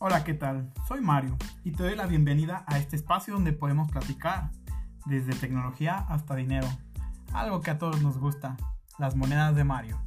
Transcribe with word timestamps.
Hola, 0.00 0.22
¿qué 0.22 0.32
tal? 0.32 0.70
Soy 0.86 1.00
Mario 1.00 1.36
y 1.64 1.72
te 1.72 1.82
doy 1.82 1.96
la 1.96 2.06
bienvenida 2.06 2.62
a 2.68 2.78
este 2.78 2.94
espacio 2.94 3.34
donde 3.34 3.52
podemos 3.52 3.90
platicar 3.90 4.52
desde 5.06 5.34
tecnología 5.34 6.06
hasta 6.08 6.36
dinero, 6.36 6.68
algo 7.32 7.62
que 7.62 7.72
a 7.72 7.78
todos 7.78 8.00
nos 8.00 8.16
gusta, 8.16 8.56
las 9.00 9.16
monedas 9.16 9.56
de 9.56 9.64
Mario. 9.64 10.00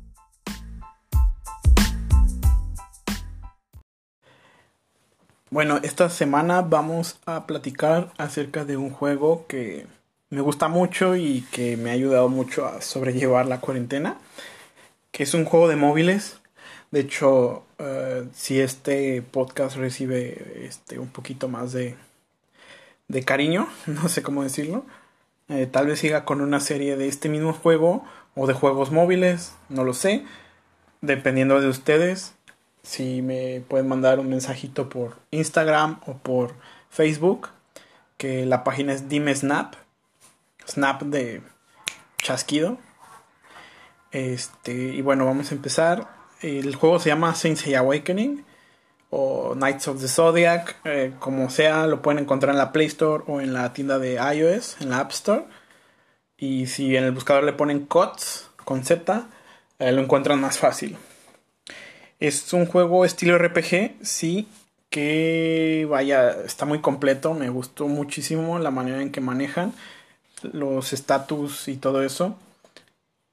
Bueno, 5.50 5.80
esta 5.84 6.10
semana 6.10 6.62
vamos 6.62 7.20
a 7.26 7.46
platicar 7.46 8.14
acerca 8.18 8.64
de 8.64 8.78
un 8.78 8.92
juego 8.92 9.46
que 9.46 9.88
me 10.30 10.40
gusta 10.40 10.70
mucho 10.70 11.18
y 11.18 11.42
que 11.52 11.76
me 11.76 11.90
ha 11.90 11.94
ayudado 11.94 12.30
mucho 12.30 12.66
a 12.66 12.80
sobrellevar 12.80 13.46
la 13.46 13.60
cuarentena, 13.60 14.16
que 15.12 15.24
es 15.24 15.34
un 15.34 15.44
juego 15.44 15.68
de 15.68 15.76
móviles 15.76 16.42
de 16.92 17.00
hecho, 17.00 17.64
eh, 17.82 18.28
si 18.34 18.62
este 18.62 19.22
podcast 19.24 19.76
recibe 19.76 20.66
este, 20.66 21.00
un 21.00 21.08
poquito 21.10 21.48
más 21.48 21.74
de, 21.74 21.96
de 23.08 23.24
cariño, 23.24 23.68
no 23.88 24.08
sé 24.08 24.22
cómo 24.22 24.44
decirlo, 24.44 24.86
eh, 25.50 25.66
tal 25.66 25.88
vez 25.88 26.00
siga 26.00 26.24
con 26.24 26.42
una 26.42 26.60
serie 26.60 26.96
de 26.96 27.08
este 27.08 27.28
mismo 27.28 27.54
juego 27.54 28.06
o 28.36 28.46
de 28.46 28.54
juegos 28.54 28.92
móviles, 28.92 29.54
no 29.70 29.84
lo 29.84 29.94
sé, 29.94 30.24
dependiendo 31.02 31.60
de 31.60 31.68
ustedes. 31.68 32.36
Si 32.84 33.22
me 33.22 33.62
pueden 33.68 33.88
mandar 33.88 34.20
un 34.20 34.30
mensajito 34.30 34.90
por 34.90 35.18
Instagram 35.32 36.00
o 36.06 36.18
por 36.18 36.54
Facebook, 36.90 37.50
que 38.18 38.46
la 38.46 38.64
página 38.64 38.94
es 38.94 39.10
Dime 39.10 39.36
Snap, 39.36 39.76
Snap 40.68 41.02
de 41.02 41.42
chasquido. 42.18 42.78
Este, 44.12 44.74
y 44.74 45.02
bueno, 45.02 45.26
vamos 45.26 45.52
a 45.52 45.56
empezar. 45.56 46.21
El 46.42 46.76
juego 46.76 47.00
se 47.00 47.10
llama 47.10 47.36
Saint 47.36 47.60
Awakening 47.68 48.44
o 49.12 49.54
Knights 49.54 49.88
of 49.88 50.02
the 50.02 50.08
Zodiac, 50.08 50.78
eh, 50.86 51.14
como 51.20 51.50
sea, 51.50 51.86
lo 51.86 52.02
pueden 52.02 52.24
encontrar 52.24 52.54
en 52.54 52.58
la 52.58 52.72
Play 52.72 52.88
Store 52.88 53.24
o 53.28 53.42
en 53.42 53.54
la 53.54 53.74
tienda 53.74 54.00
de 54.00 54.14
iOS, 54.16 54.78
en 54.82 54.90
la 54.90 55.00
App 55.00 55.12
Store. 55.12 55.44
Y 56.38 56.66
si 56.68 56.96
en 56.96 57.04
el 57.04 57.12
buscador 57.12 57.44
le 57.44 57.54
ponen 57.54 57.86
COTS 57.86 58.50
con 58.66 58.84
Z, 58.84 59.28
eh, 59.80 59.92
lo 59.92 60.02
encuentran 60.02 60.40
más 60.42 60.58
fácil. 60.58 60.98
Es 62.20 62.54
un 62.54 62.66
juego 62.66 63.06
estilo 63.06 63.38
RPG, 63.38 63.98
sí, 64.02 64.48
que 64.90 65.86
vaya, 65.90 66.32
está 66.44 66.66
muy 66.66 66.80
completo, 66.80 67.34
me 67.34 67.50
gustó 67.50 67.88
muchísimo 67.88 68.60
la 68.60 68.72
manera 68.72 69.02
en 69.02 69.12
que 69.12 69.22
manejan 69.22 69.74
los 70.42 70.94
estatus 70.94 71.68
y 71.68 71.78
todo 71.78 72.02
eso. 72.04 72.36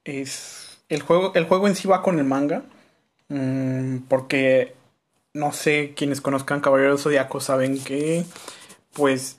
Es 0.04 0.80
el 0.88 1.02
juego, 1.02 1.32
el 1.34 1.44
juego 1.44 1.68
en 1.68 1.76
sí 1.76 1.88
va 1.88 2.02
con 2.02 2.18
el 2.18 2.24
manga 2.24 2.64
Mm, 3.28 3.98
porque 4.08 4.74
no 5.34 5.52
sé 5.52 5.94
quienes 5.94 6.20
conozcan 6.20 6.60
Caballero 6.60 6.96
Zodíaco 6.98 7.40
saben 7.40 7.82
que 7.82 8.24
pues 8.94 9.38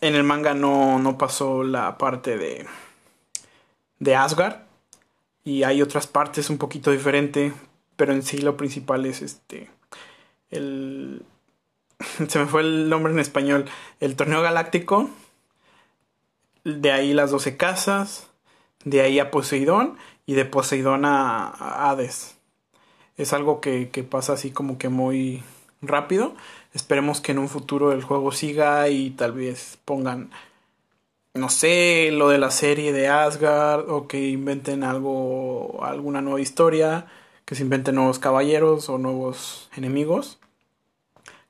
en 0.00 0.14
el 0.14 0.24
manga 0.24 0.54
no, 0.54 0.98
no 0.98 1.18
pasó 1.18 1.62
la 1.62 1.98
parte 1.98 2.38
de 2.38 2.66
de 3.98 4.16
Asgard. 4.16 4.62
Y 5.44 5.62
hay 5.62 5.82
otras 5.82 6.06
partes 6.06 6.50
un 6.50 6.58
poquito 6.58 6.90
diferente 6.90 7.52
pero 7.96 8.12
en 8.12 8.22
sí 8.22 8.38
lo 8.38 8.56
principal 8.56 9.04
es 9.06 9.22
este 9.22 9.68
el 10.50 11.22
se 12.28 12.38
me 12.38 12.46
fue 12.46 12.62
el 12.62 12.88
nombre 12.88 13.12
en 13.12 13.18
español 13.18 13.66
el 14.00 14.16
torneo 14.16 14.42
galáctico. 14.42 15.10
De 16.64 16.92
ahí 16.92 17.14
las 17.14 17.30
12 17.30 17.56
casas 17.56 18.28
de 18.84 19.02
ahí 19.02 19.18
a 19.18 19.30
Poseidón 19.30 19.96
y 20.26 20.34
de 20.34 20.44
Poseidón 20.44 21.04
a 21.04 21.90
Hades 21.90 22.39
es 23.20 23.34
algo 23.34 23.60
que, 23.60 23.86
pasa 24.08 24.32
así 24.32 24.50
como 24.50 24.78
que 24.78 24.88
muy 24.88 25.42
rápido. 25.82 26.34
Esperemos 26.72 27.20
que 27.20 27.32
en 27.32 27.38
un 27.38 27.48
futuro 27.48 27.92
el 27.92 28.02
juego 28.02 28.32
siga 28.32 28.88
y 28.88 29.10
tal 29.10 29.32
vez 29.32 29.78
pongan, 29.84 30.30
no 31.34 31.50
sé, 31.50 32.10
lo 32.12 32.30
de 32.30 32.38
la 32.38 32.50
serie 32.50 32.92
de 32.92 33.08
Asgard 33.08 33.90
o 33.90 34.08
que 34.08 34.28
inventen 34.28 34.84
algo, 34.84 35.84
alguna 35.84 36.22
nueva 36.22 36.40
historia, 36.40 37.06
que 37.44 37.54
se 37.54 37.62
inventen 37.62 37.96
nuevos 37.96 38.18
caballeros 38.18 38.88
o 38.88 38.96
nuevos 38.96 39.68
enemigos. 39.76 40.38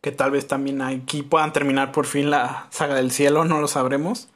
Que 0.00 0.12
tal 0.12 0.30
vez 0.32 0.48
también 0.48 0.82
aquí 0.82 1.22
puedan 1.22 1.52
terminar 1.52 1.92
por 1.92 2.06
fin 2.06 2.30
la 2.30 2.66
saga 2.70 2.96
del 2.96 3.12
cielo, 3.12 3.44
no 3.44 3.60
lo 3.60 3.68
sabremos. 3.68 4.28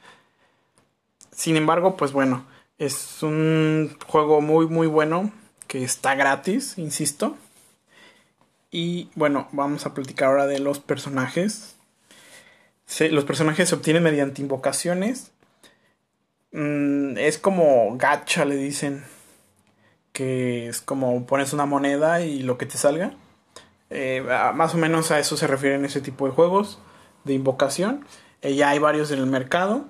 Sin 1.32 1.56
embargo, 1.56 1.96
pues 1.96 2.12
bueno, 2.12 2.44
es 2.78 3.22
un 3.22 3.96
juego 4.06 4.40
muy 4.40 4.66
muy 4.68 4.86
bueno 4.86 5.32
que 5.66 5.84
está 5.84 6.14
gratis, 6.14 6.78
insisto. 6.78 7.36
Y 8.70 9.08
bueno, 9.14 9.48
vamos 9.52 9.86
a 9.86 9.94
platicar 9.94 10.28
ahora 10.28 10.46
de 10.46 10.58
los 10.58 10.80
personajes. 10.80 11.76
los 13.10 13.24
personajes 13.24 13.68
se 13.68 13.74
obtienen 13.74 14.02
mediante 14.02 14.42
invocaciones. 14.42 15.30
Mm, 16.52 17.16
es 17.18 17.38
como 17.38 17.96
gacha, 17.96 18.44
le 18.44 18.56
dicen. 18.56 19.04
Que 20.12 20.68
es 20.68 20.80
como 20.80 21.26
pones 21.26 21.52
una 21.52 21.66
moneda 21.66 22.20
y 22.20 22.42
lo 22.42 22.58
que 22.58 22.66
te 22.66 22.78
salga. 22.78 23.12
Eh, 23.90 24.22
más 24.54 24.74
o 24.74 24.78
menos 24.78 25.10
a 25.10 25.18
eso 25.20 25.36
se 25.36 25.46
refieren 25.46 25.84
ese 25.84 26.00
tipo 26.00 26.26
de 26.26 26.32
juegos 26.32 26.78
de 27.24 27.34
invocación. 27.34 28.06
Eh, 28.42 28.54
ya 28.54 28.70
hay 28.70 28.78
varios 28.78 29.10
en 29.10 29.20
el 29.20 29.26
mercado. 29.26 29.84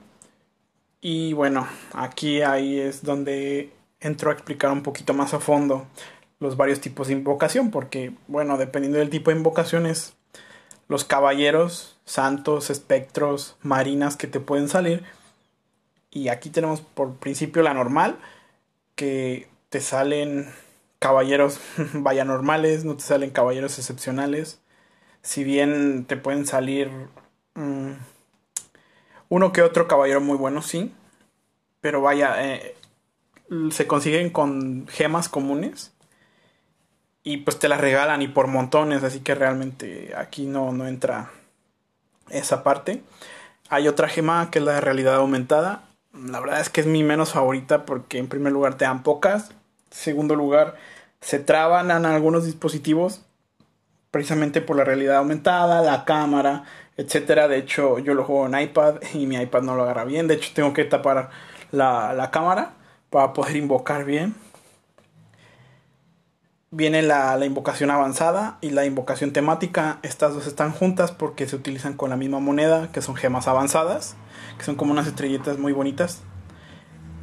Y 1.01 1.33
bueno, 1.35 1.67
aquí 1.93 2.43
ahí 2.43 2.79
es 2.81 3.03
donde 3.03 3.73
entro 4.05 4.31
a 4.31 4.35
explicar 4.35 4.71
un 4.71 4.83
poquito 4.83 5.15
más 5.15 5.35
a 5.35 5.41
fondo 5.41 5.87
los 6.39 6.57
varios 6.57 6.81
tipos 6.81 7.09
de 7.09 7.15
invocación, 7.15 7.71
porque, 7.71 8.13
bueno, 8.29 8.59
dependiendo 8.59 8.99
del 8.99 9.11
tipo 9.11 9.31
de 9.31 9.39
invocaciones, 9.39 10.15
los 10.89 11.05
caballeros, 11.05 11.97
santos, 12.05 12.71
espectros, 12.71 13.57
marinas 13.63 14.17
que 14.17 14.27
te 14.27 14.41
pueden 14.41 14.69
salir. 14.69 15.03
Y 16.11 16.29
aquí 16.29 16.51
tenemos 16.51 16.81
por 16.83 17.17
principio 17.17 17.63
la 17.63 17.75
normal, 17.75 18.19
que 18.95 19.49
te 19.71 19.81
salen 19.81 20.53
caballeros 20.99 21.59
vaya 21.95 22.25
normales, 22.25 22.85
no 22.85 22.97
te 22.97 23.05
salen 23.05 23.31
caballeros 23.31 23.79
excepcionales. 23.79 24.61
Si 25.23 25.45
bien 25.45 26.05
te 26.05 26.17
pueden 26.17 26.47
salir 26.47 26.91
mm, 27.55 27.93
uno 29.31 29.53
que 29.53 29.63
otro 29.63 29.89
caballero 29.89 30.21
muy 30.21 30.37
bueno, 30.37 30.63
sí. 30.63 30.95
Pero 31.81 32.03
vaya, 32.03 32.37
eh, 32.45 32.75
se 33.71 33.87
consiguen 33.87 34.31
con 34.31 34.87
gemas 34.89 35.29
comunes 35.29 35.93
y 37.23 37.39
pues 37.39 37.59
te 37.59 37.69
las 37.69 37.81
regalan 37.81 38.23
y 38.23 38.29
por 38.29 38.47
montones, 38.47 39.03
así 39.03 39.21
que 39.21 39.35
realmente 39.35 40.13
aquí 40.17 40.45
no, 40.45 40.73
no 40.73 40.87
entra 40.87 41.31
esa 42.29 42.63
parte. 42.63 43.03
Hay 43.71 43.89
otra 43.89 44.09
gema 44.09 44.51
que 44.51 44.59
es 44.59 44.65
la 44.65 44.75
de 44.75 44.81
realidad 44.83 45.17
aumentada. 45.17 45.85
La 46.13 46.39
verdad 46.39 46.61
es 46.61 46.69
que 46.69 46.83
es 46.83 46.87
mi 46.87 47.03
menos 47.03 47.33
favorita 47.33 47.87
porque 47.87 48.19
en 48.19 48.29
primer 48.29 48.53
lugar 48.53 48.77
te 48.77 48.85
dan 48.85 49.03
pocas. 49.03 49.51
En 49.51 49.57
segundo 49.97 50.37
lugar, 50.37 50.77
se 51.23 51.39
traban 51.39 51.91
en 51.91 52.05
algunos 52.05 52.45
dispositivos 52.45 53.23
precisamente 54.11 54.61
por 54.61 54.77
la 54.77 54.85
realidad 54.85 55.17
aumentada, 55.17 55.81
la 55.81 56.05
cámara, 56.05 56.65
etcétera. 56.99 57.49
De 57.49 57.57
hecho, 57.57 57.99
yo 57.99 58.15
lo 58.15 58.25
juego 58.25 58.47
en 58.47 58.61
iPad 58.61 58.97
y 59.15 59.27
mi 59.27 59.37
iPad 59.37 59.63
no 59.63 59.75
lo 59.77 59.85
agarra 59.85 60.05
bien. 60.05 60.29
De 60.29 60.35
hecho, 60.35 60.53
tengo 60.55 60.75
que 60.75 60.85
tapar 60.85 61.31
la, 61.73 62.13
la 62.13 62.31
cámara 62.31 62.75
para 63.15 63.33
poder 63.33 63.55
invocar 63.55 64.05
bien. 64.05 64.35
Viene 66.73 67.01
la, 67.01 67.39
invocación 67.47 67.93
avanzada 67.93 68.59
y 68.61 68.71
la 68.71 68.87
invocación 68.87 69.33
temática. 69.33 70.01
Estas 70.03 70.35
dos 70.35 70.49
están 70.49 70.73
juntas 70.73 71.13
porque 71.13 71.47
se 71.47 71.55
utilizan 71.55 71.95
con 71.95 72.11
la 72.11 72.17
misma 72.17 72.41
moneda, 72.41 72.91
que 72.91 73.03
son 73.03 73.15
gemas 73.15 73.47
avanzadas, 73.47 74.17
que 74.59 74.65
son 74.65 74.75
como 74.75 74.91
unas 74.91 75.07
estrellitas 75.07 75.59
muy 75.59 75.73
bonitas. 75.73 76.23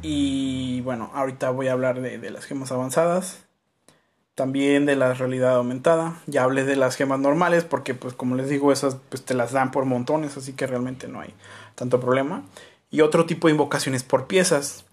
Y 0.00 0.80
bueno, 0.80 1.10
ahorita 1.12 1.50
voy 1.50 1.68
a 1.68 1.72
hablar 1.72 2.00
de, 2.00 2.30
las 2.30 2.46
gemas 2.46 2.72
avanzadas. 2.72 3.44
También 4.34 4.86
de 4.86 4.96
la 4.96 5.12
realidad 5.12 5.56
aumentada. 5.56 6.16
Ya 6.26 6.44
hablé 6.44 6.64
de 6.64 6.76
las 6.76 6.96
gemas 6.96 7.20
normales 7.20 7.64
porque 7.64 7.92
pues 7.92 8.14
como 8.14 8.34
les 8.34 8.48
digo 8.48 8.72
esas 8.72 8.96
pues 9.10 9.26
te 9.26 9.34
las 9.34 9.52
dan 9.52 9.70
por 9.70 9.84
montones, 9.84 10.38
así 10.38 10.54
que 10.54 10.66
realmente 10.66 11.06
no 11.06 11.20
hay 11.20 11.34
tanto 11.74 12.00
problema. 12.00 12.44
Y 12.90 13.02
otro 13.02 13.26
tipo 13.26 13.48
de 13.48 13.52
invocaciones 13.52 14.04
por 14.04 14.26
piezas 14.26 14.86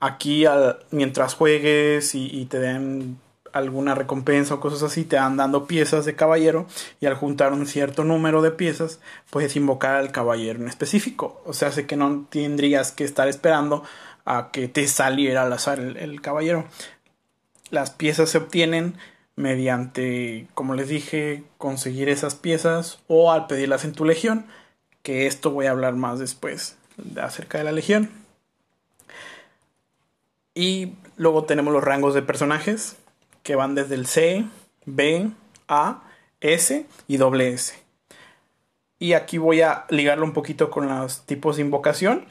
aquí 0.00 0.44
mientras 0.90 1.34
juegues 1.34 2.14
y, 2.14 2.46
te 2.46 2.58
den 2.58 3.18
alguna 3.52 3.94
recompensa 3.94 4.54
o 4.54 4.60
cosas 4.60 4.82
así, 4.82 5.04
te 5.04 5.16
van 5.16 5.36
dando 5.36 5.66
piezas 5.66 6.04
de 6.04 6.14
caballero 6.14 6.66
y 7.00 7.06
al 7.06 7.14
juntar 7.14 7.52
un 7.52 7.66
cierto 7.66 8.04
número 8.04 8.42
de 8.42 8.52
piezas 8.52 9.00
puedes 9.30 9.56
invocar 9.56 9.96
al 9.96 10.12
caballero 10.12 10.60
en 10.60 10.68
específico. 10.68 11.42
O 11.44 11.52
sea, 11.52 11.70
sé 11.70 11.86
que 11.86 11.96
no 11.96 12.26
tendrías 12.30 12.92
que 12.92 13.04
estar 13.04 13.28
esperando 13.28 13.84
a 14.24 14.50
que 14.52 14.68
te 14.68 14.86
saliera 14.86 15.42
al 15.42 15.52
azar 15.52 15.78
el, 15.80 15.96
el 15.96 16.20
caballero. 16.20 16.66
Las 17.70 17.90
piezas 17.90 18.30
se 18.30 18.38
obtienen 18.38 18.96
mediante, 19.36 20.46
como 20.54 20.74
les 20.74 20.88
dije, 20.88 21.44
conseguir 21.58 22.08
esas 22.08 22.34
piezas 22.34 23.00
o 23.08 23.32
al 23.32 23.46
pedirlas 23.46 23.84
en 23.84 23.92
tu 23.92 24.04
legión, 24.04 24.46
que 25.02 25.26
esto 25.26 25.50
voy 25.50 25.66
a 25.66 25.70
hablar 25.70 25.94
más 25.94 26.18
después 26.18 26.76
acerca 27.16 27.58
de 27.58 27.64
la 27.64 27.72
legión. 27.72 28.19
Y 30.54 30.94
luego 31.16 31.44
tenemos 31.44 31.72
los 31.72 31.84
rangos 31.84 32.14
de 32.14 32.22
personajes 32.22 32.96
que 33.42 33.54
van 33.54 33.74
desde 33.74 33.94
el 33.94 34.06
C, 34.06 34.44
B, 34.84 35.30
A, 35.68 36.02
S 36.40 36.86
y 37.06 37.16
doble 37.16 37.52
S. 37.52 37.74
Y 38.98 39.14
aquí 39.14 39.38
voy 39.38 39.62
a 39.62 39.86
ligarlo 39.88 40.24
un 40.24 40.32
poquito 40.32 40.70
con 40.70 40.88
los 40.88 41.24
tipos 41.26 41.56
de 41.56 41.62
invocación. 41.62 42.26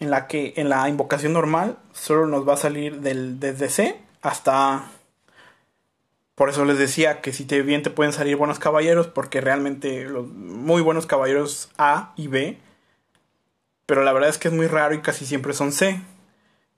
En 0.00 0.10
la 0.10 0.26
que 0.26 0.52
en 0.56 0.68
la 0.68 0.88
invocación 0.88 1.32
normal 1.32 1.78
solo 1.92 2.26
nos 2.26 2.46
va 2.46 2.54
a 2.54 2.58
salir 2.58 3.00
del, 3.00 3.40
desde 3.40 3.68
C 3.68 4.00
hasta... 4.22 4.90
Por 6.34 6.50
eso 6.50 6.64
les 6.64 6.78
decía 6.78 7.20
que 7.20 7.32
si 7.32 7.44
te 7.44 7.62
bien 7.62 7.84
te 7.84 7.90
pueden 7.90 8.12
salir 8.12 8.36
buenos 8.36 8.58
caballeros, 8.58 9.06
porque 9.06 9.40
realmente 9.40 10.04
los 10.04 10.26
muy 10.26 10.82
buenos 10.82 11.06
caballeros 11.06 11.70
A 11.78 12.12
y 12.16 12.26
B. 12.26 12.58
Pero 13.86 14.02
la 14.02 14.12
verdad 14.12 14.30
es 14.30 14.38
que 14.38 14.48
es 14.48 14.54
muy 14.54 14.66
raro 14.66 14.94
y 14.94 15.00
casi 15.00 15.26
siempre 15.26 15.52
son 15.52 15.70
C. 15.70 16.02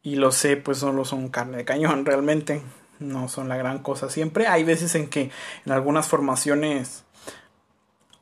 Y 0.07 0.15
los 0.15 0.37
C 0.37 0.57
pues 0.57 0.79
solo 0.79 1.05
son 1.05 1.31
carne 1.31 1.57
de 1.57 1.65
cañón 1.65 2.07
realmente. 2.07 2.63
No 3.01 3.29
son 3.29 3.49
la 3.49 3.57
gran 3.57 3.81
cosa 3.81 4.09
siempre. 4.09 4.47
Hay 4.47 4.63
veces 4.63 4.95
en 4.95 5.09
que 5.09 5.33
en 5.65 5.73
algunas 5.73 6.07
formaciones 6.07 7.03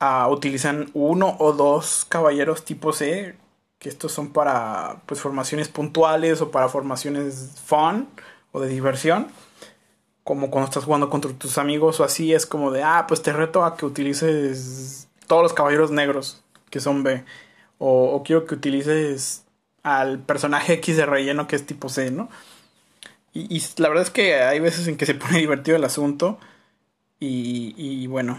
ah, 0.00 0.26
utilizan 0.30 0.88
uno 0.94 1.36
o 1.38 1.52
dos 1.52 2.06
caballeros 2.08 2.64
tipo 2.64 2.94
C. 2.94 3.36
Que 3.78 3.90
estos 3.90 4.12
son 4.12 4.32
para 4.32 5.02
pues 5.04 5.20
formaciones 5.20 5.68
puntuales 5.68 6.40
o 6.40 6.50
para 6.50 6.70
formaciones 6.70 7.60
fun 7.62 8.08
o 8.52 8.60
de 8.60 8.68
diversión. 8.68 9.28
Como 10.22 10.50
cuando 10.50 10.70
estás 10.70 10.84
jugando 10.84 11.10
contra 11.10 11.34
tus 11.34 11.58
amigos 11.58 12.00
o 12.00 12.04
así. 12.04 12.32
Es 12.32 12.46
como 12.46 12.70
de, 12.70 12.82
ah, 12.82 13.04
pues 13.06 13.20
te 13.20 13.30
reto 13.30 13.62
a 13.62 13.76
que 13.76 13.84
utilices 13.84 15.06
todos 15.26 15.42
los 15.42 15.52
caballeros 15.52 15.90
negros 15.90 16.42
que 16.70 16.80
son 16.80 17.02
B. 17.02 17.22
O, 17.76 18.14
o 18.14 18.22
quiero 18.22 18.46
que 18.46 18.54
utilices 18.54 19.43
al 19.84 20.18
personaje 20.18 20.72
X 20.72 20.96
de 20.96 21.06
relleno 21.06 21.46
que 21.46 21.54
es 21.54 21.64
tipo 21.64 21.88
C, 21.88 22.10
¿no? 22.10 22.28
Y, 23.32 23.62
la 23.78 23.88
verdad 23.88 24.04
es 24.04 24.10
que 24.10 24.34
hay 24.34 24.60
veces 24.60 24.88
en 24.88 24.96
que 24.96 25.06
se 25.06 25.14
pone 25.14 25.38
divertido 25.38 25.76
el 25.76 25.84
asunto. 25.84 26.38
Y, 27.20 27.74
y 27.76 28.06
bueno. 28.06 28.38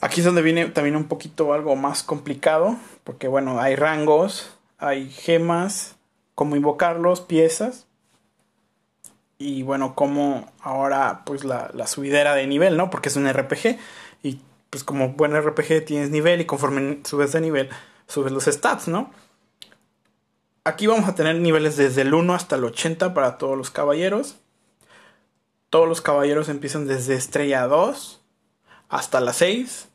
Aquí 0.00 0.20
es 0.20 0.26
donde 0.26 0.42
viene 0.42 0.66
también 0.66 0.96
un 0.96 1.04
poquito 1.04 1.52
algo 1.52 1.76
más 1.76 2.02
complicado. 2.02 2.76
Porque 3.04 3.28
bueno, 3.28 3.60
hay 3.60 3.76
rangos, 3.76 4.50
hay 4.78 5.08
gemas, 5.10 5.96
cómo 6.34 6.56
invocarlos, 6.56 7.20
piezas. 7.20 7.86
Y 9.38 9.62
bueno, 9.62 9.94
como 9.94 10.50
ahora 10.60 11.22
pues 11.24 11.44
la, 11.44 11.70
la 11.74 11.86
subidera 11.86 12.34
de 12.34 12.46
nivel, 12.46 12.76
¿no? 12.76 12.90
Porque 12.90 13.10
es 13.10 13.16
un 13.16 13.30
RPG. 13.30 13.78
Y 14.22 14.40
pues 14.70 14.84
como 14.84 15.10
buen 15.10 15.38
RPG 15.38 15.84
tienes 15.84 16.10
nivel 16.10 16.40
y 16.40 16.46
conforme 16.46 17.00
subes 17.04 17.32
de 17.32 17.40
nivel, 17.42 17.68
subes 18.06 18.32
los 18.32 18.44
stats, 18.44 18.88
¿no? 18.88 19.10
Aquí 20.64 20.86
vamos 20.86 21.08
a 21.08 21.16
tener 21.16 21.34
niveles 21.40 21.76
desde 21.76 22.02
el 22.02 22.14
1 22.14 22.34
hasta 22.34 22.54
el 22.54 22.62
80 22.62 23.14
para 23.14 23.36
todos 23.36 23.58
los 23.58 23.72
caballeros. 23.72 24.36
Todos 25.70 25.88
los 25.88 26.00
caballeros 26.00 26.48
empiezan 26.48 26.86
desde 26.86 27.16
estrella 27.16 27.66
2 27.66 28.20
hasta 28.88 29.20
la 29.20 29.32
6. 29.32 29.88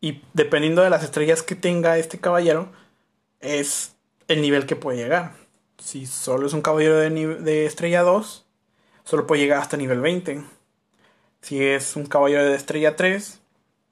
Y 0.00 0.22
dependiendo 0.32 0.82
de 0.82 0.90
las 0.90 1.04
estrellas 1.04 1.44
que 1.44 1.54
tenga 1.54 1.98
este 1.98 2.18
caballero, 2.18 2.72
es 3.38 3.94
el 4.26 4.42
nivel 4.42 4.66
que 4.66 4.74
puede 4.74 4.98
llegar. 4.98 5.34
Si 5.78 6.06
solo 6.06 6.48
es 6.48 6.52
un 6.52 6.62
caballero 6.62 6.96
de, 6.96 7.10
de 7.10 7.66
estrella 7.66 8.02
2, 8.02 8.44
solo 9.04 9.28
puede 9.28 9.42
llegar 9.42 9.60
hasta 9.60 9.76
nivel 9.76 10.00
20. 10.00 10.42
Si 11.42 11.64
es 11.64 11.94
un 11.94 12.06
caballero 12.06 12.44
de 12.44 12.56
estrella 12.56 12.96
3, 12.96 13.40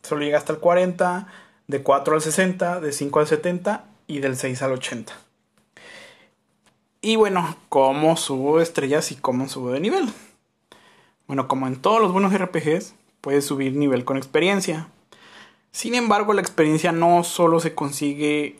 solo 0.02 0.22
llega 0.22 0.38
hasta 0.38 0.54
el 0.54 0.58
40, 0.58 1.28
de 1.68 1.82
4 1.84 2.14
al 2.16 2.20
60, 2.20 2.80
de 2.80 2.90
5 2.90 3.20
al 3.20 3.26
70 3.28 3.89
y 4.10 4.18
del 4.18 4.36
6 4.36 4.60
al 4.62 4.72
80. 4.72 5.12
Y 7.00 7.14
bueno, 7.14 7.56
¿cómo 7.68 8.16
subo 8.16 8.60
estrellas 8.60 9.12
y 9.12 9.14
cómo 9.14 9.48
subo 9.48 9.70
de 9.70 9.78
nivel? 9.78 10.12
Bueno, 11.28 11.46
como 11.46 11.68
en 11.68 11.80
todos 11.80 12.00
los 12.00 12.12
buenos 12.12 12.36
RPGs, 12.36 12.94
puedes 13.20 13.46
subir 13.46 13.76
nivel 13.76 14.04
con 14.04 14.16
experiencia. 14.16 14.88
Sin 15.70 15.94
embargo, 15.94 16.32
la 16.32 16.40
experiencia 16.40 16.90
no 16.90 17.22
solo 17.22 17.60
se 17.60 17.74
consigue 17.76 18.58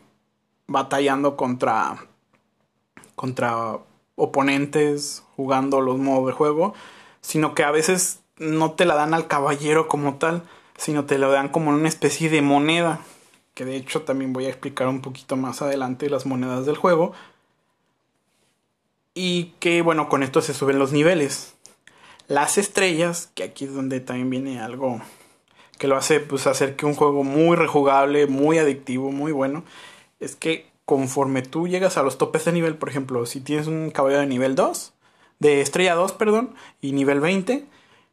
batallando 0.68 1.36
contra 1.36 2.06
contra 3.16 3.78
oponentes, 4.14 5.24
jugando 5.34 5.80
los 5.80 5.98
modos 5.98 6.28
de 6.28 6.32
juego, 6.32 6.74
sino 7.20 7.54
que 7.54 7.64
a 7.64 7.72
veces 7.72 8.20
no 8.38 8.70
te 8.70 8.84
la 8.84 8.94
dan 8.94 9.14
al 9.14 9.26
caballero 9.26 9.88
como 9.88 10.14
tal, 10.14 10.44
sino 10.76 11.04
te 11.06 11.18
lo 11.18 11.30
dan 11.32 11.48
como 11.48 11.70
una 11.70 11.88
especie 11.88 12.30
de 12.30 12.40
moneda 12.40 13.00
que 13.54 13.64
de 13.64 13.76
hecho 13.76 14.02
también 14.02 14.32
voy 14.32 14.46
a 14.46 14.50
explicar 14.50 14.88
un 14.88 15.02
poquito 15.02 15.36
más 15.36 15.62
adelante 15.62 16.10
las 16.10 16.26
monedas 16.26 16.66
del 16.66 16.76
juego. 16.76 17.12
Y 19.14 19.54
que 19.60 19.82
bueno, 19.82 20.08
con 20.08 20.22
esto 20.22 20.40
se 20.40 20.54
suben 20.54 20.78
los 20.78 20.92
niveles. 20.92 21.54
Las 22.28 22.58
estrellas, 22.58 23.30
que 23.34 23.42
aquí 23.42 23.64
es 23.64 23.74
donde 23.74 24.00
también 24.00 24.30
viene 24.30 24.60
algo 24.60 25.00
que 25.78 25.88
lo 25.88 25.96
hace 25.96 26.20
pues 26.20 26.46
hacer 26.46 26.76
que 26.76 26.84
un 26.84 26.94
juego 26.94 27.24
muy 27.24 27.56
rejugable, 27.56 28.26
muy 28.26 28.58
adictivo, 28.58 29.10
muy 29.10 29.32
bueno, 29.32 29.64
es 30.20 30.36
que 30.36 30.70
conforme 30.84 31.40
tú 31.40 31.68
llegas 31.68 31.96
a 31.96 32.02
los 32.02 32.18
topes 32.18 32.44
de 32.44 32.52
nivel, 32.52 32.76
por 32.76 32.90
ejemplo, 32.90 33.24
si 33.24 33.40
tienes 33.40 33.66
un 33.66 33.90
caballero 33.90 34.20
de 34.20 34.26
nivel 34.26 34.56
2, 34.56 34.92
de 35.38 35.62
estrella 35.62 35.94
2, 35.94 36.12
perdón, 36.12 36.54
y 36.82 36.92
nivel 36.92 37.20
20, 37.20 37.64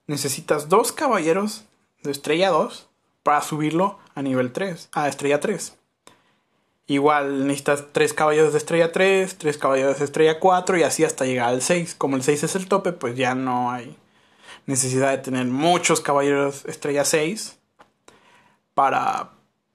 necesitas 0.07 0.69
dos 0.69 0.93
caballeros 0.93 1.65
de 2.03 2.11
estrella 2.11 2.49
2 2.51 2.87
para 3.27 3.41
subirlo 3.41 3.99
a 4.15 4.21
nivel 4.21 4.53
3, 4.53 4.87
a 4.93 5.09
estrella 5.09 5.41
3. 5.41 5.75
Igual 6.87 7.45
necesitas 7.45 7.83
3 7.91 8.13
caballeros 8.13 8.53
de 8.53 8.57
estrella 8.57 8.93
3, 8.93 9.37
3 9.37 9.57
caballeros 9.57 9.99
de 9.99 10.05
estrella 10.05 10.39
4 10.39 10.77
y 10.77 10.83
así 10.83 11.03
hasta 11.03 11.25
llegar 11.25 11.49
al 11.49 11.61
6. 11.61 11.95
Como 11.95 12.15
el 12.15 12.23
6 12.23 12.43
es 12.43 12.55
el 12.55 12.69
tope, 12.69 12.93
pues 12.93 13.17
ya 13.17 13.35
no 13.35 13.69
hay 13.69 13.97
necesidad 14.65 15.11
de 15.11 15.17
tener 15.17 15.45
muchos 15.45 15.99
caballeros 15.99 16.63
estrella 16.67 17.03
6 17.03 17.59
para 18.73 19.31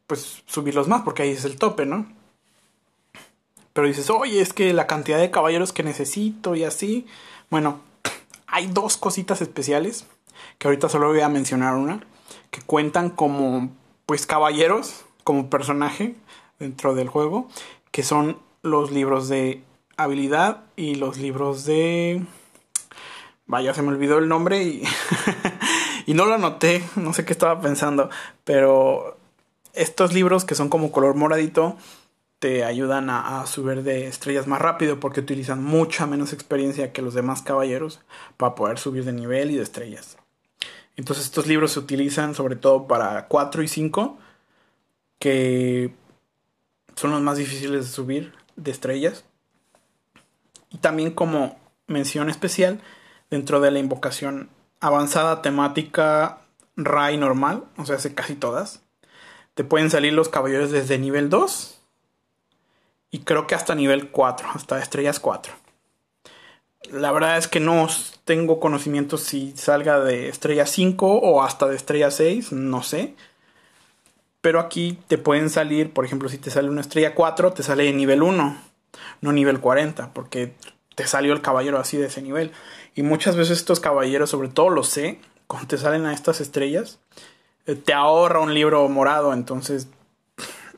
pues 0.07 0.43
subirlos 0.47 0.89
más 0.89 1.03
porque 1.03 1.25
ahí 1.25 1.33
es 1.33 1.45
el 1.45 1.59
tope, 1.59 1.85
¿no? 1.85 2.11
Pero 3.75 3.87
dices, 3.87 4.09
oye, 4.09 4.41
es 4.41 4.55
que 4.55 4.73
la 4.73 4.87
cantidad 4.87 5.19
de 5.19 5.31
caballeros 5.31 5.75
que 5.75 5.83
necesito 5.83 6.55
y 6.55 6.65
así. 6.65 7.07
Bueno, 7.51 7.83
hay 8.47 8.69
dos 8.69 8.97
cositas 8.97 9.43
especiales 9.43 10.07
que 10.57 10.69
ahorita 10.69 10.89
solo 10.89 11.09
voy 11.09 11.21
a 11.21 11.29
mencionar 11.29 11.75
una 11.75 12.03
que 12.53 12.61
cuentan 12.61 13.11
como 13.11 13.71
pues 14.07 14.27
caballeros 14.27 15.05
como 15.25 15.51
personaje 15.51 16.15
dentro 16.61 16.95
del 16.95 17.09
juego, 17.09 17.49
que 17.91 18.03
son 18.05 18.39
los 18.63 18.93
libros 18.93 19.29
de 19.29 19.65
habilidad 19.97 20.63
y 20.77 20.95
los 20.95 21.19
libros 21.19 21.65
de... 21.65 22.25
Vaya, 23.47 23.75
se 23.75 23.82
me 23.82 23.89
olvidó 23.89 24.19
el 24.19 24.29
nombre 24.29 24.63
y, 24.63 24.82
y 26.06 26.15
no 26.15 26.27
lo 26.27 26.35
anoté, 26.35 26.85
no 26.94 27.13
sé 27.15 27.25
qué 27.25 27.32
estaba 27.32 27.61
pensando, 27.61 28.11
pero 28.44 29.17
estos 29.73 30.13
libros 30.13 30.44
que 30.44 30.55
son 30.55 30.69
como 30.69 30.93
color 30.93 31.15
moradito 31.15 31.77
te 32.39 32.65
ayudan 32.65 33.09
a, 33.09 33.41
a, 33.41 33.47
subir 33.47 33.82
de 33.82 34.09
estrellas 34.09 34.47
más 34.47 34.61
rápido 34.61 35.01
porque 35.01 35.21
utilizan 35.21 35.63
mucha 35.65 36.06
menos 36.06 36.32
experiencia 36.35 36.93
que 36.93 37.01
los 37.01 37.15
demás 37.15 37.41
caballeros 37.41 38.01
para 38.37 38.55
poder 38.55 38.79
subir 38.79 39.05
de 39.05 39.13
nivel 39.13 39.51
y 39.53 39.56
de 39.56 39.63
estrellas. 39.63 40.19
Entonces 40.96 41.25
estos 41.25 41.46
libros 41.46 41.72
se 41.72 41.79
utilizan 41.79 42.34
sobre 42.34 42.56
todo 42.56 42.87
para 42.87 43.27
4 43.29 43.63
y 43.63 43.69
5, 43.69 44.19
que 45.19 45.94
son 46.96 47.13
los 47.13 47.20
más 47.20 47.39
difíciles 47.39 47.87
de 47.87 47.93
subir 47.93 48.32
de 48.56 48.70
estrellas. 48.70 49.25
Y 50.70 50.79
también 50.79 51.13
como 51.13 51.58
mención 51.87 52.31
especial 52.31 52.81
dentro 53.31 53.61
de 53.61 53.70
la 53.70 53.79
invocación 53.79 54.51
avanzada 54.81 55.43
temática 55.43 56.41
RAI 56.77 57.17
normal, 57.17 57.65
o 57.77 57.87
sea, 57.87 57.96
hace 57.96 58.15
casi 58.15 58.34
todas. 58.34 58.82
Te 59.55 59.65
pueden 59.65 59.91
salir 59.91 60.13
los 60.13 60.29
caballeros 60.29 60.70
desde 60.70 60.99
nivel 60.99 61.31
2 61.31 61.79
y 63.11 63.20
creo 63.20 63.46
que 63.46 63.55
hasta 63.55 63.75
nivel 63.75 64.11
4, 64.11 64.49
hasta 64.55 64.79
estrellas 64.79 65.20
4. 65.20 65.53
La 66.91 67.12
verdad 67.12 67.39
es 67.39 67.48
que 67.48 67.60
no 67.60 67.89
tengo 68.24 68.60
conocimiento 68.60 69.17
si 69.17 69.53
salga 69.56 70.01
de 70.01 70.29
estrella 70.29 70.67
5 70.67 71.06
o 71.06 71.43
hasta 71.43 71.67
de 71.67 71.77
estrella 71.77 72.10
6, 72.10 72.53
no 72.53 72.82
sé. 72.82 73.15
Pero 74.41 74.58
aquí 74.58 74.98
te 75.06 75.19
pueden 75.19 75.51
salir, 75.51 75.93
por 75.93 76.05
ejemplo, 76.05 76.29
si 76.29 76.39
te 76.39 76.51
sale 76.51 76.69
una 76.69 76.81
estrella 76.81 77.15
4, 77.15 77.53
te 77.53 77.62
sale 77.62 77.84
de 77.84 77.93
nivel 77.93 78.22
1, 78.22 78.56
no 79.20 79.32
nivel 79.32 79.60
40, 79.60 80.12
porque 80.12 80.55
te 80.96 81.06
salió 81.06 81.32
el 81.32 81.43
caballero 81.43 81.79
así 81.79 81.96
de 81.96 82.06
ese 82.06 82.22
nivel. 82.22 82.53
Y 82.94 83.03
muchas 83.03 83.36
veces 83.36 83.58
estos 83.58 83.81
caballeros, 83.81 84.31
sobre 84.31 84.48
todo 84.48 84.69
los 84.69 84.89
C, 84.89 85.20
cuando 85.46 85.69
te 85.69 85.79
salen 85.79 86.06
a 86.06 86.12
estas 86.12 86.41
estrellas, 86.41 86.98
eh, 87.67 87.77
te 87.77 87.94
ahorra 87.94 88.41
un 88.41 88.55
libro 88.55 88.89
morado, 88.89 89.32
entonces 89.32 89.89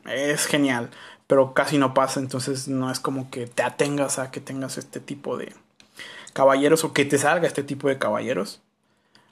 es 0.05 0.45
genial, 0.45 0.91
pero 1.27 1.53
casi 1.53 1.77
no 1.77 1.93
pasa, 1.93 2.19
entonces 2.19 2.67
no 2.67 2.91
es 2.91 2.99
como 2.99 3.31
que 3.31 3.47
te 3.47 3.63
atengas 3.63 4.19
a 4.19 4.31
que 4.31 4.39
tengas 4.39 4.77
este 4.77 4.99
tipo 4.99 5.37
de, 5.37 5.53
caballeros 6.35 6.83
o 6.83 6.91
que 6.91 7.05
te 7.05 7.17
salga 7.17 7.47
este 7.47 7.63
tipo 7.63 7.87
de 7.87 7.97
caballeros. 7.97 8.61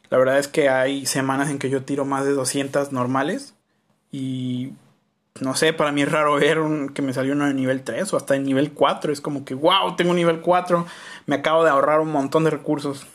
La 0.09 0.17
verdad 0.17 0.39
es 0.39 0.47
que 0.47 0.69
hay 0.69 1.05
semanas 1.05 1.49
en 1.49 1.59
que 1.59 1.69
yo 1.69 1.83
tiro 1.83 2.05
más 2.05 2.23
de 2.23 2.31
200 2.31 2.93
normales 2.93 3.55
y 4.09 4.71
no 5.41 5.53
sé, 5.53 5.73
para 5.73 5.91
mí 5.91 6.03
es 6.03 6.11
raro 6.11 6.35
ver 6.35 6.59
un, 6.59 6.89
que 6.89 7.01
me 7.01 7.11
salió 7.11 7.33
uno 7.33 7.45
de 7.45 7.53
nivel 7.53 7.83
3 7.83 8.13
o 8.13 8.17
hasta 8.17 8.37
en 8.37 8.45
nivel 8.45 8.71
4. 8.71 9.11
Es 9.11 9.19
como 9.19 9.43
que, 9.43 9.53
wow, 9.53 9.97
tengo 9.97 10.13
nivel 10.13 10.39
4, 10.39 10.85
me 11.25 11.35
acabo 11.35 11.65
de 11.65 11.71
ahorrar 11.71 11.99
un 11.99 12.11
montón 12.11 12.45
de 12.45 12.51
recursos. 12.51 13.05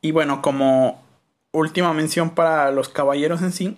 Y 0.00 0.10
bueno, 0.10 0.42
como 0.42 1.00
última 1.52 1.92
mención 1.92 2.30
para 2.30 2.72
los 2.72 2.88
caballeros 2.88 3.42
en 3.42 3.52
sí, 3.52 3.76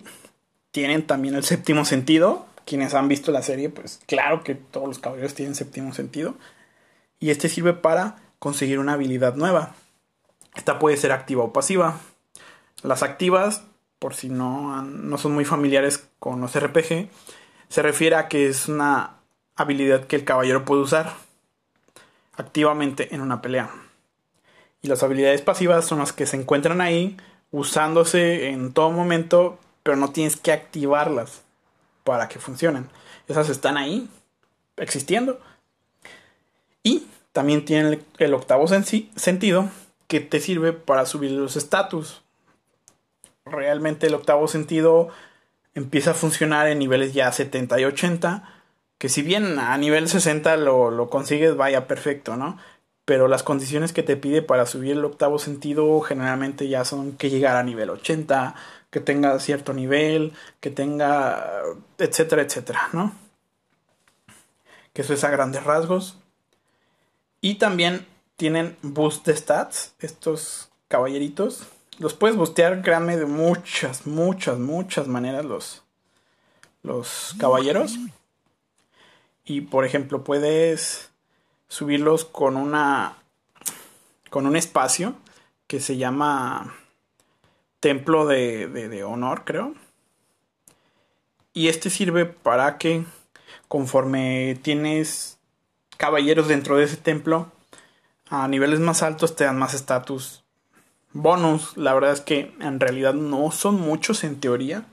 tienen 0.71 1.05
también 1.05 1.35
el 1.35 1.43
séptimo 1.43 1.85
sentido. 1.85 2.47
Quienes 2.65 2.95
han 2.95 3.07
visto 3.07 3.31
la 3.31 3.43
serie, 3.43 3.69
pues 3.69 3.99
claro 4.07 4.43
que 4.43 4.55
todos 4.55 4.87
los 4.87 4.97
caballeros 4.97 5.35
tienen 5.35 5.53
séptimo 5.53 5.93
sentido. 5.93 6.33
Y 7.19 7.29
este 7.29 7.49
sirve 7.49 7.73
para 7.73 8.17
conseguir 8.41 8.79
una 8.79 8.93
habilidad 8.93 9.35
nueva. 9.35 9.75
Esta 10.55 10.79
puede 10.79 10.97
ser 10.97 11.11
activa 11.11 11.43
o 11.43 11.53
pasiva. 11.53 11.99
Las 12.81 13.03
activas, 13.03 13.61
por 13.99 14.15
si 14.15 14.29
no, 14.29 14.81
no 14.81 15.19
son 15.19 15.33
muy 15.33 15.45
familiares 15.45 16.09
con 16.17 16.41
los 16.41 16.59
RPG, 16.59 17.07
se 17.69 17.81
refiere 17.83 18.15
a 18.15 18.27
que 18.27 18.47
es 18.47 18.67
una 18.67 19.17
habilidad 19.55 20.07
que 20.07 20.15
el 20.15 20.25
caballero 20.25 20.65
puede 20.65 20.81
usar 20.81 21.13
activamente 22.33 23.13
en 23.13 23.21
una 23.21 23.43
pelea. 23.43 23.69
Y 24.81 24.87
las 24.87 25.03
habilidades 25.03 25.43
pasivas 25.43 25.85
son 25.85 25.99
las 25.99 26.11
que 26.11 26.25
se 26.25 26.35
encuentran 26.35 26.81
ahí 26.81 27.17
usándose 27.51 28.49
en 28.49 28.73
todo 28.73 28.89
momento, 28.89 29.59
pero 29.83 29.97
no 29.97 30.09
tienes 30.09 30.35
que 30.35 30.51
activarlas 30.51 31.43
para 32.03 32.27
que 32.27 32.39
funcionen. 32.39 32.89
Esas 33.27 33.49
están 33.49 33.77
ahí, 33.77 34.09
existiendo. 34.77 35.39
Y 36.81 37.05
también 37.31 37.65
tiene 37.65 37.99
el, 38.17 38.33
octavo 38.33 38.67
sentido 38.67 39.69
que 40.07 40.19
te 40.19 40.39
sirve 40.39 40.73
para 40.73 41.05
subir 41.05 41.31
los 41.31 41.55
estatus. 41.55 42.21
Realmente 43.45 44.07
el 44.07 44.13
octavo 44.13 44.47
sentido 44.47 45.09
empieza 45.73 46.11
a 46.11 46.15
funcionar 46.15 46.67
en 46.67 46.79
niveles 46.79 47.13
ya 47.13 47.31
70 47.31 47.79
y 47.79 47.85
80, 47.85 48.43
que 48.97 49.09
si 49.09 49.21
bien 49.21 49.57
a 49.57 49.77
nivel 49.77 50.09
60 50.09 50.57
lo, 50.57 50.91
lo 50.91 51.09
consigues, 51.09 51.55
vaya 51.55 51.87
perfecto, 51.87 52.35
¿no? 52.35 52.57
Pero 53.05 53.27
las 53.27 53.43
condiciones 53.43 53.93
que 53.93 54.03
te 54.03 54.17
pide 54.17 54.41
para 54.41 54.65
subir 54.65 54.91
el 54.91 55.05
octavo 55.05 55.39
sentido 55.39 56.01
generalmente 56.01 56.67
ya 56.67 56.85
son 56.85 57.13
que 57.13 57.29
llegar 57.29 57.55
a 57.55 57.63
nivel 57.63 57.89
80, 57.89 58.55
que 58.91 58.99
tenga 58.99 59.39
cierto 59.39 59.73
nivel, 59.73 60.33
que 60.59 60.69
tenga, 60.69 61.63
etcétera, 61.97 62.43
etcétera, 62.43 62.89
¿no? 62.91 63.15
Que 64.93 65.01
eso 65.01 65.13
es 65.13 65.23
a 65.23 65.29
grandes 65.29 65.63
rasgos. 65.63 66.20
Y 67.41 67.55
también 67.55 68.05
tienen 68.37 68.77
boost 68.81 69.25
de 69.25 69.35
stats, 69.35 69.93
estos 69.99 70.69
caballeritos. 70.87 71.63
Los 71.97 72.13
puedes 72.13 72.37
boostear, 72.37 72.81
créanme, 72.81 73.17
de 73.17 73.25
muchas, 73.25 74.05
muchas, 74.07 74.59
muchas 74.59 75.07
maneras 75.07 75.43
los, 75.45 75.83
los 76.83 77.35
caballeros. 77.39 77.97
Y 79.43 79.61
por 79.61 79.85
ejemplo, 79.85 80.23
puedes 80.23 81.11
subirlos 81.67 82.25
con 82.25 82.57
una 82.57 83.17
con 84.29 84.47
un 84.47 84.55
espacio 84.55 85.13
que 85.67 85.81
se 85.81 85.97
llama 85.97 86.73
templo 87.81 88.25
de, 88.25 88.67
de, 88.67 89.03
honor, 89.03 89.43
creo. 89.43 89.75
Y 91.53 91.67
este 91.67 91.89
sirve 91.89 92.25
para 92.25 92.77
que 92.77 93.03
conforme 93.67 94.57
tienes 94.61 95.37
caballeros 96.01 96.47
dentro 96.47 96.77
de 96.77 96.85
ese 96.85 96.97
templo, 96.97 97.51
a 98.27 98.47
niveles 98.47 98.79
más 98.79 99.03
altos 99.03 99.35
te 99.35 99.43
dan 99.43 99.59
más 99.59 99.75
estatus. 99.75 100.43
Bonus, 101.13 101.77
la 101.77 101.93
verdad 101.93 102.13
es 102.13 102.21
que 102.21 102.55
en 102.59 102.79
realidad 102.79 103.13
no 103.13 103.51
son 103.51 103.79
muchos 103.79 104.23
en 104.23 104.39
teoría. 104.39 104.85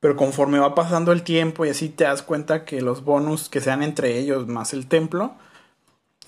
Pero 0.00 0.16
conforme 0.16 0.58
va 0.58 0.74
pasando 0.74 1.12
el 1.12 1.22
tiempo 1.22 1.66
y 1.66 1.68
así 1.68 1.90
te 1.90 2.04
das 2.04 2.22
cuenta 2.22 2.64
que 2.64 2.80
los 2.80 3.04
bonus 3.04 3.50
que 3.50 3.60
sean 3.60 3.82
entre 3.82 4.18
ellos 4.18 4.46
más 4.46 4.72
el 4.72 4.86
templo, 4.86 5.34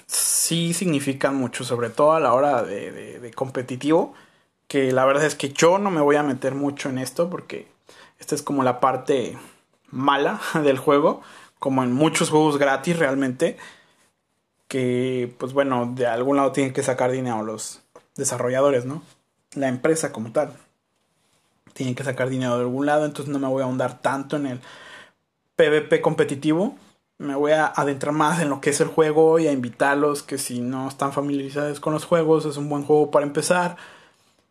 sí 0.07 0.75
significan 0.75 1.35
mucho, 1.37 1.65
sobre 1.65 1.89
todo 1.89 2.13
a 2.13 2.21
la 2.21 2.35
hora 2.35 2.63
de, 2.63 3.19
de 3.19 3.31
competitivo 3.33 4.15
que 4.69 4.93
la 4.93 5.07
verdad 5.07 5.25
es 5.25 5.35
que 5.35 5.49
yo 5.49 5.79
no 5.79 5.91
me 5.91 6.03
voy 6.03 6.17
a 6.17 6.23
meter 6.23 6.55
mucho 6.55 6.91
en 6.91 6.99
esto 6.99 7.31
porque 7.31 7.67
esta 8.21 8.35
es 8.35 8.43
como 8.43 8.63
la 8.63 8.81
parte 8.81 9.37
mala 9.91 10.41
del 10.63 10.79
juego, 10.79 11.23
como 11.59 11.83
en 11.83 11.93
muchos 11.93 12.31
juegos 12.31 12.59
gratis 12.59 12.99
realmente, 12.99 13.57
que 14.69 15.35
pues 15.39 15.53
bueno, 15.53 15.93
de 15.95 16.07
algún 16.07 16.37
lado 16.37 16.53
tienen 16.53 16.73
que 16.73 16.83
sacar 16.83 17.11
dinero 17.11 17.43
los 17.43 17.81
desarrolladores, 18.17 18.85
¿no? 18.85 19.03
La 19.55 19.69
empresa 19.69 20.13
como 20.13 20.33
tal. 20.33 20.53
Tienen 21.73 21.95
que 21.95 22.05
sacar 22.05 22.29
dinero 22.29 22.57
de 22.57 22.63
algún 22.63 22.87
lado, 22.87 23.05
entonces 23.05 23.33
no 23.33 23.39
me 23.39 23.49
voy 23.49 23.63
a 23.63 23.65
ahondar 23.67 24.01
tanto 24.01 24.37
en 24.37 24.47
el 24.47 24.61
PvP 25.57 26.01
competitivo. 26.01 26.77
Me 27.19 27.35
voy 27.35 27.53
a 27.53 27.67
adentrar 27.67 28.15
más 28.15 28.41
en 28.41 28.49
lo 28.49 28.61
que 28.61 28.71
es 28.71 28.81
el 28.81 28.89
juego 28.89 29.39
y 29.39 29.49
a 29.49 29.53
invitarlos 29.53 30.23
que 30.23 30.39
si 30.39 30.61
no 30.61 30.89
están 30.89 31.13
familiarizados 31.13 31.81
con 31.81 31.93
los 31.93 32.05
juegos, 32.05 32.45
es 32.45 32.57
un 32.57 32.69
buen 32.69 32.85
juego 32.85 33.11
para 33.11 33.27
empezar 33.27 33.77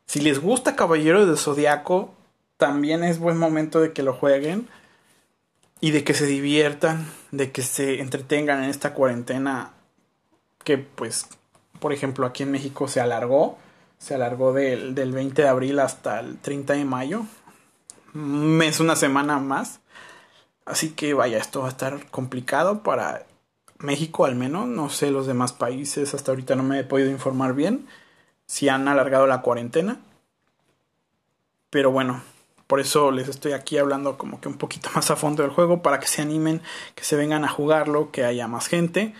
si 0.07 0.21
les 0.21 0.39
gusta 0.39 0.77
Caballeros 0.77 1.27
del 1.27 1.37
Zodiaco, 1.37 2.13
también 2.55 3.03
es 3.03 3.19
buen 3.19 3.37
momento 3.37 3.81
de 3.81 3.91
que 3.91 4.03
lo 4.03 4.13
jueguen 4.13 4.69
y 5.81 5.91
de 5.91 6.05
que 6.05 6.13
se 6.13 6.25
diviertan, 6.25 7.05
de 7.31 7.51
que 7.51 7.61
se 7.61 7.99
entretengan 7.99 8.63
en 8.63 8.69
esta 8.69 8.93
cuarentena 8.93 9.73
que 10.67 10.77
pues, 10.77 11.29
por 11.79 11.93
ejemplo, 11.93 12.25
aquí 12.25 12.43
en 12.43 12.51
México 12.51 12.89
se 12.89 12.99
alargó, 12.99 13.57
se 13.99 14.15
alargó 14.15 14.51
del, 14.51 14.93
20 14.93 15.41
de 15.41 15.47
abril 15.47 15.79
hasta 15.79 16.19
el 16.19 16.39
30 16.39 16.73
de 16.73 16.83
mayo, 16.83 17.21
es 18.61 18.79
una 18.81 18.97
semana 18.97 19.39
más. 19.39 19.79
Así 20.65 20.89
que 20.89 21.13
vaya, 21.13 21.37
esto 21.37 21.61
va 21.61 21.67
a 21.67 21.69
estar 21.69 22.09
complicado 22.11 22.83
para 22.83 23.25
México 23.79 24.25
al 24.25 24.35
menos, 24.35 24.67
no 24.67 24.89
sé 24.89 25.09
los 25.09 25.25
demás 25.25 25.53
países, 25.53 26.13
hasta 26.13 26.33
ahorita 26.33 26.57
no 26.57 26.63
me 26.63 26.79
he 26.79 26.83
podido 26.83 27.11
informar 27.11 27.53
bien 27.53 27.87
si 28.45 28.67
han 28.67 28.89
alargado 28.89 29.25
la 29.25 29.41
cuarentena. 29.41 30.01
Pero 31.69 31.91
bueno, 31.91 32.21
por 32.67 32.81
eso 32.81 33.11
les 33.11 33.29
estoy 33.29 33.53
aquí 33.53 33.77
hablando 33.77 34.17
como 34.17 34.41
que 34.41 34.49
un 34.49 34.57
poquito 34.57 34.89
más 34.95 35.11
a 35.11 35.15
fondo 35.15 35.43
del 35.43 35.51
juego 35.53 35.81
para 35.81 36.01
que 36.01 36.07
se 36.07 36.21
animen, 36.21 36.61
que 36.93 37.05
se 37.05 37.15
vengan 37.15 37.45
a 37.45 37.47
jugarlo, 37.47 38.11
que 38.11 38.25
haya 38.25 38.49
más 38.49 38.67
gente. 38.67 39.15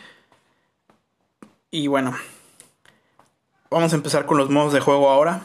Y 1.70 1.88
bueno, 1.88 2.16
vamos 3.70 3.92
a 3.92 3.98
empezar 3.98 4.26
con 4.26 4.38
los 4.38 4.50
modos 4.50 4.72
de 4.72 4.80
juego 4.80 5.10
ahora. 5.10 5.42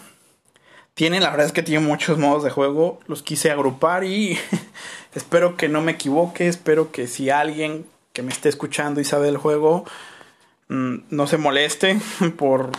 Tiene, 0.95 1.19
la 1.19 1.31
verdad 1.31 1.47
es 1.47 1.53
que 1.53 1.65
tiene 1.65 1.85
muchos 1.85 2.17
modos 2.17 2.45
de 2.45 2.51
juego, 2.51 3.01
los 3.09 3.25
quise 3.25 3.51
agrupar 3.51 4.05
y 4.05 4.39
espero 5.15 5.57
que 5.57 5.69
no 5.69 5.81
me 5.81 5.93
equivoque, 5.93 6.47
espero 6.47 6.93
que 6.93 7.09
si 7.09 7.31
alguien 7.31 7.87
que 8.13 8.23
me 8.23 8.31
esté 8.31 8.49
escuchando 8.49 9.01
y 9.01 9.05
sabe 9.05 9.27
del 9.27 9.37
juego 9.37 9.85
mm, 10.69 10.97
no 11.11 11.27
se 11.27 11.39
moleste 11.39 11.99
por 12.37 12.71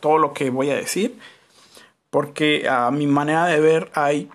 todo 0.00 0.18
lo 0.18 0.34
que 0.34 0.50
voy 0.50 0.68
a 0.68 0.76
decir. 0.76 1.18
Porque 2.10 2.68
a 2.68 2.90
mi 2.90 3.06
manera 3.06 3.46
de 3.46 3.60
ver 3.60 3.90
hay 3.94 4.28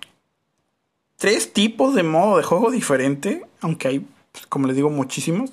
tres 1.17 1.53
tipos 1.53 1.93
de 1.93 2.01
modo 2.01 2.37
de 2.37 2.43
juego 2.43 2.71
diferente. 2.71 3.45
Aunque 3.61 3.87
hay, 3.87 4.07
como 4.49 4.65
les 4.65 4.75
digo, 4.75 4.89
muchísimos. 4.89 5.51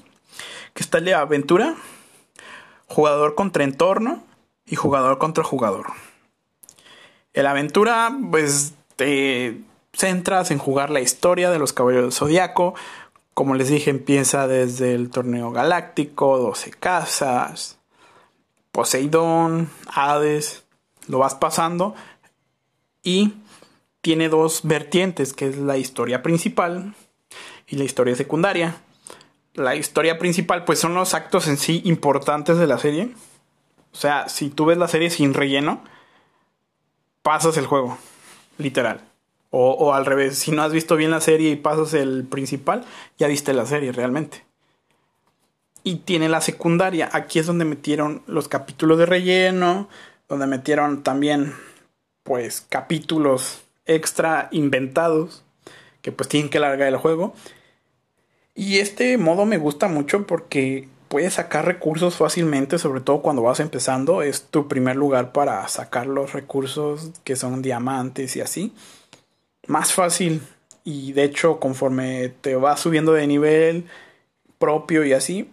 Que 0.72 0.82
está 0.82 0.98
el 0.98 1.04
de 1.04 1.14
aventura, 1.14 1.76
jugador 2.86 3.34
contra 3.34 3.64
entorno 3.64 4.22
y 4.66 4.76
jugador 4.76 5.18
contra 5.18 5.44
jugador. 5.44 5.86
El 7.32 7.46
aventura, 7.46 8.10
pues 8.30 8.74
te 8.96 9.60
centras 9.92 10.50
en 10.50 10.58
jugar 10.58 10.90
la 10.90 11.00
historia 11.00 11.50
de 11.50 11.58
los 11.58 11.72
caballeros 11.72 12.06
del 12.06 12.12
zodiaco. 12.12 12.74
Como 13.34 13.54
les 13.54 13.68
dije, 13.68 13.90
empieza 13.90 14.46
desde 14.46 14.94
el 14.94 15.10
torneo 15.10 15.50
galáctico, 15.50 16.38
12 16.38 16.70
casas, 16.70 17.78
Poseidón, 18.72 19.70
Hades, 19.86 20.64
lo 21.08 21.18
vas 21.18 21.34
pasando 21.34 21.94
y 23.02 23.34
tiene 24.00 24.28
dos 24.28 24.60
vertientes, 24.64 25.32
que 25.32 25.48
es 25.48 25.56
la 25.56 25.78
historia 25.78 26.22
principal 26.22 26.94
y 27.66 27.76
la 27.76 27.84
historia 27.84 28.14
secundaria. 28.16 28.76
La 29.56 29.74
historia 29.74 30.18
principal 30.18 30.64
pues 30.64 30.78
son 30.78 30.94
los 30.94 31.14
actos 31.14 31.48
en 31.48 31.56
sí 31.56 31.82
importantes 31.84 32.58
de 32.58 32.66
la 32.66 32.78
serie. 32.78 33.10
O 33.92 33.96
sea, 33.96 34.28
si 34.28 34.50
tú 34.50 34.66
ves 34.66 34.78
la 34.78 34.88
serie 34.88 35.10
sin 35.10 35.34
relleno, 35.34 35.82
pasas 37.22 37.56
el 37.56 37.66
juego, 37.66 37.98
literal. 38.58 39.00
O, 39.50 39.70
o, 39.70 39.94
al 39.94 40.06
revés, 40.06 40.38
si 40.38 40.50
no 40.50 40.62
has 40.62 40.72
visto 40.72 40.96
bien 40.96 41.10
la 41.10 41.20
serie 41.20 41.50
y 41.50 41.56
pasas 41.56 41.94
el 41.94 42.24
principal, 42.24 42.84
ya 43.18 43.26
viste 43.26 43.52
la 43.54 43.66
serie 43.66 43.92
realmente 43.92 44.46
y 45.86 45.98
tiene 45.98 46.28
la 46.28 46.40
secundaria. 46.40 47.08
Aquí 47.12 47.38
es 47.38 47.46
donde 47.46 47.64
metieron 47.64 48.22
los 48.26 48.48
capítulos 48.48 48.98
de 48.98 49.06
relleno, 49.06 49.88
donde 50.28 50.48
metieron 50.48 51.04
también 51.04 51.54
pues 52.24 52.66
capítulos 52.68 53.60
extra 53.84 54.48
inventados 54.50 55.44
que 56.02 56.10
pues 56.10 56.28
tienen 56.28 56.50
que 56.50 56.58
largar 56.58 56.88
el 56.88 56.96
juego. 56.96 57.34
Y 58.56 58.78
este 58.78 59.18
modo 59.18 59.44
me 59.44 59.58
gusta 59.58 59.86
mucho 59.86 60.26
porque 60.26 60.88
puedes 61.08 61.34
sacar 61.34 61.66
recursos 61.66 62.16
fácilmente, 62.16 62.78
sobre 62.78 63.02
todo 63.02 63.20
cuando 63.20 63.42
vas 63.42 63.60
empezando. 63.60 64.22
Es 64.22 64.44
tu 64.44 64.66
primer 64.66 64.96
lugar 64.96 65.32
para 65.32 65.68
sacar 65.68 66.06
los 66.06 66.32
recursos 66.32 67.10
que 67.22 67.36
son 67.36 67.60
diamantes 67.60 68.34
y 68.34 68.40
así. 68.40 68.72
Más 69.66 69.92
fácil. 69.92 70.40
Y 70.84 71.12
de 71.12 71.24
hecho, 71.24 71.60
conforme 71.60 72.30
te 72.40 72.56
vas 72.56 72.80
subiendo 72.80 73.12
de 73.12 73.26
nivel 73.26 73.84
propio 74.58 75.04
y 75.04 75.12
así, 75.12 75.50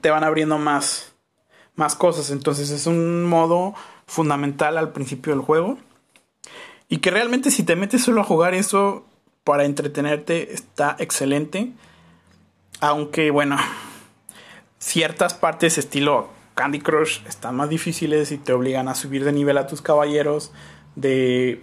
te 0.00 0.10
van 0.10 0.22
abriendo 0.22 0.56
más, 0.56 1.14
más 1.74 1.96
cosas. 1.96 2.30
Entonces 2.30 2.70
es 2.70 2.86
un 2.86 3.24
modo 3.24 3.74
fundamental 4.06 4.78
al 4.78 4.92
principio 4.92 5.32
del 5.32 5.42
juego. 5.42 5.78
Y 6.88 6.98
que 6.98 7.10
realmente 7.10 7.50
si 7.50 7.64
te 7.64 7.74
metes 7.74 8.04
solo 8.04 8.20
a 8.20 8.24
jugar 8.24 8.54
eso, 8.54 9.04
para 9.42 9.64
entretenerte 9.64 10.52
está 10.54 10.94
excelente. 11.00 11.72
Aunque 12.86 13.30
bueno, 13.30 13.56
ciertas 14.78 15.32
partes 15.32 15.78
estilo 15.78 16.28
Candy 16.54 16.80
Crush 16.80 17.20
están 17.26 17.56
más 17.56 17.70
difíciles 17.70 18.30
y 18.30 18.36
te 18.36 18.52
obligan 18.52 18.88
a 18.88 18.94
subir 18.94 19.24
de 19.24 19.32
nivel 19.32 19.56
a 19.56 19.66
tus 19.66 19.80
caballeros. 19.80 20.52
De 20.94 21.62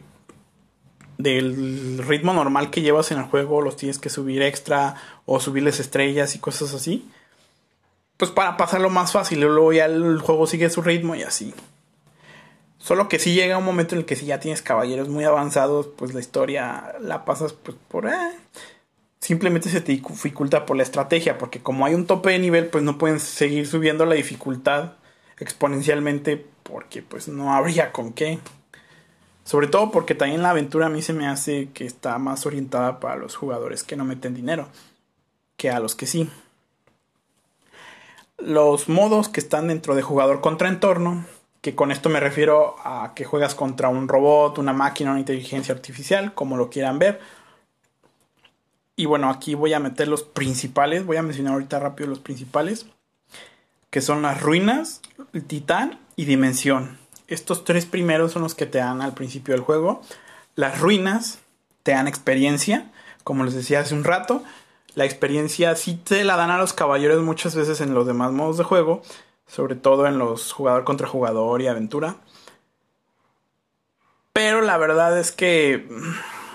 del 1.19 1.99
ritmo 1.99 2.33
normal 2.33 2.71
que 2.71 2.81
llevas 2.81 3.11
en 3.11 3.19
el 3.19 3.25
juego 3.25 3.61
los 3.61 3.75
tienes 3.75 3.99
que 3.99 4.09
subir 4.09 4.41
extra 4.41 4.95
o 5.27 5.39
subirles 5.39 5.79
estrellas 5.79 6.35
y 6.35 6.39
cosas 6.39 6.73
así. 6.73 7.07
Pues 8.17 8.31
para 8.31 8.57
pasarlo 8.57 8.89
más 8.89 9.11
fácil, 9.11 9.41
luego 9.41 9.73
ya 9.73 9.85
el 9.85 10.19
juego 10.21 10.47
sigue 10.47 10.71
su 10.71 10.81
ritmo 10.81 11.13
y 11.13 11.21
así. 11.21 11.53
Solo 12.79 13.07
que 13.07 13.19
si 13.19 13.35
llega 13.35 13.59
un 13.59 13.65
momento 13.65 13.93
en 13.93 13.99
el 13.99 14.05
que 14.05 14.15
si 14.15 14.25
ya 14.25 14.39
tienes 14.39 14.63
caballeros 14.63 15.07
muy 15.07 15.23
avanzados, 15.23 15.87
pues 15.95 16.15
la 16.15 16.19
historia 16.19 16.95
la 16.99 17.25
pasas 17.25 17.53
pues 17.53 17.77
por... 17.89 18.07
Eh, 18.07 18.31
simplemente 19.21 19.69
se 19.69 19.81
te 19.81 19.93
dificulta 19.93 20.65
por 20.65 20.75
la 20.75 20.83
estrategia, 20.83 21.37
porque 21.37 21.61
como 21.61 21.85
hay 21.85 21.93
un 21.93 22.07
tope 22.07 22.31
de 22.31 22.39
nivel, 22.39 22.67
pues 22.67 22.83
no 22.83 22.97
pueden 22.97 23.19
seguir 23.19 23.67
subiendo 23.67 24.05
la 24.05 24.15
dificultad 24.15 24.93
exponencialmente 25.37 26.45
porque 26.63 27.01
pues 27.01 27.27
no 27.27 27.53
habría 27.53 27.91
con 27.91 28.13
qué. 28.13 28.39
Sobre 29.43 29.67
todo 29.67 29.91
porque 29.91 30.15
también 30.15 30.43
la 30.43 30.51
aventura 30.51 30.87
a 30.87 30.89
mí 30.89 31.01
se 31.01 31.13
me 31.13 31.27
hace 31.27 31.69
que 31.73 31.85
está 31.85 32.17
más 32.17 32.45
orientada 32.45 32.99
para 32.99 33.15
los 33.15 33.35
jugadores 33.35 33.83
que 33.83 33.95
no 33.95 34.05
meten 34.05 34.33
dinero 34.33 34.67
que 35.57 35.69
a 35.69 35.79
los 35.79 35.95
que 35.95 36.07
sí. 36.07 36.29
Los 38.37 38.89
modos 38.89 39.29
que 39.29 39.39
están 39.39 39.67
dentro 39.67 39.95
de 39.95 40.01
jugador 40.01 40.41
contra 40.41 40.67
entorno 40.67 41.25
que 41.61 41.75
con 41.75 41.91
esto 41.91 42.09
me 42.09 42.19
refiero 42.19 42.75
a 42.83 43.13
que 43.15 43.23
juegas 43.23 43.53
contra 43.53 43.87
un 43.87 44.07
robot, 44.07 44.57
una 44.57 44.73
máquina, 44.73 45.11
una 45.11 45.19
inteligencia 45.19 45.75
artificial, 45.75 46.33
como 46.33 46.57
lo 46.57 46.71
quieran 46.71 46.97
ver. 46.97 47.19
Y 48.95 49.05
bueno, 49.05 49.29
aquí 49.29 49.55
voy 49.55 49.73
a 49.73 49.79
meter 49.79 50.07
los 50.07 50.23
principales, 50.23 51.05
voy 51.05 51.17
a 51.17 51.23
mencionar 51.23 51.53
ahorita 51.53 51.79
rápido 51.79 52.09
los 52.09 52.19
principales, 52.19 52.85
que 53.89 54.01
son 54.01 54.21
las 54.21 54.41
ruinas, 54.41 55.01
el 55.33 55.43
titán 55.45 55.99
y 56.15 56.25
dimensión. 56.25 56.97
Estos 57.27 57.63
tres 57.63 57.85
primeros 57.85 58.33
son 58.33 58.41
los 58.41 58.55
que 58.55 58.65
te 58.65 58.79
dan 58.79 59.01
al 59.01 59.13
principio 59.13 59.53
del 59.53 59.63
juego. 59.63 60.01
Las 60.55 60.79
ruinas 60.79 61.39
te 61.83 61.91
dan 61.91 62.07
experiencia, 62.07 62.91
como 63.23 63.43
les 63.43 63.53
decía 63.53 63.79
hace 63.79 63.95
un 63.95 64.03
rato. 64.03 64.43
La 64.95 65.05
experiencia 65.05 65.75
sí 65.75 65.95
te 65.95 66.23
la 66.25 66.35
dan 66.35 66.51
a 66.51 66.57
los 66.57 66.73
caballeros 66.73 67.23
muchas 67.23 67.55
veces 67.55 67.79
en 67.79 67.93
los 67.93 68.05
demás 68.05 68.33
modos 68.33 68.57
de 68.57 68.65
juego, 68.65 69.01
sobre 69.47 69.75
todo 69.75 70.05
en 70.07 70.17
los 70.17 70.51
jugador 70.51 70.83
contra 70.83 71.07
jugador 71.07 71.61
y 71.61 71.67
aventura. 71.67 72.17
Pero 74.33 74.61
la 74.61 74.77
verdad 74.77 75.17
es 75.17 75.31
que 75.31 75.87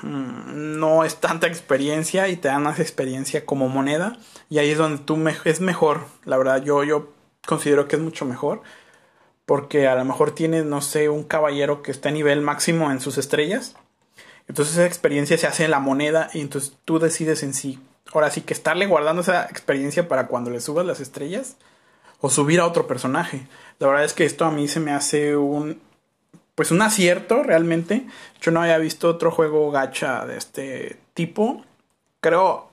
no 0.07 1.05
es 1.05 1.17
tanta 1.17 1.47
experiencia 1.47 2.29
y 2.29 2.37
te 2.37 2.49
dan 2.49 2.63
más 2.63 2.81
experiencia 2.81 3.45
como 3.45 3.69
moneda. 3.69 4.19
Y 4.49 4.59
ahí 4.59 4.71
es 4.71 4.79
donde 4.79 5.03
tú 5.03 5.19
es 5.45 5.61
mejor. 5.61 6.07
La 6.25 6.37
verdad, 6.37 6.63
yo, 6.63 6.85
yo 6.85 7.13
considero 7.47 7.89
que 7.89 7.97
es 7.97 8.03
mucho 8.03 8.25
mejor. 8.25 8.63
Porque 9.45 9.87
a 9.87 9.95
lo 9.95 10.05
mejor 10.05 10.33
tienes, 10.33 10.65
no 10.65 10.81
sé, 10.81 11.09
un 11.09 11.23
caballero 11.23 11.83
que 11.83 11.93
está 11.93 12.09
a 12.09 12.13
nivel 12.13 12.41
máximo 12.41 12.91
en 12.91 13.01
sus 13.01 13.17
estrellas. 13.19 13.77
Entonces 14.49 14.75
esa 14.75 14.87
experiencia 14.87 15.39
se 15.39 15.47
hace 15.47 15.65
en 15.65 15.71
la 15.71 15.81
moneda 15.81 16.31
y 16.33 16.41
entonces 16.41 16.77
tú 16.85 16.99
decides 16.99 17.43
en 17.43 17.55
sí. 17.55 17.79
Ahora 18.13 18.31
sí 18.31 18.43
que 18.43 18.55
estarle 18.55 18.87
guardando 18.87 19.23
esa 19.23 19.45
experiencia 19.45 20.09
para 20.09 20.27
cuando 20.29 20.51
le 20.51 20.61
subas 20.61 20.87
las 20.87 21.01
estrellas 21.01 21.57
o 22.21 22.31
subir 22.31 22.61
a 22.61 22.67
otro 22.67 22.87
personaje. 22.87 23.47
La 23.79 23.89
verdad 23.89 24.05
es 24.05 24.15
que 24.15 24.25
esto 24.25 24.45
a 24.45 24.51
mí 24.51 24.69
se 24.69 24.81
me 24.81 24.93
hace 24.93 25.37
un 25.37 25.81
pues 26.57 26.73
un 26.73 26.83
acierto 26.83 27.45
realmente. 27.45 28.05
Yo 28.41 28.51
no 28.51 28.61
había 28.61 28.79
visto 28.79 29.09
otro 29.09 29.31
juego 29.31 29.71
gacha 29.71 30.27
de 30.27 30.37
este 30.37 30.97
tipo. 31.15 31.65
Creo 32.21 32.69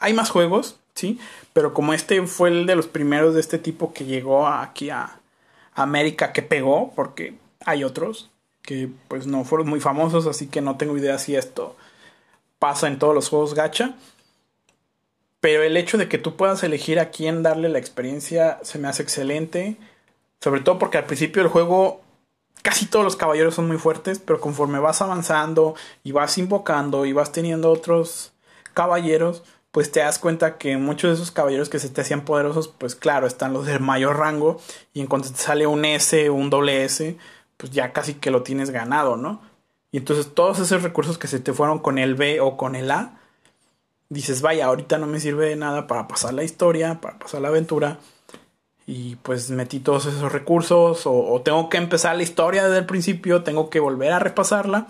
hay 0.00 0.12
más 0.12 0.30
juegos, 0.30 0.78
sí, 0.94 1.18
pero 1.52 1.74
como 1.74 1.94
este 1.94 2.24
fue 2.26 2.50
el 2.50 2.66
de 2.66 2.76
los 2.76 2.86
primeros 2.86 3.34
de 3.34 3.40
este 3.40 3.58
tipo 3.58 3.92
que 3.92 4.04
llegó 4.04 4.46
aquí 4.46 4.90
a 4.90 5.20
América 5.74 6.32
que 6.32 6.42
pegó, 6.42 6.92
porque 6.94 7.34
hay 7.64 7.84
otros 7.84 8.30
que 8.62 8.88
pues 9.08 9.26
no 9.26 9.44
fueron 9.44 9.68
muy 9.68 9.80
famosos, 9.80 10.26
así 10.26 10.48
que 10.48 10.60
no 10.60 10.76
tengo 10.76 10.98
idea 10.98 11.18
si 11.18 11.36
esto 11.36 11.76
pasa 12.58 12.86
en 12.86 12.98
todos 12.98 13.14
los 13.14 13.28
juegos 13.28 13.54
gacha. 13.54 13.94
Pero 15.40 15.62
el 15.62 15.76
hecho 15.76 15.98
de 15.98 16.08
que 16.08 16.18
tú 16.18 16.36
puedas 16.36 16.62
elegir 16.64 16.98
a 16.98 17.10
quién 17.10 17.42
darle 17.42 17.68
la 17.68 17.78
experiencia 17.78 18.58
se 18.62 18.78
me 18.78 18.88
hace 18.88 19.02
excelente. 19.02 19.76
Sobre 20.40 20.60
todo 20.60 20.78
porque 20.78 20.98
al 20.98 21.06
principio 21.06 21.42
del 21.42 21.50
juego 21.50 22.02
casi 22.62 22.86
todos 22.86 23.04
los 23.04 23.16
caballeros 23.16 23.54
son 23.54 23.68
muy 23.68 23.78
fuertes, 23.78 24.18
pero 24.18 24.40
conforme 24.40 24.78
vas 24.78 25.02
avanzando 25.02 25.74
y 26.04 26.12
vas 26.12 26.38
invocando 26.38 27.06
y 27.06 27.12
vas 27.12 27.32
teniendo 27.32 27.70
otros 27.70 28.32
caballeros, 28.74 29.42
pues 29.70 29.92
te 29.92 30.00
das 30.00 30.18
cuenta 30.18 30.58
que 30.58 30.76
muchos 30.76 31.10
de 31.10 31.14
esos 31.14 31.30
caballeros 31.30 31.68
que 31.68 31.78
se 31.78 31.88
te 31.88 32.00
hacían 32.00 32.24
poderosos, 32.24 32.68
pues 32.68 32.94
claro, 32.94 33.26
están 33.26 33.52
los 33.52 33.66
de 33.66 33.78
mayor 33.78 34.18
rango 34.18 34.60
y 34.92 35.00
en 35.00 35.06
cuanto 35.06 35.30
te 35.30 35.38
sale 35.38 35.66
un 35.66 35.84
S 35.84 36.28
o 36.28 36.34
un 36.34 36.50
doble 36.50 36.84
S, 36.84 37.16
pues 37.56 37.72
ya 37.72 37.92
casi 37.92 38.14
que 38.14 38.30
lo 38.30 38.42
tienes 38.42 38.70
ganado, 38.70 39.16
¿no? 39.16 39.42
Y 39.90 39.98
entonces 39.98 40.34
todos 40.34 40.58
esos 40.58 40.82
recursos 40.82 41.18
que 41.18 41.28
se 41.28 41.40
te 41.40 41.52
fueron 41.52 41.78
con 41.78 41.98
el 41.98 42.14
B 42.14 42.40
o 42.40 42.56
con 42.56 42.76
el 42.76 42.90
A, 42.90 43.18
dices, 44.08 44.42
vaya, 44.42 44.66
ahorita 44.66 44.98
no 44.98 45.06
me 45.06 45.20
sirve 45.20 45.48
de 45.48 45.56
nada 45.56 45.86
para 45.86 46.08
pasar 46.08 46.34
la 46.34 46.44
historia, 46.44 47.00
para 47.00 47.18
pasar 47.18 47.40
la 47.40 47.48
aventura. 47.48 47.98
Y 48.90 49.16
pues 49.16 49.50
metí 49.50 49.80
todos 49.80 50.06
esos 50.06 50.32
recursos 50.32 51.02
o, 51.04 51.42
tengo 51.44 51.68
que 51.68 51.76
empezar 51.76 52.16
la 52.16 52.22
historia 52.22 52.64
desde 52.64 52.78
el 52.78 52.86
principio, 52.86 53.42
tengo 53.42 53.68
que 53.68 53.80
volver 53.80 54.12
a 54.12 54.18
repasarla 54.18 54.86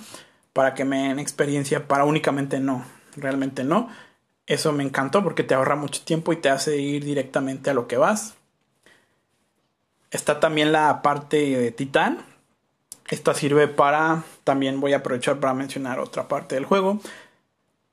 para 0.53 0.75
que 0.75 0.85
me 0.85 1.09
den 1.09 1.19
experiencia, 1.19 1.89
para 1.89 2.05
únicamente 2.05 2.61
no, 2.61 2.85
realmente 3.17 3.65
no. 3.65 3.89
Eso 4.47 4.71
me 4.71 4.85
encantó 4.85 5.25
porque 5.25 5.43
te 5.43 5.55
ahorra 5.55 5.75
mucho 5.75 6.01
tiempo 6.05 6.33
y 6.33 6.37
te 6.37 6.49
hace 6.49 6.77
ir 6.77 7.05
directamente 7.05 7.71
a 7.71 7.75
lo 7.75 7.89
que 7.89 7.97
vas. 7.97 8.35
Está 10.13 10.39
también 10.39 10.71
la 10.71 11.03
parte 11.03 11.59
de 11.59 11.73
Titán. 11.73 12.25
Esta 13.09 13.35
sirve 13.35 13.67
para, 13.67 14.23
también 14.45 14.79
voy 14.79 14.93
a 14.93 14.99
aprovechar 14.99 15.41
para 15.41 15.55
mencionar 15.55 15.99
otra 15.99 16.29
parte 16.29 16.55
del 16.55 16.67
juego, 16.67 17.01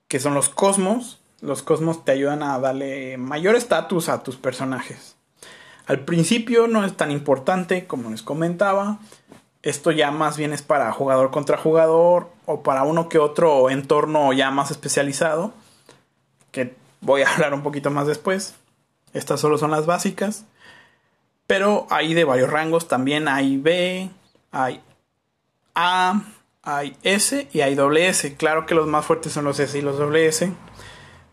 que 0.07 0.19
son 0.19 0.35
los 0.35 0.49
cosmos. 0.49 1.19
Los 1.41 1.63
cosmos 1.63 2.05
te 2.05 2.11
ayudan 2.11 2.43
a 2.43 2.59
darle 2.59 3.17
mayor 3.17 3.55
estatus 3.55 4.07
a 4.07 4.21
tus 4.21 4.35
personajes. 4.35 5.15
Al 5.87 5.99
principio 5.99 6.67
no 6.67 6.83
es 6.83 6.95
tan 6.97 7.11
importante 7.11 7.85
como 7.85 8.09
les 8.09 8.23
comentaba. 8.23 8.99
Esto 9.61 9.91
ya 9.91 10.11
más 10.11 10.37
bien 10.37 10.53
es 10.53 10.61
para 10.61 10.91
jugador 10.91 11.31
contra 11.31 11.57
jugador 11.57 12.29
o 12.45 12.63
para 12.63 12.83
uno 12.83 13.09
que 13.09 13.19
otro 13.19 13.69
entorno 13.69 14.33
ya 14.33 14.51
más 14.51 14.71
especializado. 14.71 15.53
Que 16.51 16.75
voy 17.01 17.21
a 17.21 17.29
hablar 17.33 17.53
un 17.53 17.63
poquito 17.63 17.91
más 17.91 18.07
después. 18.07 18.55
Estas 19.13 19.39
solo 19.39 19.57
son 19.57 19.71
las 19.71 19.85
básicas. 19.85 20.45
Pero 21.47 21.85
hay 21.89 22.13
de 22.13 22.23
varios 22.23 22.49
rangos. 22.49 22.87
También 22.87 23.27
hay 23.27 23.57
B, 23.57 24.09
hay 24.51 24.81
A, 25.75 26.23
hay 26.63 26.97
S 27.03 27.47
y 27.53 27.61
hay 27.61 27.75
doble 27.75 28.07
S. 28.07 28.35
Claro 28.35 28.65
que 28.65 28.73
los 28.75 28.87
más 28.87 29.05
fuertes 29.05 29.33
son 29.33 29.45
los 29.45 29.59
S 29.59 29.77
y 29.77 29.81
los 29.81 29.99
doble 29.99 30.25
S. 30.25 30.51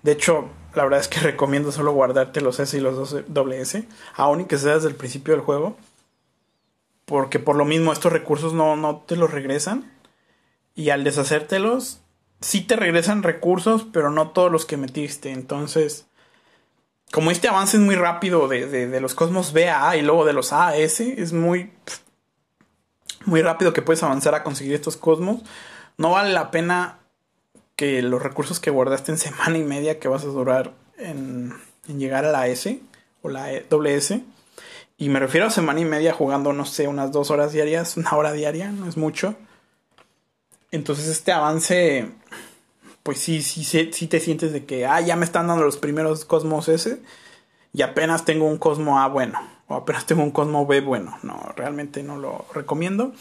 De 0.03 0.13
hecho, 0.13 0.49
la 0.75 0.85
verdad 0.85 1.01
es 1.01 1.09
que 1.09 1.21
recomiendo 1.21 1.73
solo 1.73 1.93
guardarte 1.93 2.41
los 2.41 2.59
S 2.61 2.77
y 2.77 2.81
los 2.81 3.15
doble 3.33 3.61
S, 3.61 3.87
aun 4.15 4.43
y 4.43 4.45
que 4.47 4.59
sea 4.59 4.75
desde 4.75 4.89
el 4.89 4.95
principio 4.95 5.35
del 5.35 5.43
juego. 5.43 5.77
Porque 7.05 7.39
por 7.39 7.57
lo 7.57 7.65
mismo 7.65 7.93
estos 7.93 8.13
recursos 8.13 8.53
no, 8.55 8.77
no 8.77 9.05
te 9.07 9.17
los 9.17 9.31
regresan. 9.31 9.93
Y 10.75 10.91
al 10.91 11.05
deshacértelos, 11.05 12.01
sí 12.41 12.63
te 12.63 12.77
regresan 12.77 13.23
recursos, 13.23 13.87
pero 13.93 14.11
no 14.11 14.31
todos 14.31 14.51
los 14.51 14.65
que 14.65 14.77
metiste. 14.77 15.31
Entonces, 15.31 16.07
como 17.11 17.31
este 17.31 17.49
avance 17.49 17.77
es 17.77 17.83
muy 17.83 17.97
rápido 17.97 18.49
de, 18.49 18.67
de, 18.67 18.87
de 18.87 19.01
los 19.01 19.15
cosmos 19.15 19.53
B 19.53 19.69
a 19.69 19.91
A 19.91 19.97
y 19.97 20.03
luego 20.03 20.25
de 20.25 20.33
los 20.33 20.53
A 20.53 20.69
a 20.69 20.77
S, 20.77 21.21
es 21.21 21.33
muy 21.33 21.73
muy 23.25 23.43
rápido 23.43 23.73
que 23.73 23.83
puedes 23.83 24.03
avanzar 24.03 24.35
a 24.35 24.43
conseguir 24.43 24.75
estos 24.75 24.97
cosmos. 24.97 25.43
No 25.97 26.11
vale 26.11 26.33
la 26.33 26.51
pena 26.51 26.99
que 27.77 28.03
los 28.03 28.23
recursos 28.23 28.61
que 28.61 28.71
guardaste 28.71 29.13
en 29.13 29.19
semana 29.19 29.59
y 29.59 29.65
media 29.65 29.99
que 29.99 30.09
vas 30.09 30.25
a 30.25 30.29
durar 30.29 30.73
en, 30.99 31.55
llegar 31.87 32.25
a 32.25 32.33
la 32.33 32.47
S 32.49 32.81
o 33.23 33.29
la 33.29 33.53
e, 33.53 33.67
S. 33.97 34.23
Y 34.99 35.09
me 35.09 35.19
refiero 35.19 35.47
a 35.47 35.51
semana 35.51 35.81
y 35.81 35.85
media 35.85 36.13
jugando, 36.13 36.53
no 36.53 36.65
sé, 36.65 36.87
unas 36.87 37.13
dos 37.13 37.31
horas 37.31 37.53
diarias, 37.53 37.97
una 37.97 38.13
hora 38.13 38.33
diaria, 38.33 38.71
no 38.71 38.89
es 38.89 38.97
mucho. 38.97 39.35
Entonces 40.71 41.09
este 41.09 41.33
avance, 41.33 42.09
pues 43.03 43.19
sí, 43.19 43.43
sí, 43.43 43.65
sí, 43.65 44.07
te 44.07 44.21
sientes 44.21 44.53
de 44.53 44.65
que, 44.65 44.87
ah, 44.87 45.01
ya 45.01 45.17
me 45.17 45.25
están 45.25 45.49
dando 45.49 45.65
los 45.65 45.77
primeros 45.77 46.25
cosmos 46.25 46.69
S 46.69 47.01
y 47.73 47.83
apenas 47.83 48.25
tengo 48.25 48.47
un 48.47 48.59
cosmo 48.59 49.01
A 49.01 49.09
bueno 49.09 49.53
o 49.73 49.77
apenas 49.77 50.07
tengo 50.07 50.23
un 50.23 50.31
Cosmo 50.31 50.67
B 50.67 50.81
bueno. 50.81 51.19
No, 51.23 51.53
realmente 51.57 52.03
no 52.03 52.19
lo 52.19 52.45
recomiendo. 52.53 53.13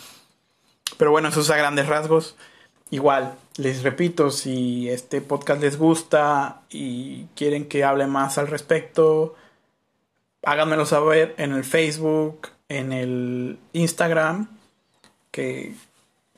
Pero 0.97 1.11
bueno, 1.11 1.29
eso 1.29 1.41
es 1.41 1.49
a 1.49 1.55
grandes 1.55 1.87
rasgos. 1.87 2.35
Igual, 2.91 3.35
les 3.55 3.83
repito, 3.83 4.31
si 4.31 4.89
este 4.89 5.21
podcast 5.21 5.61
les 5.61 5.77
gusta 5.77 6.61
y 6.69 7.23
quieren 7.35 7.69
que 7.69 7.85
hable 7.85 8.05
más 8.05 8.37
al 8.37 8.47
respecto, 8.47 9.33
háganmelo 10.43 10.85
saber 10.85 11.33
en 11.37 11.53
el 11.53 11.63
Facebook, 11.63 12.49
en 12.67 12.91
el 12.91 13.59
Instagram, 13.71 14.49
que 15.31 15.73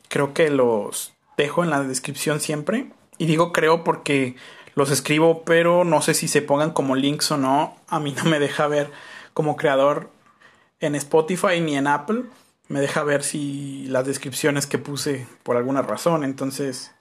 creo 0.09 0.35
que 0.35 0.51
los 0.51 1.13
dejo 1.37 1.63
en 1.63 1.71
la 1.71 1.81
descripción 1.81 2.39
siempre. 2.39 2.91
Y 3.17 3.25
digo 3.25 3.51
creo 3.51 3.83
porque 3.83 4.35
los 4.75 4.91
escribo, 4.91 5.43
pero 5.43 5.83
no 5.83 6.03
sé 6.03 6.13
si 6.13 6.27
se 6.27 6.43
pongan 6.43 6.69
como 6.69 6.95
links 6.95 7.31
o 7.31 7.37
no. 7.37 7.75
A 7.87 7.99
mí 7.99 8.13
no 8.15 8.25
me 8.25 8.39
deja 8.39 8.67
ver 8.67 8.91
como 9.33 9.55
creador 9.55 10.11
en 10.79 10.93
Spotify 10.93 11.59
ni 11.61 11.75
en 11.75 11.87
Apple. 11.87 12.25
Me 12.67 12.81
deja 12.81 13.03
ver 13.03 13.23
si 13.23 13.85
las 13.89 14.05
descripciones 14.05 14.67
que 14.67 14.77
puse 14.77 15.27
por 15.43 15.57
alguna 15.57 15.81
razón. 15.81 16.23
Entonces 16.23 16.91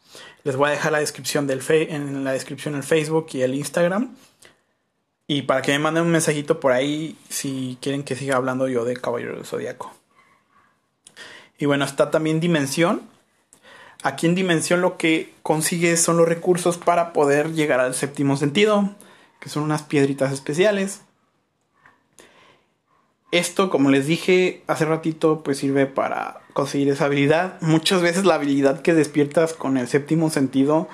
les 0.45 0.57
voy 0.57 0.69
a 0.69 0.73
dejar 0.73 0.93
la 0.93 0.99
descripción 0.99 1.47
del 1.47 1.63
en 1.69 2.25
la 2.25 2.33
descripción 2.33 2.75
el 2.75 2.83
Facebook 2.83 3.29
y 3.33 3.43
el 3.43 3.55
Instagram. 3.55 4.15
Y 5.27 5.43
para 5.43 5.63
que 5.63 5.73
me 5.73 5.79
manden 5.79 6.05
un 6.05 6.11
mensajito 6.11 6.61
por 6.61 6.73
ahí 6.73 7.17
si 7.29 7.79
quieren 7.81 8.03
que 8.03 8.17
siga 8.17 8.37
hablando 8.37 8.69
yo 8.69 8.85
de 8.85 8.97
Caballero 8.97 9.37
del 9.37 9.47
Zodíaco. 9.47 9.95
Y 11.59 11.67
bueno, 11.67 11.85
está 11.85 12.11
también 12.11 12.41
Dimensión. 12.41 13.03
Aquí 14.03 14.27
en 14.27 14.35
Dimensión 14.35 14.81
lo 14.81 14.97
que 14.97 15.33
consigues 15.43 16.03
son 16.03 16.17
los 16.17 16.29
recursos 16.29 16.77
para 16.77 17.13
poder 17.13 17.53
llegar 17.53 17.79
al 17.79 17.95
séptimo 17.95 18.37
sentido, 18.37 18.91
que 19.39 19.49
son 19.49 19.63
unas 19.63 19.83
piedritas 19.83 20.33
especiales. 20.33 21.03
Esto, 23.33 23.71
como 23.71 23.89
les 23.89 24.07
dije 24.07 24.63
hace 24.67 24.85
ratito, 24.85 25.43
pues 25.43 25.57
sirve 25.57 25.87
para 25.87 26.43
conseguir 26.53 26.91
esa 26.91 27.07
habilidad. 27.07 27.59
Muchas 27.63 28.03
veces 28.03 28.27
la 28.27 28.35
habilidad 28.35 28.83
que 28.83 28.93
despiertas 28.93 29.55
con 29.55 29.79
el 29.79 29.89
séptimo 29.89 30.29
sentido, 30.29 30.87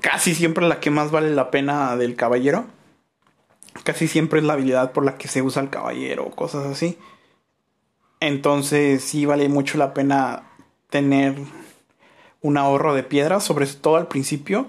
casi 0.00 0.34
siempre 0.34 0.66
la 0.66 0.80
que 0.80 0.90
más 0.90 1.12
vale 1.12 1.30
la 1.30 1.52
pena 1.52 1.96
del 1.96 2.16
caballero. 2.16 2.66
Casi 3.84 4.08
siempre 4.08 4.40
es 4.40 4.44
la 4.44 4.54
habilidad 4.54 4.90
por 4.90 5.04
la 5.04 5.16
que 5.16 5.28
se 5.28 5.40
usa 5.40 5.62
el 5.62 5.70
caballero 5.70 6.24
o 6.26 6.30
cosas 6.34 6.66
así. 6.66 6.98
Entonces 8.18 9.04
sí 9.04 9.24
vale 9.24 9.48
mucho 9.48 9.78
la 9.78 9.94
pena 9.94 10.50
tener 10.90 11.36
un 12.40 12.56
ahorro 12.56 12.94
de 12.94 13.04
piedras, 13.04 13.44
sobre 13.44 13.66
todo 13.66 13.98
al 13.98 14.08
principio. 14.08 14.66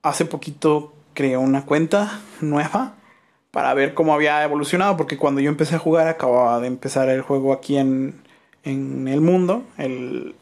Hace 0.00 0.24
poquito 0.24 0.94
creé 1.12 1.36
una 1.36 1.66
cuenta 1.66 2.22
nueva 2.40 2.94
para 3.52 3.72
ver 3.74 3.94
cómo 3.94 4.14
había 4.14 4.42
evolucionado, 4.42 4.96
porque 4.96 5.18
cuando 5.18 5.40
yo 5.40 5.48
empecé 5.48 5.76
a 5.76 5.78
jugar 5.78 6.08
acababa 6.08 6.58
de 6.58 6.66
empezar 6.66 7.08
el 7.08 7.20
juego 7.20 7.52
aquí 7.52 7.76
en, 7.76 8.20
en 8.64 9.06
el 9.06 9.20
mundo, 9.20 9.62
el 9.76 10.34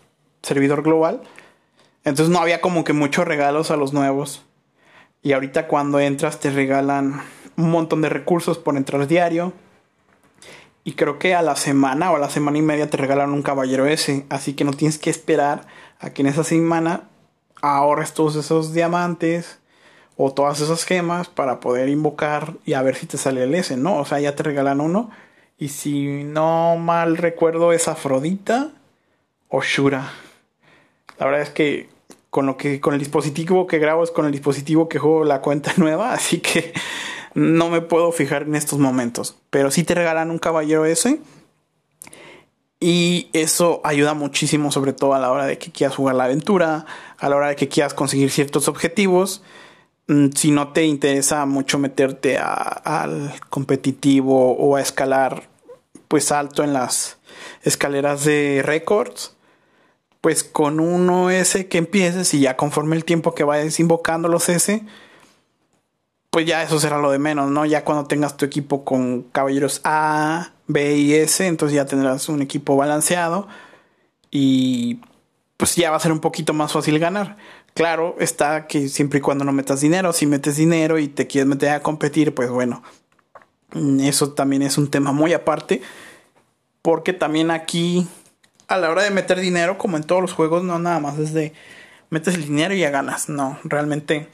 servidor 0.42 0.82
global. 0.82 1.20
Entonces 2.04 2.32
no 2.32 2.38
había 2.40 2.62
como 2.62 2.84
que 2.84 2.94
muchos 2.94 3.26
regalos 3.26 3.70
a 3.70 3.76
los 3.76 3.92
nuevos. 3.92 4.46
Y 5.22 5.32
ahorita 5.32 5.66
cuando 5.66 6.00
entras 6.00 6.40
te 6.40 6.50
regalan 6.50 7.20
un 7.56 7.70
montón 7.70 8.00
de 8.00 8.08
recursos 8.08 8.56
por 8.56 8.76
entrar 8.76 9.06
diario 9.06 9.52
y 10.82 10.92
creo 10.92 11.18
que 11.18 11.34
a 11.34 11.42
la 11.42 11.56
semana 11.56 12.10
o 12.10 12.16
a 12.16 12.18
la 12.18 12.30
semana 12.30 12.58
y 12.58 12.62
media 12.62 12.88
te 12.88 12.96
regalan 12.96 13.32
un 13.32 13.42
caballero 13.42 13.86
ese. 13.86 14.24
Así 14.30 14.54
que 14.54 14.64
no 14.64 14.72
tienes 14.72 14.98
que 14.98 15.10
esperar 15.10 15.66
a 15.98 16.10
que 16.10 16.22
en 16.22 16.28
esa 16.28 16.44
semana 16.44 17.08
ahorres 17.60 18.14
todos 18.14 18.36
esos 18.36 18.72
diamantes 18.72 19.58
o 20.22 20.34
todas 20.34 20.60
esas 20.60 20.84
gemas 20.84 21.28
para 21.28 21.60
poder 21.60 21.88
invocar 21.88 22.52
y 22.66 22.74
a 22.74 22.82
ver 22.82 22.94
si 22.94 23.06
te 23.06 23.16
sale 23.16 23.44
el 23.44 23.54
ese, 23.54 23.78
¿no? 23.78 23.96
O 23.96 24.04
sea, 24.04 24.20
ya 24.20 24.36
te 24.36 24.42
regalan 24.42 24.82
uno. 24.82 25.10
Y 25.56 25.68
si 25.68 26.24
no 26.24 26.76
mal 26.76 27.16
recuerdo 27.16 27.72
es 27.72 27.88
Afrodita 27.88 28.70
o 29.48 29.62
Shura. 29.62 30.12
La 31.18 31.24
verdad 31.24 31.40
es 31.40 31.48
que 31.48 31.88
con 32.28 32.44
lo 32.44 32.58
que 32.58 32.82
con 32.82 32.92
el 32.92 33.00
dispositivo 33.00 33.66
que 33.66 33.78
grabo 33.78 34.04
es 34.04 34.10
con 34.10 34.26
el 34.26 34.32
dispositivo 34.32 34.90
que 34.90 34.98
juego 34.98 35.24
la 35.24 35.40
cuenta 35.40 35.72
nueva, 35.78 36.12
así 36.12 36.40
que 36.40 36.74
no 37.32 37.70
me 37.70 37.80
puedo 37.80 38.12
fijar 38.12 38.42
en 38.42 38.56
estos 38.56 38.78
momentos. 38.78 39.38
Pero 39.48 39.70
sí 39.70 39.84
te 39.84 39.94
regalan 39.94 40.30
un 40.30 40.38
caballero 40.38 40.84
ese. 40.84 41.18
Y 42.78 43.30
eso 43.32 43.80
ayuda 43.84 44.12
muchísimo, 44.12 44.70
sobre 44.70 44.92
todo 44.92 45.14
a 45.14 45.18
la 45.18 45.30
hora 45.32 45.46
de 45.46 45.56
que 45.56 45.72
quieras 45.72 45.96
jugar 45.96 46.14
la 46.14 46.24
aventura, 46.24 46.84
a 47.16 47.28
la 47.30 47.36
hora 47.36 47.48
de 47.48 47.56
que 47.56 47.68
quieras 47.68 47.94
conseguir 47.94 48.30
ciertos 48.30 48.68
objetivos. 48.68 49.42
Mm, 50.10 50.30
si 50.34 50.50
no 50.50 50.72
te 50.72 50.84
interesa 50.84 51.46
mucho 51.46 51.78
meterte 51.78 52.36
al 52.36 53.32
competitivo 53.48 54.56
o 54.56 54.74
a 54.74 54.80
escalar 54.80 55.48
pues 56.08 56.32
alto 56.32 56.64
en 56.64 56.72
las 56.72 57.18
escaleras 57.62 58.24
de 58.24 58.60
récords, 58.64 59.36
pues 60.20 60.42
con 60.42 60.80
uno 60.80 61.30
S 61.30 61.68
que 61.68 61.78
empieces 61.78 62.34
y 62.34 62.40
ya 62.40 62.56
conforme 62.56 62.96
el 62.96 63.04
tiempo 63.04 63.36
que 63.36 63.44
vayas 63.44 63.78
invocando 63.78 64.26
los 64.26 64.48
S, 64.48 64.82
pues 66.30 66.44
ya 66.44 66.64
eso 66.64 66.80
será 66.80 66.98
lo 66.98 67.12
de 67.12 67.20
menos, 67.20 67.48
¿no? 67.52 67.64
Ya 67.64 67.84
cuando 67.84 68.08
tengas 68.08 68.36
tu 68.36 68.44
equipo 68.44 68.84
con 68.84 69.22
caballeros 69.22 69.80
A, 69.84 70.50
B 70.66 70.96
y 70.96 71.14
S, 71.14 71.46
entonces 71.46 71.76
ya 71.76 71.86
tendrás 71.86 72.28
un 72.28 72.42
equipo 72.42 72.74
balanceado 72.76 73.46
y 74.28 74.98
pues 75.60 75.76
ya 75.76 75.90
va 75.90 75.98
a 75.98 76.00
ser 76.00 76.10
un 76.10 76.20
poquito 76.20 76.52
más 76.54 76.72
fácil 76.72 76.98
ganar. 76.98 77.36
Claro, 77.74 78.16
está 78.18 78.66
que 78.66 78.88
siempre 78.88 79.18
y 79.18 79.22
cuando 79.22 79.44
no 79.44 79.52
metas 79.52 79.80
dinero, 79.80 80.12
si 80.12 80.26
metes 80.26 80.56
dinero 80.56 80.98
y 80.98 81.08
te 81.08 81.26
quieres 81.26 81.48
meter 81.48 81.70
a 81.70 81.82
competir, 81.82 82.34
pues 82.34 82.50
bueno, 82.50 82.82
eso 84.00 84.32
también 84.32 84.62
es 84.62 84.76
un 84.76 84.90
tema 84.90 85.12
muy 85.12 85.32
aparte, 85.32 85.80
porque 86.82 87.12
también 87.12 87.50
aquí 87.50 88.06
a 88.68 88.76
la 88.76 88.90
hora 88.90 89.02
de 89.02 89.10
meter 89.10 89.40
dinero, 89.40 89.78
como 89.78 89.96
en 89.96 90.04
todos 90.04 90.22
los 90.22 90.32
juegos, 90.32 90.62
no 90.62 90.78
nada 90.78 91.00
más 91.00 91.18
es 91.18 91.32
de 91.32 91.52
metes 92.10 92.34
el 92.34 92.44
dinero 92.44 92.74
y 92.74 92.80
ya 92.80 92.90
ganas, 92.90 93.28
no, 93.28 93.58
realmente 93.64 94.28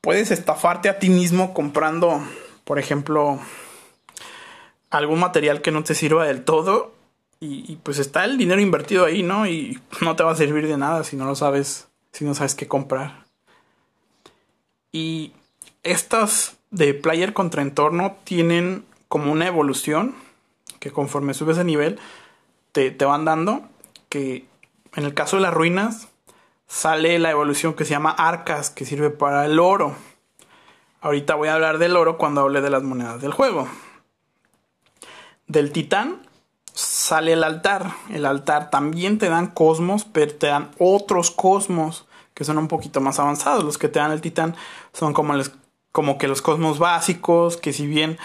puedes 0.00 0.30
estafarte 0.30 0.88
a 0.88 0.98
ti 0.98 1.10
mismo 1.10 1.52
comprando, 1.52 2.22
por 2.64 2.78
ejemplo, 2.78 3.38
algún 4.90 5.20
material 5.20 5.62
que 5.62 5.70
no 5.70 5.84
te 5.84 5.94
sirva 5.94 6.26
del 6.26 6.42
todo 6.42 6.94
y, 7.42 7.76
pues 7.76 7.98
está 7.98 8.24
el 8.26 8.36
dinero 8.36 8.60
invertido 8.60 9.06
ahí, 9.06 9.22
¿no? 9.22 9.46
Y 9.46 9.80
no 10.02 10.16
te 10.16 10.22
va 10.22 10.32
a 10.32 10.36
servir 10.36 10.66
de 10.66 10.76
nada 10.76 11.04
si 11.04 11.16
no 11.16 11.24
lo 11.24 11.34
sabes, 11.34 11.88
si 12.12 12.24
no 12.24 12.34
sabes 12.34 12.54
qué 12.54 12.68
comprar. 12.68 13.24
Y 14.92 15.32
estas 15.82 16.56
de 16.70 16.94
player 16.94 17.32
contra 17.32 17.62
entorno 17.62 18.16
tienen 18.24 18.84
como 19.08 19.32
una 19.32 19.46
evolución 19.46 20.14
que 20.78 20.90
conforme 20.90 21.34
subes 21.34 21.56
de 21.56 21.64
nivel 21.64 21.98
te, 22.72 22.90
te 22.90 23.04
van 23.04 23.24
dando 23.24 23.62
que 24.08 24.46
en 24.94 25.04
el 25.04 25.14
caso 25.14 25.36
de 25.36 25.42
las 25.42 25.54
ruinas 25.54 26.08
sale 26.66 27.18
la 27.18 27.30
evolución 27.30 27.74
que 27.74 27.84
se 27.84 27.90
llama 27.90 28.10
arcas, 28.10 28.70
que 28.70 28.84
sirve 28.84 29.10
para 29.10 29.44
el 29.46 29.58
oro. 29.58 29.94
Ahorita 31.00 31.34
voy 31.34 31.48
a 31.48 31.54
hablar 31.54 31.78
del 31.78 31.96
oro 31.96 32.18
cuando 32.18 32.42
hable 32.42 32.60
de 32.60 32.70
las 32.70 32.82
monedas 32.82 33.20
del 33.20 33.32
juego. 33.32 33.68
Del 35.46 35.72
titán 35.72 36.22
sale 36.74 37.32
el 37.32 37.44
altar. 37.44 37.94
El 38.10 38.26
altar 38.26 38.70
también 38.70 39.18
te 39.18 39.28
dan 39.28 39.48
cosmos, 39.48 40.04
pero 40.04 40.34
te 40.34 40.48
dan 40.48 40.70
otros 40.78 41.30
cosmos 41.30 42.06
que 42.34 42.44
son 42.44 42.58
un 42.58 42.68
poquito 42.68 43.00
más 43.00 43.18
avanzados. 43.18 43.64
Los 43.64 43.78
que 43.78 43.88
te 43.88 43.98
dan 43.98 44.12
el 44.12 44.20
titán 44.20 44.56
son 44.92 45.12
como, 45.12 45.34
como 45.92 46.18
que 46.18 46.28
los 46.28 46.42
cosmos 46.42 46.78
básicos, 46.78 47.56
que 47.56 47.72
si 47.72 47.86
bien 47.86 48.18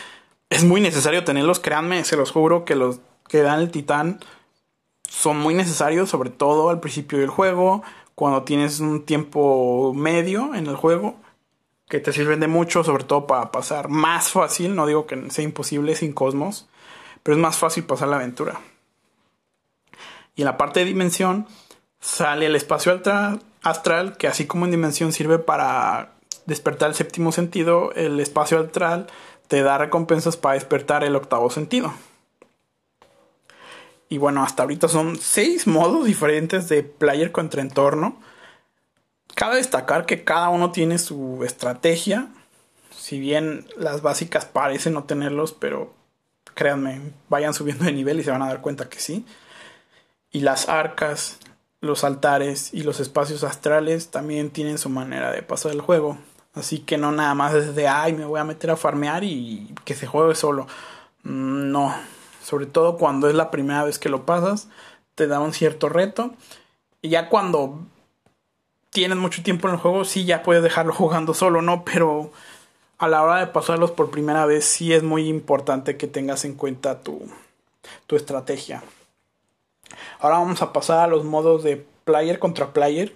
es 0.50 0.64
muy 0.64 0.82
necesario 0.82 1.24
tenerlos, 1.24 1.60
créanme, 1.60 2.04
se 2.04 2.18
los 2.18 2.32
juro 2.32 2.66
que 2.66 2.76
los 2.76 3.00
que 3.28 3.42
dan 3.42 3.60
el 3.60 3.72
titán 3.72 4.20
son 5.10 5.38
muy 5.38 5.54
necesarios, 5.54 6.10
sobre 6.10 6.30
todo 6.30 6.70
al 6.70 6.80
principio 6.80 7.20
del 7.20 7.30
juego, 7.30 7.84
cuando 8.16 8.44
tienes 8.44 8.80
un 8.80 9.04
tiempo 9.04 9.94
medio 9.94 10.56
en 10.56 10.68
el 10.68 10.76
juego, 10.76 11.16
que 11.88 12.00
te 12.00 12.14
sirven 12.14 12.40
de 12.40 12.48
mucho, 12.48 12.84
sobre 12.84 13.04
todo 13.04 13.28
para 13.28 13.52
pasar 13.52 13.90
más 13.90 14.32
fácil, 14.32 14.76
no 14.76 14.88
digo 14.88 15.06
que 15.06 15.30
sea 15.30 15.44
imposible 15.44 15.96
sin 15.96 16.14
Cosmos, 16.14 16.68
pero 17.26 17.38
es 17.38 17.42
más 17.42 17.58
fácil 17.58 17.86
pasar 17.86 18.10
la 18.10 18.18
aventura. 18.18 18.62
Y 20.36 20.44
en 20.44 20.46
la 20.46 20.58
parte 20.58 20.82
de 20.82 20.86
dimensión 20.86 21.48
sale 22.00 22.46
el 22.46 22.56
espacio 22.56 23.02
astral, 23.64 24.18
que 24.18 24.28
así 24.28 24.46
como 24.46 24.66
en 24.66 24.72
dimensión 24.72 25.12
sirve 25.12 25.40
para 25.40 26.14
despertar 26.46 26.90
el 26.90 26.96
séptimo 26.96 27.32
sentido, 27.32 27.92
el 27.94 28.20
espacio 28.20 28.60
astral 28.60 29.08
te 29.48 29.64
da 29.64 29.80
recompensas 29.80 30.38
para 30.38 30.54
despertar 30.54 31.04
el 31.04 31.16
octavo 31.16 31.50
sentido. 31.50 31.96
Y 34.08 34.20
bueno, 34.20 34.44
hasta 34.44 34.62
ahorita 34.62 34.88
son 34.88 35.18
seis 35.18 35.66
modos 35.66 36.06
diferentes 36.06 36.70
de 36.70 36.84
player 36.84 37.32
contra 37.32 37.64
entorno. 37.64 38.22
Cabe 39.34 39.56
destacar 39.56 40.06
que 40.06 40.24
cada 40.24 40.50
uno 40.50 40.72
tiene 40.72 41.00
su 41.00 41.44
estrategia. 41.44 42.28
Si 42.96 43.20
bien 43.20 43.66
las 43.78 44.04
básicas 44.04 44.46
parecen 44.46 44.94
no 44.94 45.06
tenerlos, 45.06 45.54
pero 45.54 46.05
créanme, 46.56 47.14
vayan 47.30 47.54
subiendo 47.54 47.86
de 47.86 47.92
nivel 47.94 48.20
y 48.20 48.24
se 48.24 48.32
van 48.32 48.42
a 48.42 48.48
dar 48.48 48.62
cuenta 48.62 48.90
que 48.90 49.00
sí. 49.00 49.26
Y 50.32 50.40
las 50.40 50.68
arcas, 50.68 51.38
los 51.82 52.04
altares 52.04 52.74
y 52.74 52.82
los 52.84 53.00
espacios 53.00 53.44
astrales 53.44 54.10
también 54.10 54.50
tienen 54.50 54.80
su 54.80 54.90
manera 54.90 55.32
de 55.32 55.44
pasar 55.44 55.72
el 55.72 55.82
juego. 55.82 56.18
Así 56.56 56.80
que 56.80 56.98
no 56.98 57.12
nada 57.12 57.36
más 57.36 57.54
es 57.54 57.76
de, 57.76 57.88
ay, 57.88 58.14
me 58.14 58.26
voy 58.26 58.40
a 58.40 58.46
meter 58.46 58.72
a 58.72 58.78
farmear 58.78 59.24
y 59.24 59.76
que 59.84 59.94
se 59.94 60.08
juegue 60.08 60.36
solo. 60.36 60.68
Mm, 61.24 61.72
no, 61.72 61.94
sobre 62.44 62.66
todo 62.66 62.98
cuando 62.98 63.30
es 63.30 63.36
la 63.36 63.52
primera 63.52 63.84
vez 63.84 64.00
que 64.00 64.10
lo 64.10 64.26
pasas, 64.26 64.70
te 65.16 65.28
da 65.28 65.40
un 65.40 65.54
cierto 65.54 65.90
reto. 65.90 66.34
Y 67.02 67.10
ya 67.10 67.30
cuando 67.30 67.86
tienes 68.90 69.18
mucho 69.18 69.44
tiempo 69.44 69.68
en 69.68 69.76
el 69.76 69.80
juego, 69.80 70.06
sí 70.06 70.24
ya 70.26 70.44
puedes 70.44 70.64
dejarlo 70.64 70.94
jugando 70.96 71.34
solo, 71.34 71.62
¿no? 71.62 71.84
Pero 71.84 72.32
a 73.06 73.08
la 73.08 73.22
hora 73.22 73.40
de 73.40 73.48
pasarlos 73.48 73.92
por 73.92 74.10
primera 74.10 74.46
vez, 74.46 74.66
sí 74.66 74.92
es 74.92 75.04
muy 75.04 75.30
importante 75.30 75.96
que 75.96 76.08
tengas 76.08 76.44
en 76.44 76.56
cuenta 76.56 77.02
tu, 77.02 77.22
tu 78.08 78.16
estrategia. 78.16 78.84
Ahora 80.20 80.40
vamos 80.40 80.62
a 80.64 80.74
pasar 80.74 81.00
a 81.00 81.08
los 81.08 81.24
modos 81.24 81.64
de 81.64 81.86
player 82.04 82.40
contra 82.40 82.74
player. 82.74 83.14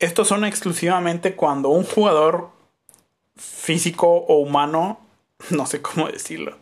estos 0.00 0.28
son 0.28 0.44
exclusivamente 0.44 1.36
cuando 1.36 1.68
un 1.68 1.84
jugador 1.84 2.50
físico 3.36 4.08
o 4.08 4.38
humano, 4.38 4.98
no 5.50 5.66
sé 5.66 5.80
cómo 5.80 6.08
decirlo, 6.08 6.56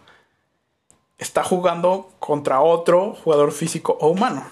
está 1.16 1.42
jugando 1.42 2.10
contra 2.18 2.60
otro 2.60 3.14
jugador 3.14 3.52
físico 3.52 3.96
o 3.98 4.08
humano. 4.08 4.46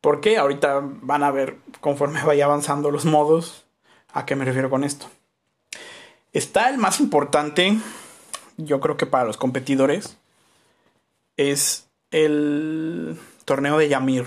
Porque 0.00 0.38
ahorita 0.38 0.82
van 0.82 1.24
a 1.24 1.32
ver 1.32 1.56
conforme 1.80 2.22
vaya 2.22 2.44
avanzando 2.44 2.92
los 2.92 3.04
modos 3.04 3.64
a 4.12 4.24
qué 4.24 4.36
me 4.36 4.44
refiero 4.44 4.70
con 4.70 4.84
esto. 4.84 5.08
Está 6.36 6.68
el 6.68 6.76
más 6.76 7.00
importante, 7.00 7.78
yo 8.58 8.78
creo 8.78 8.98
que 8.98 9.06
para 9.06 9.24
los 9.24 9.38
competidores, 9.38 10.18
es 11.38 11.88
el 12.10 13.18
torneo 13.46 13.78
de 13.78 13.88
Yamir. 13.88 14.26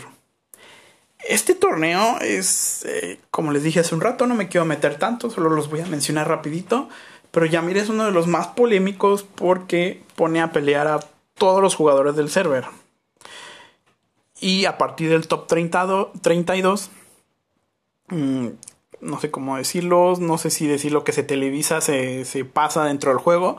Este 1.20 1.54
torneo 1.54 2.20
es, 2.20 2.84
eh, 2.86 3.20
como 3.30 3.52
les 3.52 3.62
dije 3.62 3.82
hace 3.82 3.94
un 3.94 4.02
rato, 4.02 4.26
no 4.26 4.34
me 4.34 4.48
quiero 4.48 4.66
meter 4.66 4.98
tanto, 4.98 5.30
solo 5.30 5.52
los 5.52 5.70
voy 5.70 5.82
a 5.82 5.86
mencionar 5.86 6.28
rapidito. 6.28 6.90
Pero 7.30 7.46
Yamir 7.46 7.78
es 7.78 7.90
uno 7.90 8.06
de 8.06 8.12
los 8.12 8.26
más 8.26 8.48
polémicos 8.48 9.22
porque 9.22 10.02
pone 10.16 10.42
a 10.42 10.52
pelear 10.52 10.88
a 10.88 11.02
todos 11.36 11.62
los 11.62 11.76
jugadores 11.76 12.16
del 12.16 12.32
server. 12.32 12.66
Y 14.40 14.66
a 14.66 14.80
partir 14.80 15.12
del 15.12 15.28
top 15.28 15.46
32, 15.46 16.90
mm, 18.08 18.48
no 19.02 19.20
sé 19.20 19.32
cómo 19.32 19.58
decirlo, 19.58 20.16
no 20.20 20.38
sé 20.38 20.50
si 20.50 20.68
decir 20.68 20.92
lo 20.92 21.04
que 21.04 21.12
se 21.12 21.24
televisa 21.24 21.82
se, 21.82 22.26
se 22.26 22.46
pasa 22.46 22.84
dentro 22.84 23.12
del 23.12 23.20
juego. 23.20 23.58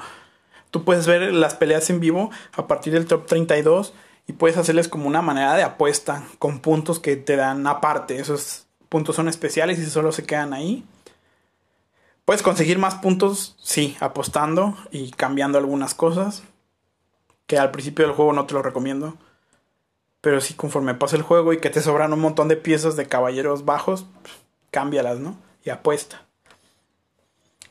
Tú 0.71 0.85
puedes 0.85 1.07
ver 1.07 1.33
las 1.33 1.55
peleas 1.55 1.91
en 1.91 2.01
vivo 2.01 2.31
a 2.53 2.67
partir 2.67 2.93
del 2.93 3.07
top 3.07 3.27
32 3.27 3.93
y 4.27 4.33
puedes 4.33 4.57
hacerles 4.57 4.89
como 4.89 5.09
una 5.09 5.23
manera 5.23 5.55
de 5.55 5.65
apuesta 5.65 6.25
con 6.39 6.61
puntos 6.61 7.01
que 7.01 7.17
te 7.17 7.37
dan 7.37 7.67
aparte. 7.67 8.21
Esos 8.21 8.67
puntos 8.89 9.17
son 9.17 9.29
especiales 9.29 9.79
y 9.79 9.87
solo 9.87 10.13
se 10.13 10.25
quedan 10.25 10.53
ahí. 10.53 10.85
Puedes 12.25 12.43
conseguir 12.43 12.79
más 12.79 12.95
puntos, 12.95 13.57
sí, 13.61 13.97
apostando 13.99 14.77
y 14.93 15.11
cambiando 15.11 15.59
algunas 15.59 15.95
cosas. 15.95 16.45
Que 17.49 17.59
al 17.59 17.73
principio 17.73 18.07
del 18.07 18.15
juego 18.15 18.33
no 18.33 18.47
te 18.47 18.55
lo 18.55 18.63
recomiendo. 18.63 19.17
Pero 20.21 20.41
sí, 20.41 20.55
conforme 20.55 20.95
pasa 20.95 21.17
el 21.17 21.23
juego 21.23 21.53
y 21.53 21.59
que 21.59 21.71
te 21.71 21.81
sobran 21.81 22.13
un 22.13 22.21
montón 22.21 22.47
de 22.47 22.57
piezas 22.57 22.95
de 22.95 23.07
caballeros 23.07 23.65
bajos, 23.65 24.07
cámbialas, 24.71 25.19
¿no? 25.19 25.37
Y 25.65 25.71
apuesta. 25.71 26.27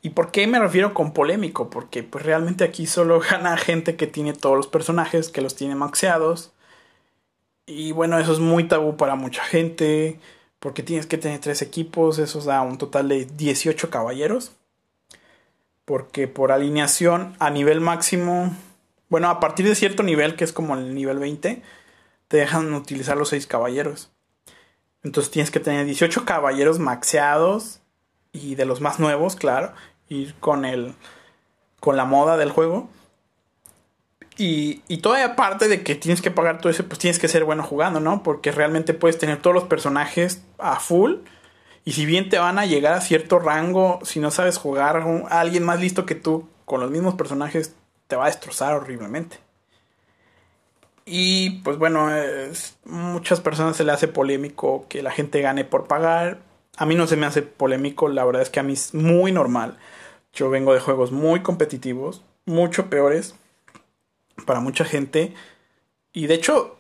¿Y 0.02 0.12
por 0.12 0.32
qué 0.32 0.48
me 0.48 0.60
refiero 0.60 0.94
con 0.94 1.14
polémico? 1.14 1.70
Porque 1.70 2.04
pues 2.04 2.26
realmente 2.26 2.64
aquí 2.64 2.88
solo 2.88 3.20
gana 3.32 3.58
gente 3.58 3.96
que 3.96 4.08
tiene 4.08 4.34
todos 4.34 4.56
los 4.56 4.68
personajes, 4.68 5.30
que 5.30 5.42
los 5.42 5.56
tiene 5.56 5.76
maxeados. 5.76 6.52
Y 7.66 7.92
bueno, 7.92 8.18
eso 8.20 8.34
es 8.34 8.40
muy 8.40 8.68
tabú 8.68 8.98
para 8.98 9.16
mucha 9.16 9.44
gente. 9.44 10.20
Porque 10.60 10.84
tienes 10.84 11.06
que 11.06 11.18
tener 11.18 11.40
tres 11.40 11.62
equipos. 11.62 12.20
Eso 12.20 12.42
da 12.42 12.62
un 12.62 12.78
total 12.78 13.10
de 13.10 13.26
18 13.26 13.90
caballeros. 13.90 14.54
Porque 15.86 16.28
por 16.28 16.52
alineación 16.52 17.36
a 17.40 17.50
nivel 17.50 17.82
máximo. 17.82 18.56
Bueno, 19.10 19.30
a 19.30 19.40
partir 19.40 19.68
de 19.68 19.76
cierto 19.76 20.04
nivel, 20.04 20.36
que 20.36 20.44
es 20.44 20.54
como 20.54 20.76
el 20.76 20.94
nivel 20.94 21.20
20, 21.20 21.62
te 22.28 22.38
dejan 22.38 22.74
utilizar 22.74 23.18
los 23.18 23.30
6 23.30 23.48
caballeros. 23.48 24.12
Entonces 25.04 25.32
tienes 25.32 25.52
que 25.52 25.60
tener 25.60 25.86
18 25.86 26.26
caballeros 26.26 26.80
maxeados 26.80 27.80
y 28.32 28.56
de 28.56 28.66
los 28.66 28.82
más 28.82 29.00
nuevos, 29.00 29.36
claro, 29.36 29.74
ir 30.08 30.36
con 30.36 30.66
el 30.66 30.96
con 31.80 31.96
la 31.96 32.06
moda 32.06 32.38
del 32.38 32.52
juego. 32.52 32.90
Y, 34.38 34.82
y 34.88 34.98
todavía 34.98 35.28
aparte 35.28 35.68
de 35.68 35.84
que 35.84 35.96
tienes 35.96 36.22
que 36.22 36.32
pagar 36.32 36.60
todo 36.60 36.70
eso, 36.70 36.86
pues 36.86 37.00
tienes 37.00 37.20
que 37.20 37.28
ser 37.28 37.44
bueno 37.44 37.64
jugando, 37.64 38.00
¿no? 38.00 38.24
Porque 38.24 38.52
realmente 38.52 38.94
puedes 38.94 39.18
tener 39.18 39.42
todos 39.42 39.54
los 39.54 39.66
personajes 39.66 40.42
a 40.58 40.80
full. 40.80 41.16
Y 41.86 41.94
si 41.94 42.06
bien 42.06 42.30
te 42.30 42.38
van 42.38 42.60
a 42.60 42.66
llegar 42.66 42.94
a 42.94 43.02
cierto 43.02 43.40
rango, 43.40 44.00
si 44.04 44.20
no 44.20 44.32
sabes 44.32 44.58
jugar, 44.58 44.98
a 44.98 45.40
alguien 45.40 45.64
más 45.64 45.80
listo 45.80 46.06
que 46.06 46.16
tú 46.16 46.48
con 46.66 46.80
los 46.82 46.92
mismos 46.92 47.16
personajes 47.16 47.76
te 48.08 48.16
va 48.16 48.26
a 48.26 48.28
destrozar 48.28 48.76
horriblemente. 48.76 49.40
Y 51.12 51.62
pues 51.62 51.80
bueno, 51.80 52.16
es, 52.16 52.78
muchas 52.86 53.42
personas 53.42 53.76
se 53.76 53.84
le 53.84 53.92
hace 53.92 54.08
polémico 54.08 54.86
que 54.90 55.02
la 55.02 55.10
gente 55.10 55.42
gane 55.42 55.66
por 55.66 55.88
pagar. 55.88 56.38
A 56.78 56.86
mí 56.86 56.94
no 56.94 57.08
se 57.08 57.16
me 57.16 57.26
hace 57.26 57.42
polémico, 57.42 58.10
la 58.10 58.24
verdad 58.24 58.44
es 58.44 58.52
que 58.52 58.60
a 58.60 58.64
mí 58.64 58.74
es 58.74 58.94
muy 58.94 59.32
normal. 59.32 59.80
Yo 60.34 60.52
vengo 60.52 60.72
de 60.72 60.80
juegos 60.80 61.12
muy 61.12 61.42
competitivos, 61.42 62.22
mucho 62.46 62.92
peores 62.92 63.34
para 64.46 64.60
mucha 64.60 64.86
gente. 64.86 65.34
Y 66.14 66.28
de 66.28 66.36
hecho, 66.36 66.78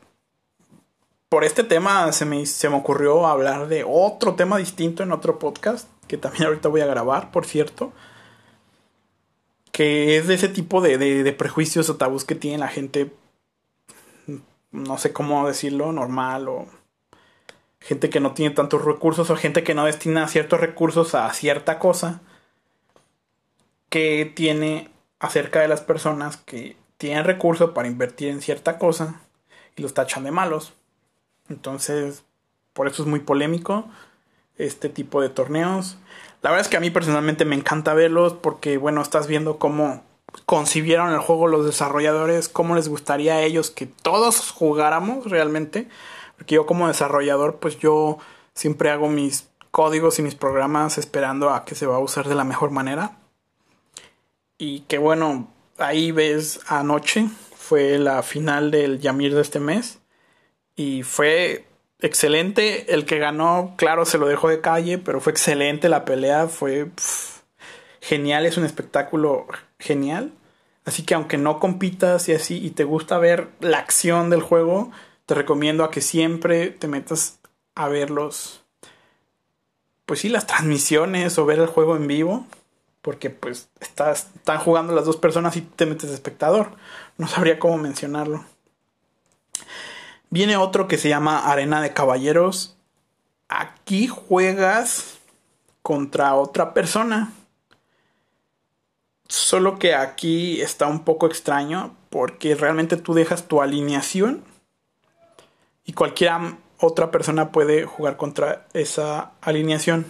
por 1.27 1.43
este 1.43 1.63
tema 1.63 2.11
se 2.11 2.25
me, 2.25 2.45
se 2.45 2.69
me 2.69 2.75
ocurrió 2.75 3.25
hablar 3.25 3.67
de 3.67 3.83
otro 3.83 4.35
tema 4.35 4.59
distinto 4.59 5.01
en 5.01 5.11
otro 5.11 5.39
podcast, 5.39 5.89
que 6.07 6.17
también 6.17 6.45
ahorita 6.45 6.69
voy 6.69 6.81
a 6.81 6.85
grabar, 6.85 7.31
por 7.31 7.47
cierto. 7.47 7.93
Que 9.71 10.17
es 10.17 10.27
de 10.27 10.35
ese 10.35 10.49
tipo 10.49 10.81
de, 10.81 10.99
de, 10.99 11.23
de 11.23 11.33
prejuicios 11.33 11.89
o 11.89 11.95
tabús 11.95 12.25
que 12.25 12.35
tiene 12.35 12.59
la 12.59 12.67
gente, 12.67 13.11
no 14.71 14.97
sé 14.97 15.13
cómo 15.13 15.47
decirlo, 15.47 15.91
normal 15.91 16.47
o 16.47 16.67
gente 17.79 18.09
que 18.09 18.19
no 18.19 18.33
tiene 18.33 18.53
tantos 18.53 18.83
recursos 18.83 19.29
o 19.29 19.35
gente 19.35 19.63
que 19.63 19.73
no 19.73 19.85
destina 19.85 20.27
ciertos 20.27 20.59
recursos 20.59 21.15
a 21.15 21.31
cierta 21.33 21.79
cosa 21.79 22.21
que 23.89 24.31
tiene 24.35 24.89
acerca 25.19 25.61
de 25.61 25.67
las 25.67 25.81
personas 25.81 26.37
que 26.37 26.77
tienen 26.97 27.23
recursos 27.23 27.71
para 27.71 27.87
invertir 27.87 28.29
en 28.29 28.41
cierta 28.41 28.77
cosa 28.77 29.21
y 29.75 29.81
los 29.81 29.93
tachan 29.93 30.23
de 30.23 30.31
malos. 30.31 30.73
Entonces, 31.49 32.23
por 32.73 32.87
eso 32.87 33.03
es 33.03 33.07
muy 33.09 33.21
polémico 33.21 33.89
este 34.57 34.89
tipo 34.89 35.21
de 35.21 35.29
torneos. 35.29 35.97
La 36.41 36.51
verdad 36.51 36.65
es 36.65 36.69
que 36.69 36.77
a 36.77 36.81
mí 36.81 36.89
personalmente 36.89 37.45
me 37.45 37.55
encanta 37.55 37.93
verlos 37.93 38.33
porque, 38.33 38.77
bueno, 38.77 39.01
estás 39.01 39.27
viendo 39.27 39.57
cómo 39.57 40.03
concibieron 40.45 41.11
el 41.11 41.19
juego 41.19 41.47
los 41.47 41.65
desarrolladores, 41.65 42.49
cómo 42.49 42.75
les 42.75 42.89
gustaría 42.89 43.35
a 43.35 43.41
ellos 43.41 43.71
que 43.71 43.85
todos 43.85 44.51
jugáramos 44.51 45.29
realmente. 45.29 45.87
Porque 46.37 46.55
yo 46.55 46.65
como 46.65 46.87
desarrollador, 46.87 47.57
pues 47.57 47.77
yo 47.79 48.17
siempre 48.53 48.89
hago 48.89 49.09
mis 49.09 49.49
códigos 49.71 50.19
y 50.19 50.21
mis 50.21 50.35
programas 50.35 50.97
esperando 50.97 51.49
a 51.49 51.65
que 51.65 51.75
se 51.75 51.85
va 51.85 51.97
a 51.97 51.99
usar 51.99 52.27
de 52.27 52.35
la 52.35 52.43
mejor 52.43 52.71
manera. 52.71 53.17
Y 54.57 54.81
que 54.81 54.97
bueno, 54.97 55.47
ahí 55.77 56.11
ves 56.11 56.59
anoche, 56.67 57.29
fue 57.55 57.97
la 57.97 58.23
final 58.23 58.71
del 58.71 58.99
Yamir 58.99 59.35
de 59.35 59.41
este 59.41 59.59
mes. 59.59 59.99
Y 60.75 61.03
fue 61.03 61.65
excelente. 61.99 62.93
El 62.93 63.05
que 63.05 63.19
ganó, 63.19 63.73
claro, 63.77 64.05
se 64.05 64.17
lo 64.17 64.27
dejó 64.27 64.49
de 64.49 64.61
calle, 64.61 64.97
pero 64.97 65.21
fue 65.21 65.31
excelente 65.31 65.89
la 65.89 66.05
pelea. 66.05 66.47
Fue 66.47 66.89
genial, 68.01 68.45
es 68.45 68.57
un 68.57 68.65
espectáculo 68.65 69.45
genial. 69.79 70.33
Así 70.85 71.03
que 71.03 71.13
aunque 71.13 71.37
no 71.37 71.59
compitas 71.59 72.29
y 72.29 72.33
así, 72.33 72.57
y 72.57 72.71
te 72.71 72.83
gusta 72.83 73.17
ver 73.17 73.49
la 73.59 73.79
acción 73.79 74.29
del 74.29 74.41
juego, 74.41 74.91
te 75.25 75.35
recomiendo 75.35 75.83
a 75.83 75.91
que 75.91 76.01
siempre 76.01 76.69
te 76.69 76.87
metas 76.87 77.39
a 77.75 77.87
ver 77.87 78.09
los, 78.09 78.63
pues 80.05 80.21
sí, 80.21 80.29
las 80.29 80.47
transmisiones 80.47 81.37
o 81.37 81.45
ver 81.45 81.59
el 81.59 81.67
juego 81.67 81.95
en 81.95 82.07
vivo, 82.07 82.47
porque 83.01 83.29
pues 83.29 83.69
estás, 83.79 84.29
están 84.35 84.57
jugando 84.59 84.93
las 84.93 85.05
dos 85.05 85.17
personas 85.17 85.55
y 85.55 85.61
te 85.61 85.85
metes 85.85 86.09
de 86.09 86.15
espectador. 86.15 86.71
No 87.17 87.27
sabría 87.27 87.59
cómo 87.59 87.77
mencionarlo. 87.77 88.43
Viene 90.29 90.57
otro 90.57 90.87
que 90.87 90.97
se 90.97 91.09
llama 91.09 91.51
Arena 91.51 91.81
de 91.81 91.93
Caballeros. 91.93 92.75
Aquí 93.47 94.07
juegas 94.07 95.19
contra 95.81 96.35
otra 96.35 96.73
persona. 96.73 97.33
Solo 99.29 99.77
que 99.77 99.93
aquí 99.93 100.59
está 100.59 100.87
un 100.87 101.05
poco 101.05 101.27
extraño 101.27 101.95
porque 102.09 102.55
realmente 102.55 102.97
tú 102.97 103.13
dejas 103.13 103.47
tu 103.47 103.61
alineación 103.61 104.43
y 105.85 105.93
cualquier 105.93 106.33
otra 106.79 107.11
persona 107.11 107.51
puede 107.51 107.85
jugar 107.85 108.17
contra 108.17 108.65
esa 108.73 109.33
alineación. 109.41 110.07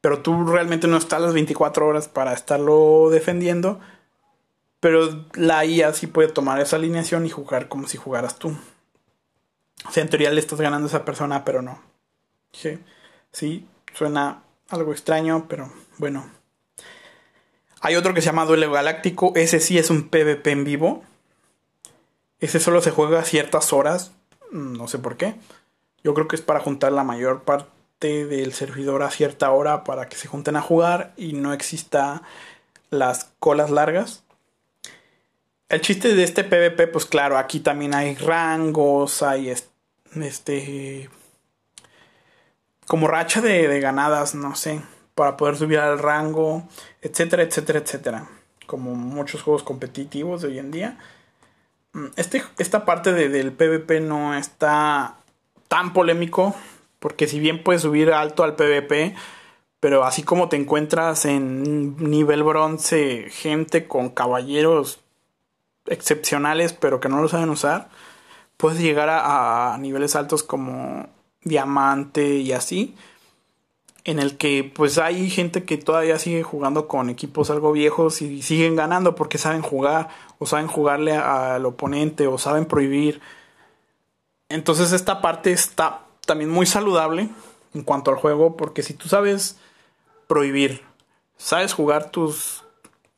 Pero 0.00 0.22
tú 0.22 0.46
realmente 0.46 0.88
no 0.88 0.96
estás 0.96 1.20
las 1.20 1.34
24 1.34 1.86
horas 1.86 2.08
para 2.08 2.32
estarlo 2.32 3.10
defendiendo. 3.10 3.80
Pero 4.80 5.26
la 5.34 5.64
IA 5.66 5.92
sí 5.92 6.06
puede 6.06 6.28
tomar 6.28 6.58
esa 6.58 6.76
alineación 6.76 7.26
y 7.26 7.30
jugar 7.30 7.68
como 7.68 7.86
si 7.86 7.98
jugaras 7.98 8.38
tú. 8.38 8.56
O 9.86 9.90
sea, 9.92 10.02
en 10.02 10.08
teoría 10.08 10.30
le 10.30 10.40
estás 10.40 10.60
ganando 10.60 10.86
a 10.86 10.88
esa 10.88 11.04
persona, 11.04 11.44
pero 11.44 11.60
no. 11.60 11.80
Sí, 12.52 12.78
sí 13.30 13.68
suena 13.92 14.42
algo 14.70 14.92
extraño, 14.92 15.46
pero 15.48 15.70
bueno. 15.98 16.41
Hay 17.84 17.96
otro 17.96 18.14
que 18.14 18.20
se 18.20 18.26
llama 18.26 18.44
Duelo 18.44 18.70
Galáctico. 18.70 19.32
Ese 19.34 19.58
sí 19.58 19.76
es 19.76 19.90
un 19.90 20.08
PvP 20.08 20.52
en 20.52 20.62
vivo. 20.64 21.02
Ese 22.38 22.60
solo 22.60 22.80
se 22.80 22.92
juega 22.92 23.18
a 23.18 23.24
ciertas 23.24 23.72
horas, 23.72 24.12
mm, 24.52 24.76
no 24.76 24.86
sé 24.86 24.98
por 24.98 25.16
qué. 25.16 25.34
Yo 26.04 26.14
creo 26.14 26.28
que 26.28 26.36
es 26.36 26.42
para 26.42 26.60
juntar 26.60 26.92
la 26.92 27.02
mayor 27.02 27.42
parte 27.42 28.26
del 28.26 28.52
servidor 28.52 29.02
a 29.02 29.10
cierta 29.10 29.50
hora 29.50 29.82
para 29.82 30.08
que 30.08 30.16
se 30.16 30.28
junten 30.28 30.54
a 30.54 30.62
jugar 30.62 31.12
y 31.16 31.32
no 31.32 31.52
exista 31.52 32.22
las 32.90 33.32
colas 33.40 33.70
largas. 33.70 34.22
El 35.68 35.80
chiste 35.80 36.14
de 36.14 36.22
este 36.22 36.44
PvP, 36.44 36.86
pues 36.86 37.04
claro, 37.04 37.36
aquí 37.36 37.58
también 37.58 37.94
hay 37.94 38.14
rangos, 38.14 39.22
hay 39.24 39.50
este 39.50 41.10
como 42.86 43.08
racha 43.08 43.40
de, 43.40 43.66
de 43.66 43.80
ganadas, 43.80 44.34
no 44.34 44.54
sé, 44.54 44.82
para 45.14 45.36
poder 45.36 45.56
subir 45.56 45.78
al 45.78 45.98
rango, 45.98 46.64
etcétera, 47.00 47.42
etcétera, 47.42 47.80
etcétera. 47.80 48.28
Como 48.66 48.94
muchos 48.94 49.42
juegos 49.42 49.62
competitivos 49.62 50.42
de 50.42 50.48
hoy 50.48 50.58
en 50.58 50.70
día. 50.70 50.98
Mm, 51.92 52.06
este, 52.16 52.42
esta 52.58 52.84
parte 52.84 53.12
de, 53.12 53.28
del 53.28 53.52
PvP 53.52 54.00
no 54.00 54.34
está 54.34 55.16
tan 55.68 55.92
polémico, 55.92 56.54
porque 56.98 57.26
si 57.26 57.40
bien 57.40 57.62
puedes 57.62 57.82
subir 57.82 58.12
alto 58.12 58.44
al 58.44 58.56
PvP, 58.56 59.14
pero 59.80 60.04
así 60.04 60.22
como 60.22 60.48
te 60.48 60.56
encuentras 60.56 61.24
en 61.24 61.96
nivel 61.98 62.42
bronce 62.44 63.26
gente 63.30 63.88
con 63.88 64.10
caballeros 64.10 65.00
excepcionales, 65.86 66.72
pero 66.72 67.00
que 67.00 67.08
no 67.08 67.20
lo 67.20 67.28
saben 67.28 67.50
usar, 67.50 67.90
puedes 68.56 68.80
llegar 68.80 69.08
a, 69.08 69.74
a 69.74 69.78
niveles 69.78 70.14
altos 70.14 70.42
como 70.42 71.08
diamante 71.42 72.36
y 72.36 72.52
así 72.52 72.94
en 74.04 74.18
el 74.18 74.36
que 74.36 74.64
pues 74.64 74.98
hay 74.98 75.30
gente 75.30 75.64
que 75.64 75.78
todavía 75.78 76.18
sigue 76.18 76.42
jugando 76.42 76.88
con 76.88 77.08
equipos 77.08 77.50
algo 77.50 77.72
viejos 77.72 78.20
y 78.20 78.42
siguen 78.42 78.74
ganando 78.74 79.14
porque 79.14 79.38
saben 79.38 79.62
jugar 79.62 80.08
o 80.38 80.46
saben 80.46 80.66
jugarle 80.66 81.14
al 81.16 81.64
oponente 81.64 82.26
o 82.26 82.38
saben 82.38 82.64
prohibir. 82.64 83.20
Entonces 84.48 84.92
esta 84.92 85.20
parte 85.20 85.52
está 85.52 86.00
también 86.26 86.50
muy 86.50 86.66
saludable 86.66 87.28
en 87.74 87.82
cuanto 87.82 88.10
al 88.10 88.16
juego 88.16 88.56
porque 88.56 88.82
si 88.82 88.94
tú 88.94 89.08
sabes 89.08 89.56
prohibir, 90.26 90.82
sabes 91.36 91.72
jugar 91.72 92.10
tus, 92.10 92.64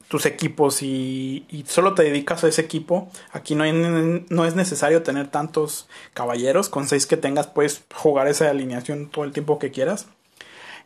tus 0.08 0.26
equipos 0.26 0.82
y, 0.82 1.64
solo 1.66 1.94
te 1.94 2.02
dedicas 2.02 2.44
a 2.44 2.48
ese 2.48 2.60
equipo, 2.60 3.08
aquí 3.32 3.54
no, 3.54 3.64
no 3.64 4.44
es 4.44 4.54
necesario 4.54 5.02
tener 5.02 5.28
tantos 5.28 5.88
caballeros, 6.12 6.68
con 6.68 6.86
seis 6.86 7.06
que 7.06 7.16
tengas 7.16 7.46
puedes 7.46 7.84
jugar 7.94 8.28
esa 8.28 8.50
alineación 8.50 9.08
todo 9.08 9.24
el 9.24 9.32
tiempo 9.32 9.58
que 9.58 9.70
quieras 9.70 10.08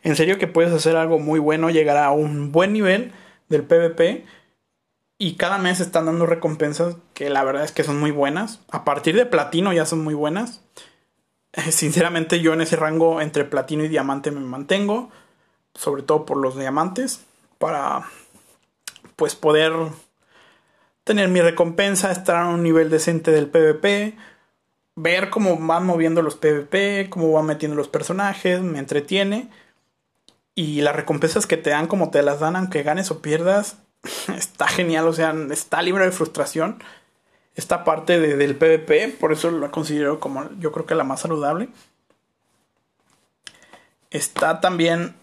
en 0.03 0.15
serio 0.15 0.37
que 0.37 0.47
puedes 0.47 0.71
hacer 0.73 0.95
algo 0.95 1.19
muy 1.19 1.39
bueno, 1.39 1.69
llegar 1.69 1.97
a 1.97 2.11
un 2.11 2.51
buen 2.51 2.73
nivel 2.73 3.11
del 3.49 3.63
PvP 3.63 4.25
y 5.17 5.35
cada 5.35 5.57
mes 5.57 5.81
están 5.81 6.05
dando 6.05 6.25
recompensas 6.25 6.95
que 7.13 7.29
la 7.29 7.43
verdad 7.43 7.65
es 7.65 7.73
que 7.73 7.83
son 7.83 7.99
muy 7.99 8.11
buenas. 8.11 8.61
A 8.71 8.85
partir 8.85 9.15
de 9.15 9.25
platino 9.25 9.73
ya 9.73 9.85
son 9.85 10.01
muy 10.01 10.13
buenas. 10.13 10.61
Eh, 11.51 11.71
sinceramente 11.71 12.39
yo 12.39 12.53
en 12.53 12.61
ese 12.61 12.77
rango 12.77 13.19
entre 13.19 13.43
platino 13.43 13.83
y 13.83 13.89
diamante 13.89 14.31
me 14.31 14.39
mantengo, 14.39 15.09
sobre 15.73 16.03
todo 16.03 16.25
por 16.25 16.37
los 16.37 16.57
diamantes, 16.57 17.25
para 17.57 18.03
pues 19.17 19.35
poder 19.35 19.73
tener 21.03 21.27
mi 21.27 21.41
recompensa, 21.41 22.11
estar 22.11 22.37
a 22.37 22.47
un 22.47 22.63
nivel 22.63 22.89
decente 22.89 23.31
del 23.31 23.47
PvP, 23.47 24.15
ver 24.95 25.29
cómo 25.29 25.57
van 25.57 25.85
moviendo 25.85 26.21
los 26.21 26.35
PvP, 26.35 27.09
cómo 27.09 27.33
van 27.33 27.45
metiendo 27.45 27.75
los 27.75 27.89
personajes, 27.89 28.61
me 28.61 28.79
entretiene 28.79 29.49
y 30.59 30.81
las 30.81 30.93
recompensas 30.93 31.47
que 31.47 31.55
te 31.55 31.69
dan, 31.69 31.87
como 31.87 32.11
te 32.11 32.21
las 32.21 32.41
dan, 32.41 32.57
aunque 32.57 32.83
ganes 32.83 33.11
o 33.11 33.21
pierdas, 33.21 33.77
está 34.35 34.67
genial. 34.67 35.07
O 35.07 35.13
sea, 35.13 35.33
está 35.51 35.81
libre 35.81 36.03
de 36.03 36.11
frustración. 36.11 36.83
Esta 37.55 37.85
parte 37.85 38.19
del 38.19 38.57
PvP, 38.57 39.07
por 39.21 39.31
eso 39.31 39.51
lo 39.51 39.71
considero 39.71 40.19
como 40.19 40.49
yo 40.59 40.73
creo 40.73 40.85
que 40.85 40.95
la 40.95 41.05
más 41.05 41.21
saludable. 41.21 41.69
Está 44.11 44.59
también 44.59 45.15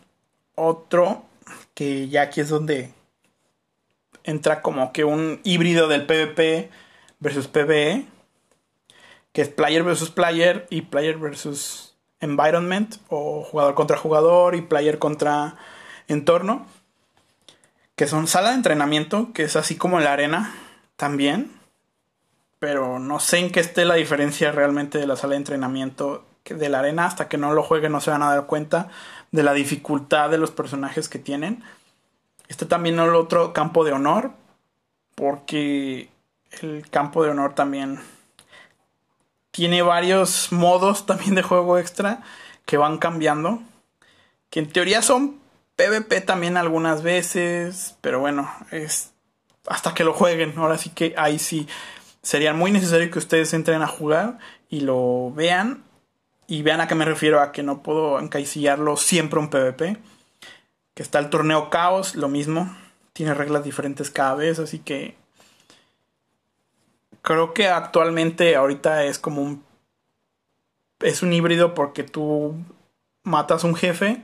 otro 0.54 1.26
que 1.74 2.08
ya 2.08 2.22
aquí 2.22 2.40
es 2.40 2.48
donde 2.48 2.94
entra 4.24 4.62
como 4.62 4.90
que 4.94 5.04
un 5.04 5.40
híbrido 5.44 5.86
del 5.86 6.06
PvP 6.06 6.70
versus 7.20 7.46
PvE, 7.46 8.06
que 9.34 9.42
es 9.42 9.50
player 9.50 9.82
versus 9.82 10.08
player 10.08 10.66
y 10.70 10.80
player 10.80 11.18
versus 11.18 11.95
environment 12.20 12.96
o 13.08 13.42
jugador 13.42 13.74
contra 13.74 13.96
jugador 13.96 14.54
y 14.54 14.62
player 14.62 14.98
contra 14.98 15.56
entorno. 16.08 16.66
Que 17.94 18.06
son 18.06 18.26
sala 18.26 18.50
de 18.50 18.56
entrenamiento, 18.56 19.32
que 19.32 19.44
es 19.44 19.56
así 19.56 19.76
como 19.76 20.00
la 20.00 20.12
arena 20.12 20.54
también. 20.96 21.50
Pero 22.58 22.98
no 22.98 23.20
sé 23.20 23.38
en 23.38 23.50
qué 23.50 23.60
esté 23.60 23.84
la 23.84 23.94
diferencia 23.94 24.52
realmente 24.52 24.98
de 24.98 25.06
la 25.06 25.16
sala 25.16 25.32
de 25.32 25.38
entrenamiento 25.38 26.24
de 26.44 26.68
la 26.68 26.80
arena. 26.80 27.06
Hasta 27.06 27.28
que 27.28 27.38
no 27.38 27.52
lo 27.52 27.62
jueguen 27.62 27.92
no 27.92 28.00
se 28.00 28.10
van 28.10 28.22
a 28.22 28.34
dar 28.34 28.46
cuenta 28.46 28.88
de 29.30 29.42
la 29.42 29.52
dificultad 29.52 30.30
de 30.30 30.38
los 30.38 30.50
personajes 30.50 31.08
que 31.08 31.18
tienen. 31.18 31.62
Este 32.48 32.66
también 32.66 32.98
es 32.98 33.06
el 33.06 33.14
otro 33.14 33.52
campo 33.52 33.84
de 33.84 33.92
honor. 33.92 34.32
Porque 35.14 36.10
el 36.60 36.88
campo 36.90 37.24
de 37.24 37.30
honor 37.30 37.54
también 37.54 38.00
tiene 39.56 39.80
varios 39.80 40.52
modos 40.52 41.06
también 41.06 41.34
de 41.34 41.40
juego 41.40 41.78
extra 41.78 42.20
que 42.66 42.76
van 42.76 42.98
cambiando. 42.98 43.62
Que 44.50 44.60
en 44.60 44.70
teoría 44.70 45.00
son 45.00 45.38
PvP 45.76 46.20
también 46.20 46.58
algunas 46.58 47.02
veces. 47.02 47.96
Pero 48.02 48.20
bueno, 48.20 48.50
es 48.70 49.12
hasta 49.66 49.94
que 49.94 50.04
lo 50.04 50.12
jueguen. 50.12 50.52
Ahora 50.58 50.76
sí 50.76 50.90
que 50.90 51.14
ahí 51.16 51.38
sí 51.38 51.66
sería 52.20 52.52
muy 52.52 52.70
necesario 52.70 53.10
que 53.10 53.18
ustedes 53.18 53.54
entren 53.54 53.80
a 53.80 53.86
jugar 53.86 54.38
y 54.68 54.80
lo 54.80 55.32
vean. 55.32 55.84
Y 56.46 56.60
vean 56.60 56.82
a 56.82 56.86
qué 56.86 56.94
me 56.94 57.06
refiero 57.06 57.40
a 57.40 57.50
que 57.50 57.62
no 57.62 57.82
puedo 57.82 58.20
encaisillarlo 58.20 58.98
siempre 58.98 59.38
un 59.38 59.48
PvP. 59.48 59.96
Que 60.92 61.02
está 61.02 61.18
el 61.18 61.30
torneo 61.30 61.70
Caos, 61.70 62.14
lo 62.14 62.28
mismo. 62.28 62.76
Tiene 63.14 63.32
reglas 63.32 63.64
diferentes 63.64 64.10
cada 64.10 64.34
vez, 64.34 64.58
así 64.58 64.80
que 64.80 65.16
creo 67.26 67.54
que 67.54 67.66
actualmente 67.66 68.54
ahorita 68.54 69.02
es 69.02 69.18
como 69.18 69.42
un 69.42 69.64
es 71.00 71.24
un 71.24 71.32
híbrido 71.32 71.74
porque 71.74 72.04
tú 72.04 72.54
matas 73.24 73.64
un 73.64 73.74
jefe 73.74 74.22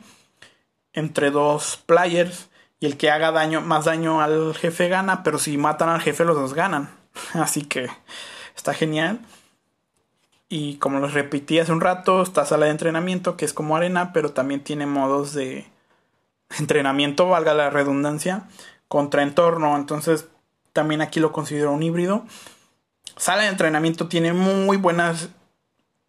entre 0.93 1.33
dos 1.33 1.83
players 1.85 2.49
y 2.79 2.87
el 2.87 2.97
que 2.97 3.11
haga 3.11 3.33
daño 3.33 3.61
más 3.61 3.87
daño 3.87 4.21
al 4.21 4.55
jefe 4.55 4.89
gana, 4.89 5.25
pero 5.25 5.39
si 5.39 5.59
matan 5.59 5.89
al 5.89 6.01
jefe 6.01 6.25
los 6.25 6.37
dos 6.37 6.55
ganan. 6.55 6.91
Así 7.35 7.63
que 7.63 7.89
está 8.55 8.73
genial. 8.73 9.19
Y 10.49 10.77
como 10.77 11.01
les 11.01 11.13
repetí 11.13 11.59
hace 11.59 11.73
un 11.73 11.81
rato, 11.81 12.23
está 12.23 12.47
sala 12.47 12.67
de 12.67 12.73
entrenamiento 12.73 13.37
que 13.37 13.45
es 13.45 13.53
como 13.53 13.75
arena, 13.75 14.13
pero 14.13 14.31
también 14.31 14.63
tiene 14.63 14.87
modos 14.87 15.35
de 15.35 15.67
entrenamiento, 16.57 17.27
valga 17.27 17.53
la 17.53 17.69
redundancia, 17.69 18.45
contra 18.87 19.25
entorno. 19.25 19.75
Entonces 19.77 20.29
también 20.73 21.01
aquí 21.01 21.19
lo 21.19 21.33
considero 21.33 21.73
un 21.73 21.83
híbrido. 21.83 22.25
Sala 23.17 23.43
de 23.43 23.49
entrenamiento 23.49 24.09
tiene 24.09 24.33
muy 24.33 24.77
buenas 24.77 25.29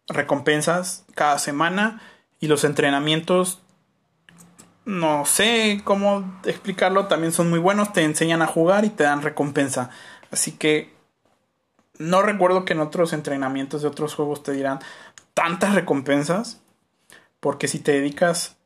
recompensas 0.08 1.04
cada 1.14 1.38
semana 1.38 2.02
y 2.40 2.46
los 2.46 2.64
entrenamientos 2.64 3.60
no 4.84 5.24
sé 5.24 5.80
cómo 5.84 6.40
explicarlo, 6.44 7.06
también 7.06 7.32
son 7.32 7.48
muy 7.48 7.58
buenos, 7.58 7.92
te 7.92 8.02
enseñan 8.02 8.42
a 8.42 8.46
jugar 8.46 8.84
y 8.84 8.90
te 8.90 9.04
dan 9.04 9.22
recompensa. 9.22 9.90
Así 10.30 10.52
que 10.52 10.92
no 11.98 12.22
recuerdo 12.22 12.64
que 12.64 12.74
en 12.74 12.80
otros 12.80 13.12
entrenamientos 13.12 13.82
de 13.82 13.88
otros 13.88 14.14
juegos 14.14 14.42
te 14.42 14.52
dirán 14.52 14.80
tantas 15.32 15.74
recompensas, 15.74 16.60
porque 17.40 17.68
si 17.68 17.78
te 17.78 17.92
dedicas 17.92 18.56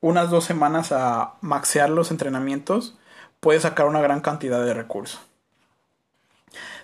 unas 0.00 0.30
dos 0.30 0.44
semanas 0.44 0.92
a 0.92 1.34
maxear 1.42 1.90
los 1.90 2.10
entrenamientos, 2.10 2.96
puedes 3.40 3.62
sacar 3.62 3.86
una 3.86 4.00
gran 4.00 4.20
cantidad 4.20 4.64
de 4.64 4.74
recursos. 4.74 5.20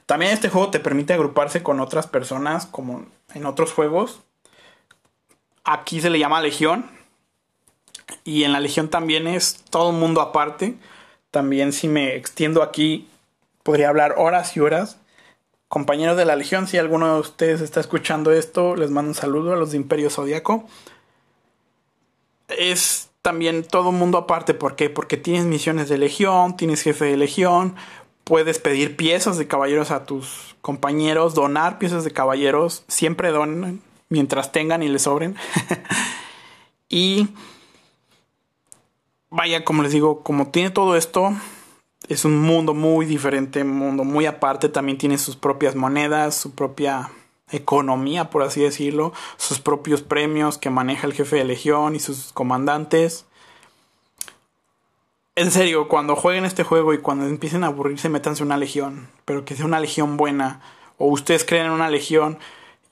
También 0.06 0.32
este 0.32 0.48
juego 0.48 0.70
te 0.70 0.80
permite 0.80 1.12
agruparse 1.12 1.62
con 1.62 1.80
otras 1.80 2.06
personas 2.06 2.66
como 2.66 3.06
en 3.34 3.46
otros 3.46 3.72
juegos. 3.72 4.20
Aquí 5.64 6.00
se 6.00 6.10
le 6.10 6.18
llama 6.18 6.40
Legión. 6.40 6.90
Y 8.24 8.44
en 8.44 8.52
la 8.52 8.60
Legión 8.60 8.88
también 8.88 9.26
es 9.26 9.62
todo 9.70 9.90
un 9.90 10.00
mundo 10.00 10.20
aparte. 10.20 10.76
También 11.30 11.72
si 11.72 11.88
me 11.88 12.14
extiendo 12.16 12.62
aquí 12.62 13.08
podría 13.62 13.88
hablar 13.88 14.14
horas 14.18 14.56
y 14.56 14.60
horas. 14.60 14.98
Compañeros 15.68 16.16
de 16.16 16.26
la 16.26 16.36
Legión, 16.36 16.66
si 16.66 16.76
alguno 16.76 17.14
de 17.14 17.20
ustedes 17.20 17.62
está 17.62 17.80
escuchando 17.80 18.30
esto, 18.32 18.76
les 18.76 18.90
mando 18.90 19.10
un 19.10 19.14
saludo 19.14 19.54
a 19.54 19.56
los 19.56 19.70
de 19.70 19.78
Imperio 19.78 20.10
Zodíaco. 20.10 20.68
Es 22.48 23.08
también 23.22 23.64
todo 23.64 23.88
un 23.88 23.98
mundo 23.98 24.18
aparte. 24.18 24.52
¿Por 24.52 24.76
qué? 24.76 24.90
Porque 24.90 25.16
tienes 25.16 25.44
misiones 25.46 25.88
de 25.88 25.96
Legión, 25.96 26.56
tienes 26.56 26.82
jefe 26.82 27.06
de 27.06 27.16
Legión, 27.16 27.76
puedes 28.24 28.58
pedir 28.58 28.96
piezas 28.96 29.38
de 29.38 29.48
caballeros 29.48 29.90
a 29.90 30.04
tus 30.04 30.56
compañeros, 30.60 31.34
donar 31.34 31.78
piezas 31.78 32.04
de 32.04 32.12
caballeros, 32.12 32.84
siempre 32.88 33.30
donen 33.30 33.82
mientras 34.08 34.52
tengan 34.52 34.82
y 34.82 34.88
les 34.88 35.02
sobren. 35.02 35.36
y 36.88 37.28
vaya, 39.30 39.64
como 39.64 39.82
les 39.82 39.92
digo, 39.92 40.22
como 40.22 40.48
tiene 40.48 40.70
todo 40.70 40.96
esto, 40.96 41.32
es 42.08 42.24
un 42.24 42.38
mundo 42.38 42.74
muy 42.74 43.06
diferente, 43.06 43.62
un 43.62 43.76
mundo 43.76 44.04
muy 44.04 44.26
aparte, 44.26 44.68
también 44.68 44.98
tiene 44.98 45.18
sus 45.18 45.36
propias 45.36 45.74
monedas, 45.74 46.36
su 46.36 46.54
propia 46.54 47.10
economía, 47.50 48.30
por 48.30 48.42
así 48.42 48.60
decirlo, 48.60 49.12
sus 49.36 49.60
propios 49.60 50.02
premios 50.02 50.58
que 50.58 50.70
maneja 50.70 51.06
el 51.06 51.12
jefe 51.12 51.36
de 51.36 51.44
legión 51.44 51.94
y 51.96 52.00
sus 52.00 52.32
comandantes 52.32 53.26
en 55.34 55.50
serio, 55.50 55.88
cuando 55.88 56.16
jueguen 56.16 56.44
este 56.44 56.64
juego 56.64 56.92
y 56.92 56.98
cuando 56.98 57.26
empiecen 57.26 57.64
a 57.64 57.68
aburrirse, 57.68 58.08
métanse 58.08 58.42
una 58.42 58.56
legión, 58.56 59.08
pero 59.24 59.44
que 59.44 59.56
sea 59.56 59.64
una 59.64 59.80
legión 59.80 60.16
buena. 60.16 60.60
O 60.98 61.06
ustedes 61.06 61.44
creen 61.44 61.66
en 61.66 61.72
una 61.72 61.90
legión 61.90 62.38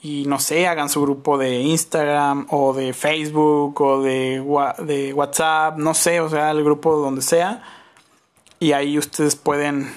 y 0.03 0.25
no 0.27 0.39
sé, 0.39 0.67
hagan 0.67 0.89
su 0.89 1.03
grupo 1.03 1.37
de 1.37 1.61
Instagram 1.61 2.47
o 2.51 2.73
de 2.73 2.95
Facebook 2.95 3.81
o 3.83 4.03
de, 4.03 4.43
de 4.79 5.13
WhatsApp, 5.13 5.77
no 5.77 5.93
sé, 5.93 6.21
o 6.21 6.31
sea, 6.31 6.51
el 6.51 6.65
grupo 6.65 6.97
donde 6.97 7.23
sea. 7.23 7.63
Y 8.59 8.73
ahí 8.73 8.99
ustedes 8.99 9.37
pueden 9.37 9.93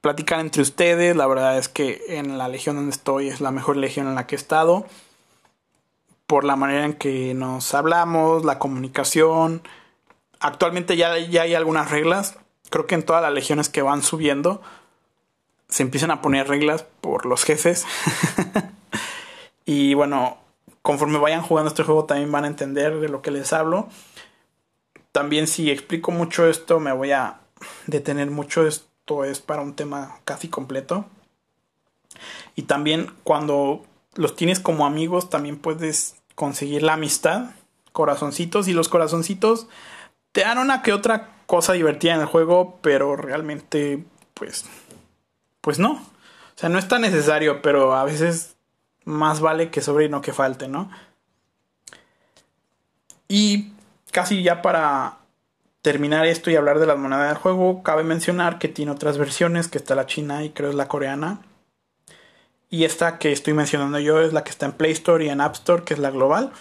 platicar 0.00 0.40
entre 0.40 0.62
ustedes. 0.62 1.16
La 1.16 1.26
verdad 1.26 1.58
es 1.58 1.68
que 1.68 2.02
en 2.08 2.38
la 2.38 2.48
legión 2.48 2.76
donde 2.76 2.92
estoy 2.92 3.28
es 3.28 3.40
la 3.40 3.50
mejor 3.50 3.76
legión 3.76 4.06
en 4.06 4.14
la 4.14 4.26
que 4.26 4.36
he 4.36 4.38
estado. 4.38 4.86
Por 6.26 6.44
la 6.44 6.56
manera 6.56 6.84
en 6.84 6.94
que 6.94 7.34
nos 7.34 7.74
hablamos, 7.74 8.44
la 8.44 8.58
comunicación. 8.58 9.62
Actualmente 10.40 10.96
ya, 10.96 11.18
ya 11.18 11.42
hay 11.42 11.54
algunas 11.54 11.90
reglas. 11.90 12.36
Creo 12.70 12.86
que 12.86 12.94
en 12.94 13.02
todas 13.02 13.22
las 13.22 13.32
legiones 13.32 13.68
que 13.68 13.82
van 13.82 14.02
subiendo 14.02 14.60
se 15.68 15.82
empiezan 15.82 16.10
a 16.10 16.22
poner 16.22 16.48
reglas 16.48 16.84
por 17.00 17.26
los 17.26 17.44
jefes. 17.44 17.86
y 19.64 19.94
bueno, 19.94 20.38
conforme 20.82 21.18
vayan 21.18 21.42
jugando 21.42 21.68
este 21.68 21.82
juego 21.82 22.04
también 22.04 22.32
van 22.32 22.44
a 22.44 22.48
entender 22.48 23.00
de 23.00 23.08
lo 23.08 23.22
que 23.22 23.30
les 23.30 23.52
hablo. 23.52 23.88
También 25.12 25.46
si 25.46 25.70
explico 25.70 26.10
mucho 26.10 26.46
esto 26.48 26.80
me 26.80 26.92
voy 26.92 27.12
a 27.12 27.40
detener 27.86 28.30
mucho. 28.30 28.66
Esto 28.66 29.24
es 29.24 29.40
para 29.40 29.62
un 29.62 29.74
tema 29.74 30.20
casi 30.24 30.48
completo. 30.48 31.06
Y 32.56 32.62
también 32.62 33.12
cuando 33.24 33.84
los 34.14 34.36
tienes 34.36 34.60
como 34.60 34.86
amigos 34.86 35.30
también 35.30 35.58
puedes 35.58 36.16
conseguir 36.34 36.82
la 36.82 36.94
amistad, 36.94 37.50
corazoncitos 37.92 38.68
y 38.68 38.72
los 38.72 38.88
corazoncitos 38.88 39.68
te 40.38 40.44
dan 40.44 40.58
una 40.58 40.82
que 40.82 40.92
otra 40.92 41.30
cosa 41.46 41.72
divertida 41.72 42.14
en 42.14 42.20
el 42.20 42.26
juego, 42.26 42.78
pero 42.80 43.16
realmente 43.16 44.04
pues 44.34 44.66
pues 45.60 45.80
no. 45.80 45.94
O 45.94 46.00
sea, 46.54 46.68
no 46.68 46.78
es 46.78 46.86
tan 46.86 47.00
necesario, 47.02 47.60
pero 47.60 47.96
a 47.96 48.04
veces 48.04 48.54
más 49.04 49.40
vale 49.40 49.72
que 49.72 49.80
sobre 49.80 50.04
y 50.04 50.08
no 50.08 50.20
que 50.20 50.32
falte, 50.32 50.68
¿no? 50.68 50.92
Y 53.26 53.72
casi 54.12 54.44
ya 54.44 54.62
para 54.62 55.18
terminar 55.82 56.24
esto 56.24 56.52
y 56.52 56.56
hablar 56.56 56.78
de 56.78 56.86
las 56.86 56.98
monedas 56.98 57.30
del 57.30 57.38
juego, 57.38 57.82
cabe 57.82 58.04
mencionar 58.04 58.60
que 58.60 58.68
tiene 58.68 58.92
otras 58.92 59.18
versiones, 59.18 59.66
que 59.66 59.78
está 59.78 59.96
la 59.96 60.06
china 60.06 60.44
y 60.44 60.50
creo 60.50 60.70
es 60.70 60.76
la 60.76 60.86
coreana. 60.86 61.40
Y 62.70 62.84
esta 62.84 63.18
que 63.18 63.32
estoy 63.32 63.54
mencionando 63.54 63.98
yo 63.98 64.20
es 64.20 64.32
la 64.32 64.44
que 64.44 64.50
está 64.50 64.66
en 64.66 64.72
Play 64.72 64.92
Store 64.92 65.24
y 65.24 65.30
en 65.30 65.40
App 65.40 65.54
Store, 65.54 65.82
que 65.82 65.94
es 65.94 65.98
la 66.00 66.12
global. 66.12 66.52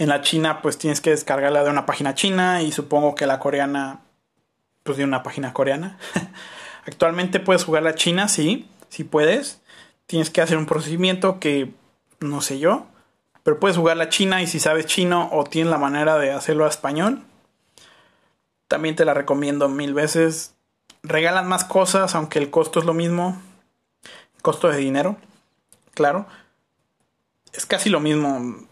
En 0.00 0.08
la 0.08 0.22
china 0.22 0.62
pues 0.62 0.78
tienes 0.78 1.02
que 1.02 1.10
descargarla 1.10 1.62
de 1.62 1.68
una 1.68 1.84
página 1.84 2.14
china 2.14 2.62
y 2.62 2.72
supongo 2.72 3.14
que 3.14 3.26
la 3.26 3.38
coreana 3.38 4.00
pues 4.82 4.96
de 4.96 5.04
una 5.04 5.22
página 5.22 5.52
coreana. 5.52 5.98
Actualmente 6.86 7.38
puedes 7.38 7.64
jugar 7.64 7.82
la 7.82 7.94
China, 7.94 8.26
sí, 8.26 8.66
sí 8.88 9.04
puedes. 9.04 9.60
Tienes 10.06 10.30
que 10.30 10.40
hacer 10.40 10.56
un 10.56 10.64
procedimiento 10.64 11.38
que 11.38 11.72
no 12.20 12.40
sé 12.40 12.58
yo. 12.58 12.86
Pero 13.42 13.60
puedes 13.60 13.76
jugar 13.76 13.98
la 13.98 14.08
China 14.08 14.42
y 14.42 14.46
si 14.46 14.58
sabes 14.58 14.86
chino 14.86 15.28
o 15.32 15.44
tienes 15.44 15.70
la 15.70 15.76
manera 15.76 16.18
de 16.18 16.32
hacerlo 16.32 16.64
a 16.64 16.68
español, 16.68 17.22
también 18.68 18.96
te 18.96 19.04
la 19.04 19.12
recomiendo 19.12 19.68
mil 19.68 19.92
veces. 19.92 20.54
Regalan 21.02 21.46
más 21.46 21.64
cosas, 21.64 22.14
aunque 22.14 22.38
el 22.38 22.50
costo 22.50 22.80
es 22.80 22.86
lo 22.86 22.94
mismo. 22.94 23.40
Costo 24.40 24.68
de 24.68 24.78
dinero, 24.78 25.18
claro. 25.92 26.26
Es 27.52 27.66
casi 27.66 27.90
lo 27.90 28.00
mismo. 28.00 28.66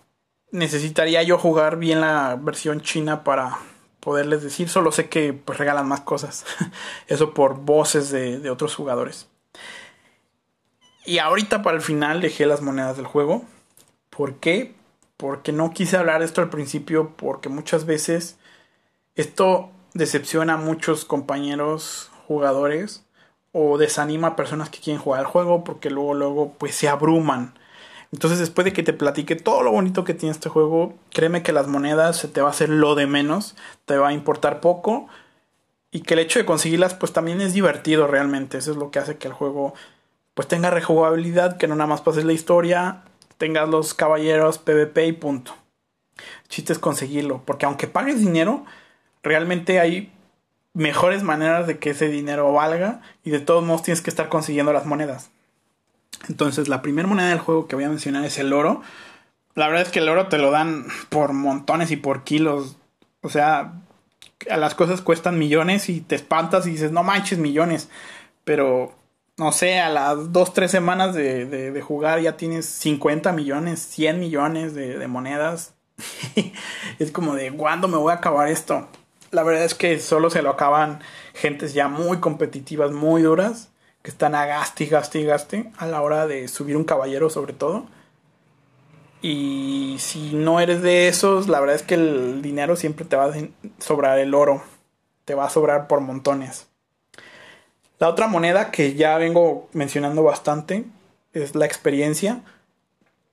Necesitaría 0.50 1.22
yo 1.22 1.38
jugar 1.38 1.78
bien 1.78 2.00
la 2.00 2.38
versión 2.40 2.80
china 2.80 3.22
para 3.22 3.58
poderles 4.00 4.42
decir, 4.42 4.68
solo 4.68 4.92
sé 4.92 5.08
que 5.08 5.32
pues 5.34 5.58
regalan 5.58 5.86
más 5.86 6.00
cosas. 6.00 6.44
Eso 7.08 7.34
por 7.34 7.56
voces 7.60 8.10
de, 8.10 8.48
otros 8.50 8.74
jugadores. 8.74 9.28
Y 11.04 11.18
ahorita 11.18 11.62
para 11.62 11.76
el 11.76 11.82
final 11.82 12.20
dejé 12.20 12.46
las 12.46 12.62
monedas 12.62 12.96
del 12.96 13.06
juego. 13.06 13.44
¿Por 14.10 14.36
qué? 14.36 14.74
Porque 15.16 15.52
no 15.52 15.72
quise 15.72 15.96
hablar 15.96 16.20
de 16.20 16.26
esto 16.26 16.40
al 16.40 16.50
principio 16.50 17.14
porque 17.16 17.48
muchas 17.48 17.86
veces 17.86 18.38
esto 19.14 19.70
decepciona 19.94 20.54
a 20.54 20.58
muchos 20.58 21.04
compañeros 21.04 22.10
jugadores 22.26 23.04
o 23.52 23.78
desanima 23.78 24.28
a 24.28 24.36
personas 24.36 24.70
que 24.70 24.80
quieren 24.80 25.02
jugar 25.02 25.20
el 25.20 25.26
juego 25.26 25.64
porque 25.64 25.90
luego 25.90 26.14
luego 26.14 26.54
pues 26.58 26.74
se 26.74 26.88
abruman 26.88 27.58
entonces, 28.12 28.38
después 28.38 28.64
de 28.64 28.72
que 28.72 28.82
te 28.82 28.94
platique 28.94 29.36
todo 29.36 29.62
lo 29.62 29.70
bonito 29.70 30.04
que 30.04 30.14
tiene 30.14 30.32
este 30.32 30.48
juego, 30.48 30.94
créeme 31.10 31.42
que 31.42 31.52
las 31.52 31.66
monedas 31.66 32.16
se 32.16 32.28
te 32.28 32.40
va 32.40 32.48
a 32.48 32.52
hacer 32.52 32.70
lo 32.70 32.94
de 32.94 33.06
menos, 33.06 33.54
te 33.84 33.98
va 33.98 34.08
a 34.08 34.12
importar 34.12 34.60
poco. 34.60 35.08
Y 35.90 36.00
que 36.02 36.14
el 36.14 36.20
hecho 36.20 36.38
de 36.38 36.46
conseguirlas, 36.46 36.94
pues 36.94 37.12
también 37.12 37.40
es 37.40 37.52
divertido 37.52 38.06
realmente. 38.06 38.58
Eso 38.58 38.70
es 38.72 38.76
lo 38.78 38.90
que 38.90 38.98
hace 38.98 39.18
que 39.18 39.28
el 39.28 39.34
juego, 39.34 39.74
pues 40.34 40.48
tenga 40.48 40.70
rejugabilidad, 40.70 41.58
que 41.58 41.68
no 41.68 41.76
nada 41.76 41.88
más 41.88 42.00
pases 42.00 42.24
la 42.24 42.32
historia, 42.32 43.02
tengas 43.36 43.68
los 43.68 43.94
caballeros, 43.94 44.58
PvP 44.58 45.06
y 45.06 45.12
punto. 45.12 45.54
Chiste 46.48 46.72
es 46.72 46.78
conseguirlo, 46.78 47.42
porque 47.44 47.66
aunque 47.66 47.86
pagues 47.88 48.20
dinero, 48.20 48.64
realmente 49.22 49.80
hay 49.80 50.12
mejores 50.72 51.22
maneras 51.22 51.66
de 51.66 51.78
que 51.78 51.90
ese 51.90 52.08
dinero 52.08 52.52
valga 52.52 53.00
y 53.22 53.30
de 53.30 53.40
todos 53.40 53.64
modos 53.64 53.82
tienes 53.82 54.00
que 54.00 54.10
estar 54.10 54.28
consiguiendo 54.28 54.72
las 54.72 54.86
monedas. 54.86 55.30
Entonces, 56.28 56.68
la 56.68 56.82
primera 56.82 57.08
moneda 57.08 57.28
del 57.28 57.38
juego 57.38 57.68
que 57.68 57.76
voy 57.76 57.84
a 57.84 57.88
mencionar 57.88 58.24
es 58.24 58.38
el 58.38 58.52
oro. 58.52 58.82
La 59.54 59.68
verdad 59.68 59.82
es 59.82 59.90
que 59.90 60.00
el 60.00 60.08
oro 60.08 60.28
te 60.28 60.38
lo 60.38 60.50
dan 60.50 60.86
por 61.08 61.32
montones 61.32 61.90
y 61.90 61.96
por 61.96 62.24
kilos. 62.24 62.76
O 63.22 63.28
sea, 63.28 63.74
las 64.46 64.74
cosas 64.74 65.00
cuestan 65.00 65.38
millones 65.38 65.88
y 65.88 66.00
te 66.00 66.16
espantas 66.16 66.66
y 66.66 66.70
dices, 66.70 66.92
no 66.92 67.02
manches, 67.02 67.38
millones. 67.38 67.88
Pero, 68.44 68.94
no 69.36 69.52
sé, 69.52 69.80
a 69.80 69.88
las 69.88 70.32
dos, 70.32 70.52
tres 70.52 70.70
semanas 70.70 71.14
de, 71.14 71.46
de, 71.46 71.82
jugar 71.82 72.20
ya 72.20 72.36
tienes 72.36 72.66
50 72.66 73.32
millones, 73.32 73.80
100 73.80 74.20
millones 74.20 74.74
de, 74.74 74.98
de 74.98 75.08
monedas. 75.08 75.74
es 76.98 77.10
como 77.10 77.34
de, 77.34 77.52
¿cuándo 77.52 77.88
me 77.88 77.96
voy 77.96 78.12
a 78.12 78.16
acabar 78.16 78.48
esto? 78.48 78.88
La 79.30 79.42
verdad 79.42 79.64
es 79.64 79.74
que 79.74 79.98
solo 80.00 80.30
se 80.30 80.42
lo 80.42 80.50
acaban 80.50 81.00
gentes 81.34 81.74
ya 81.74 81.88
muy 81.88 82.18
competitivas, 82.18 82.92
muy 82.92 83.22
duras 83.22 83.70
que 84.02 84.10
están 84.10 84.34
a 84.34 84.46
gaste, 84.46 84.86
gaste 84.86 85.20
y 85.20 85.24
gaste 85.24 85.72
a 85.76 85.86
la 85.86 86.02
hora 86.02 86.26
de 86.26 86.48
subir 86.48 86.76
un 86.76 86.84
caballero 86.84 87.30
sobre 87.30 87.52
todo. 87.52 87.86
Y 89.20 89.96
si 89.98 90.32
no 90.34 90.60
eres 90.60 90.82
de 90.82 91.08
esos, 91.08 91.48
la 91.48 91.60
verdad 91.60 91.76
es 91.76 91.82
que 91.82 91.94
el 91.94 92.40
dinero 92.40 92.76
siempre 92.76 93.04
te 93.04 93.16
va 93.16 93.26
a 93.26 93.34
sobrar 93.78 94.18
el 94.18 94.34
oro. 94.34 94.62
Te 95.24 95.34
va 95.34 95.46
a 95.46 95.50
sobrar 95.50 95.88
por 95.88 96.00
montones. 96.00 96.68
La 97.98 98.08
otra 98.08 98.28
moneda 98.28 98.70
que 98.70 98.94
ya 98.94 99.18
vengo 99.18 99.68
mencionando 99.72 100.22
bastante 100.22 100.84
es 101.32 101.56
la 101.56 101.66
experiencia. 101.66 102.42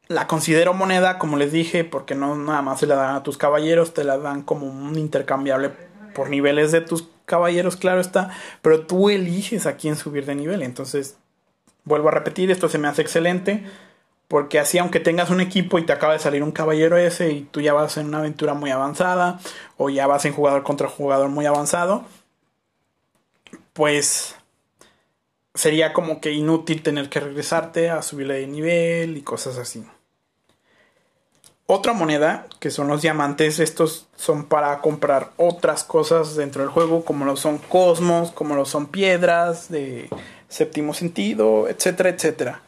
La 0.08 0.28
considero 0.28 0.74
moneda, 0.74 1.20
como 1.20 1.38
les 1.38 1.52
dije, 1.52 1.84
porque 1.84 2.16
no 2.16 2.36
nada 2.36 2.62
más 2.64 2.80
se 2.80 2.88
la 2.88 2.96
dan 2.96 3.16
a 3.16 3.24
tus 3.24 3.38
caballeros, 3.38 3.94
te 3.94 4.04
la 4.04 4.18
dan 4.18 4.42
como 4.42 4.68
un 4.68 4.98
intercambiable 4.98 5.72
por 6.16 6.30
niveles 6.30 6.72
de 6.72 6.82
tus 6.82 7.08
caballeros, 7.26 7.76
claro 7.76 8.02
está, 8.02 8.32
pero 8.62 8.86
tú 8.86 9.10
eliges 9.10 9.66
a 9.66 9.76
quién 9.76 9.96
subir 9.96 10.26
de 10.26 10.36
nivel. 10.36 10.62
Entonces, 10.62 11.18
vuelvo 11.84 12.10
a 12.10 12.12
repetir, 12.12 12.52
esto 12.52 12.70
se 12.70 12.78
me 12.78 12.88
hace 12.88 13.02
excelente, 13.02 13.64
porque 14.28 14.60
así 14.60 14.78
aunque 14.78 15.00
tengas 15.00 15.30
un 15.30 15.42
equipo 15.42 15.80
y 15.80 15.86
te 15.86 15.94
acaba 15.94 16.14
de 16.14 16.20
salir 16.20 16.44
un 16.44 16.52
caballero 16.52 16.98
ese 16.98 17.32
y 17.32 17.42
tú 17.42 17.62
ya 17.62 17.74
vas 17.74 17.98
en 17.98 18.08
una 18.08 18.20
aventura 18.20 18.54
muy 18.54 18.72
avanzada, 18.72 19.40
o 19.78 19.90
ya 19.90 20.08
vas 20.08 20.26
en 20.26 20.34
jugador 20.34 20.64
contra 20.64 20.88
jugador 20.88 21.30
muy 21.30 21.46
avanzado, 21.46 22.06
pues 23.74 24.36
sería 25.54 25.94
como 25.94 26.22
que 26.22 26.32
inútil 26.32 26.84
tener 26.84 27.10
que 27.10 27.20
regresarte 27.20 27.90
a 27.90 28.02
subirle 28.02 28.36
de 28.36 28.48
nivel 28.48 29.18
y 29.18 29.22
cosas 29.22 29.58
así. 29.58 29.86
Otra 31.68 31.94
moneda, 31.94 32.46
que 32.60 32.70
son 32.70 32.88
los 32.88 33.02
diamantes, 33.02 33.60
estos 33.60 34.08
son 34.16 34.46
para 34.46 34.82
comprar 34.82 35.32
otras 35.38 35.84
cosas 35.84 36.36
dentro 36.36 36.62
del 36.62 36.70
juego, 36.70 37.04
como 37.04 37.26
lo 37.26 37.36
son 37.38 37.58
cosmos, 37.58 38.32
como 38.32 38.56
lo 38.56 38.66
son 38.66 38.86
piedras 38.86 39.70
de 39.70 40.08
séptimo 40.48 40.94
sentido, 40.94 41.68
etcétera, 41.68 42.10
etcétera. 42.10 42.62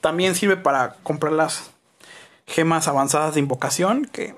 También 0.00 0.34
sirve 0.34 0.56
para 0.56 0.94
comprar 1.02 1.34
las 1.34 1.72
gemas 2.46 2.88
avanzadas 2.88 3.34
de 3.34 3.40
invocación, 3.40 4.06
que 4.06 4.34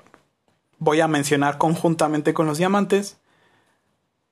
voy 0.77 0.99
a 0.99 1.07
mencionar 1.07 1.57
conjuntamente 1.57 2.33
con 2.33 2.47
los 2.47 2.57
diamantes, 2.57 3.17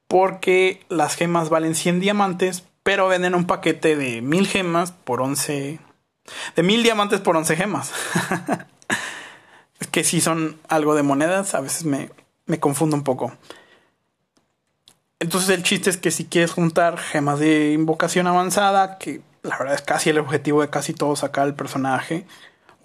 porque 0.10 0.84
las 0.90 1.16
gemas 1.16 1.50
valen 1.50 1.74
100 1.74 2.02
diamantes, 2.02 2.66
pero 2.84 3.08
venden 3.08 3.34
un 3.34 3.48
paquete 3.48 3.96
de 3.96 4.22
1000 4.22 4.48
gemas 4.48 4.92
por 4.92 5.22
11... 5.22 5.80
De 6.56 6.64
1000 6.64 6.84
diamantes 6.84 7.22
por 7.22 7.38
11 7.38 7.56
gemas. 7.56 7.94
que 9.90 10.04
sí 10.04 10.22
son 10.22 10.60
algo 10.68 10.96
de 10.96 11.04
monedas, 11.04 11.56
a 11.56 11.62
veces 11.62 11.86
me, 11.86 12.10
me 12.46 12.60
confundo 12.60 12.96
un 12.96 13.04
poco. 13.04 13.34
Entonces 15.20 15.50
el 15.50 15.64
chiste 15.64 15.90
es 15.90 15.98
que 15.98 16.12
si 16.12 16.26
quieres 16.26 16.52
juntar 16.52 16.98
gemas 16.98 17.40
de 17.40 17.74
invocación 17.74 18.28
avanzada, 18.28 18.98
que 18.98 19.22
la 19.44 19.58
verdad 19.58 19.76
es 19.76 19.82
casi 19.82 20.10
el 20.10 20.18
objetivo 20.18 20.62
de 20.62 20.70
casi 20.70 20.94
todos 20.94 21.24
acá 21.24 21.44
el 21.44 21.56
personaje, 21.56 22.26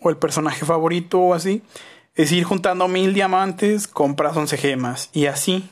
o 0.00 0.10
el 0.10 0.16
personaje 0.16 0.64
favorito 0.66 1.18
o 1.18 1.34
así, 1.34 1.62
es 2.14 2.30
ir 2.30 2.44
juntando 2.44 2.88
mil 2.88 3.14
diamantes, 3.14 3.88
compras 3.88 4.36
11 4.36 4.56
gemas 4.56 5.10
y 5.12 5.26
así. 5.26 5.68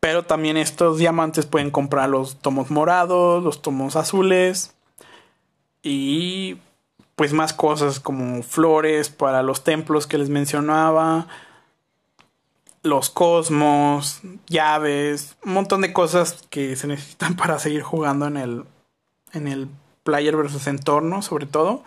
Pero 0.00 0.24
también 0.24 0.56
estos 0.56 0.98
diamantes 0.98 1.46
pueden 1.46 1.70
comprar 1.70 2.08
los 2.08 2.38
tomos 2.38 2.70
morados, 2.70 3.42
los 3.44 3.62
tomos 3.62 3.94
azules 3.94 4.74
y 5.82 6.58
pues 7.16 7.32
más 7.32 7.52
cosas 7.52 8.00
como 8.00 8.42
flores 8.42 9.08
para 9.08 9.42
los 9.42 9.64
templos 9.64 10.06
que 10.06 10.18
les 10.18 10.28
mencionaba, 10.28 11.26
los 12.82 13.10
cosmos, 13.10 14.20
llaves, 14.48 15.36
un 15.44 15.54
montón 15.54 15.82
de 15.82 15.92
cosas 15.92 16.42
que 16.50 16.76
se 16.76 16.86
necesitan 16.86 17.36
para 17.36 17.58
seguir 17.58 17.82
jugando 17.82 18.26
en 18.26 18.36
el 18.36 18.64
en 19.32 19.48
el 19.48 19.68
player 20.02 20.36
versus 20.36 20.66
entorno, 20.66 21.22
sobre 21.22 21.46
todo. 21.46 21.84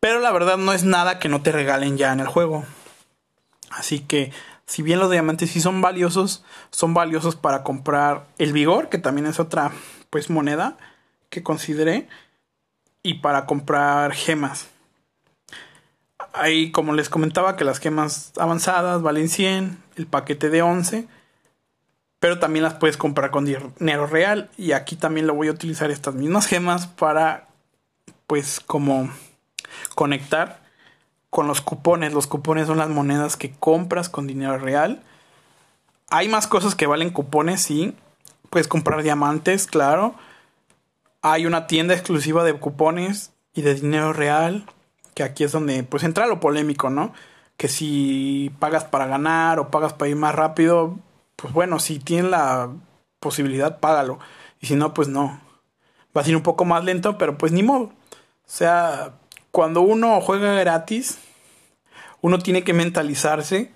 Pero 0.00 0.20
la 0.20 0.32
verdad 0.32 0.56
no 0.56 0.72
es 0.72 0.84
nada 0.84 1.18
que 1.18 1.28
no 1.28 1.42
te 1.42 1.52
regalen 1.52 1.98
ya 1.98 2.12
en 2.12 2.20
el 2.20 2.26
juego. 2.26 2.64
Así 3.70 4.00
que 4.00 4.32
si 4.66 4.82
bien 4.82 4.98
los 4.98 5.10
diamantes 5.10 5.50
sí 5.50 5.60
son 5.60 5.82
valiosos, 5.82 6.44
son 6.70 6.94
valiosos 6.94 7.36
para 7.36 7.62
comprar 7.62 8.26
el 8.38 8.52
vigor, 8.52 8.88
que 8.88 8.98
también 8.98 9.26
es 9.26 9.40
otra 9.40 9.72
pues 10.08 10.30
moneda 10.30 10.78
que 11.28 11.42
consideré, 11.42 12.08
y 13.02 13.14
para 13.14 13.46
comprar 13.46 14.12
gemas. 14.12 14.68
Ahí 16.32 16.70
como 16.70 16.92
les 16.92 17.08
comentaba 17.08 17.56
que 17.56 17.64
las 17.64 17.78
gemas 17.78 18.32
avanzadas 18.38 19.02
valen 19.02 19.28
100, 19.28 19.82
el 19.96 20.06
paquete 20.06 20.50
de 20.50 20.62
11, 20.62 21.08
pero 22.20 22.38
también 22.38 22.62
las 22.62 22.74
puedes 22.74 22.96
comprar 22.96 23.30
con 23.30 23.44
dinero 23.44 24.06
real 24.06 24.50
y 24.56 24.72
aquí 24.72 24.96
también 24.96 25.26
lo 25.26 25.34
voy 25.34 25.48
a 25.48 25.52
utilizar 25.52 25.90
estas 25.90 26.14
mismas 26.14 26.46
gemas 26.46 26.86
para 26.86 27.48
pues 28.26 28.60
como 28.60 29.10
conectar 29.94 30.60
con 31.30 31.46
los 31.46 31.60
cupones. 31.60 32.12
Los 32.12 32.26
cupones 32.26 32.66
son 32.66 32.78
las 32.78 32.90
monedas 32.90 33.36
que 33.36 33.52
compras 33.52 34.08
con 34.08 34.26
dinero 34.26 34.58
real. 34.58 35.02
Hay 36.10 36.28
más 36.28 36.46
cosas 36.46 36.74
que 36.74 36.86
valen 36.86 37.10
cupones, 37.10 37.62
sí. 37.62 37.96
Puedes 38.50 38.68
comprar 38.68 39.02
diamantes, 39.02 39.66
claro. 39.66 40.14
Hay 41.22 41.46
una 41.46 41.66
tienda 41.66 41.94
exclusiva 41.94 42.44
de 42.44 42.54
cupones 42.54 43.32
y 43.54 43.62
de 43.62 43.74
dinero 43.74 44.12
real. 44.12 44.66
Que 45.14 45.22
aquí 45.22 45.44
es 45.44 45.52
donde 45.52 45.82
pues 45.82 46.02
entra 46.02 46.26
lo 46.26 46.40
polémico, 46.40 46.90
¿no? 46.90 47.12
Que 47.56 47.68
si 47.68 48.50
pagas 48.58 48.84
para 48.84 49.06
ganar 49.06 49.58
o 49.58 49.70
pagas 49.70 49.92
para 49.92 50.08
ir 50.08 50.16
más 50.16 50.34
rápido, 50.34 50.98
pues 51.36 51.52
bueno, 51.52 51.78
si 51.78 51.98
tienes 51.98 52.30
la 52.30 52.70
posibilidad, 53.18 53.80
págalo. 53.80 54.18
Y 54.60 54.66
si 54.66 54.76
no, 54.76 54.94
pues 54.94 55.08
no. 55.08 55.40
Va 56.16 56.22
a 56.22 56.24
ser 56.24 56.36
un 56.36 56.42
poco 56.42 56.64
más 56.64 56.84
lento, 56.84 57.18
pero 57.18 57.36
pues 57.38 57.52
ni 57.52 57.62
modo. 57.62 57.84
O 57.84 57.92
sea, 58.44 59.14
cuando 59.50 59.80
uno 59.80 60.20
juega 60.20 60.54
gratis, 60.54 61.18
uno 62.20 62.38
tiene 62.38 62.64
que 62.64 62.72
mentalizarse 62.72 63.72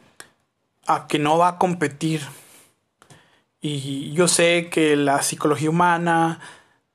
a 0.86 1.07
que 1.07 1.18
no 1.18 1.38
va 1.38 1.49
a 1.49 1.59
competir. 1.59 2.22
Y 3.61 4.12
yo 4.12 4.28
sé 4.28 4.68
que 4.70 4.97
la 4.97 5.22
psicología 5.22 5.70
humana 5.70 6.40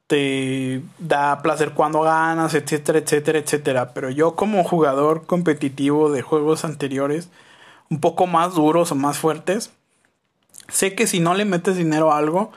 te 0.10 0.82
da 0.97 1.43
placer 1.43 1.76
cuando 1.76 2.01
ganas, 2.01 2.55
etcétera, 2.55 2.97
etcétera, 2.97 3.38
etcétera. 3.38 3.93
Pero 3.93 4.10
yo 4.10 4.36
como 4.36 4.64
jugador 4.64 5.28
competitivo 5.28 6.12
de 6.12 6.24
juegos 6.24 6.66
anteriores, 6.66 7.30
un 7.91 7.99
poco 7.99 8.26
más 8.26 8.55
duros 8.55 8.91
o 8.91 8.95
más 8.95 9.20
fuertes, 9.20 9.72
sé 10.68 10.95
que 10.95 11.05
si 11.05 11.20
no 11.20 11.36
le 11.36 11.45
metes 11.45 11.78
dinero 11.78 12.12
a 12.12 12.18
algo, 12.18 12.51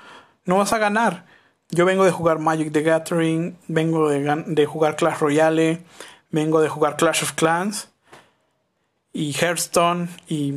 no 0.46 0.56
vas 0.56 0.72
a 0.72 0.78
ganar. 0.78 1.26
Yo 1.68 1.84
vengo 1.84 2.06
de 2.06 2.10
jugar 2.10 2.38
Magic 2.38 2.72
the 2.72 2.80
Gathering, 2.80 3.58
vengo 3.68 4.08
de, 4.08 4.44
de 4.46 4.66
jugar 4.66 4.96
Clash 4.96 5.18
Royale, 5.18 5.82
vengo 6.30 6.62
de 6.62 6.70
jugar 6.70 6.96
Clash 6.96 7.22
of 7.22 7.32
Clans 7.32 7.90
y 9.12 9.34
Hearthstone 9.34 10.08
y 10.26 10.54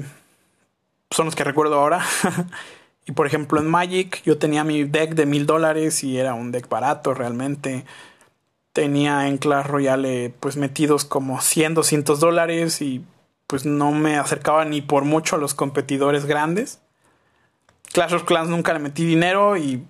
son 1.11 1.25
los 1.25 1.35
que 1.35 1.43
recuerdo 1.43 1.75
ahora. 1.75 2.05
y 3.05 3.11
por 3.11 3.27
ejemplo 3.27 3.59
en 3.59 3.67
Magic 3.67 4.21
yo 4.23 4.37
tenía 4.37 4.63
mi 4.63 4.83
deck 4.83 5.13
de 5.13 5.25
mil 5.25 5.45
dólares 5.45 6.03
y 6.03 6.17
era 6.17 6.33
un 6.33 6.51
deck 6.51 6.67
barato 6.67 7.13
realmente. 7.13 7.85
Tenía 8.73 9.27
en 9.27 9.37
Clash 9.37 9.67
Royale 9.67 10.33
pues 10.39 10.57
metidos 10.57 11.05
como 11.05 11.39
100, 11.39 11.75
200 11.75 12.19
dólares 12.19 12.81
y 12.81 13.05
pues 13.47 13.65
no 13.65 13.91
me 13.91 14.17
acercaba 14.17 14.65
ni 14.65 14.81
por 14.81 15.05
mucho 15.05 15.35
a 15.35 15.39
los 15.39 15.53
competidores 15.53 16.25
grandes. 16.25 16.81
Clash 17.93 18.13
of 18.13 18.23
Clans 18.23 18.49
nunca 18.49 18.73
le 18.73 18.79
metí 18.79 19.05
dinero 19.05 19.55
y 19.55 19.85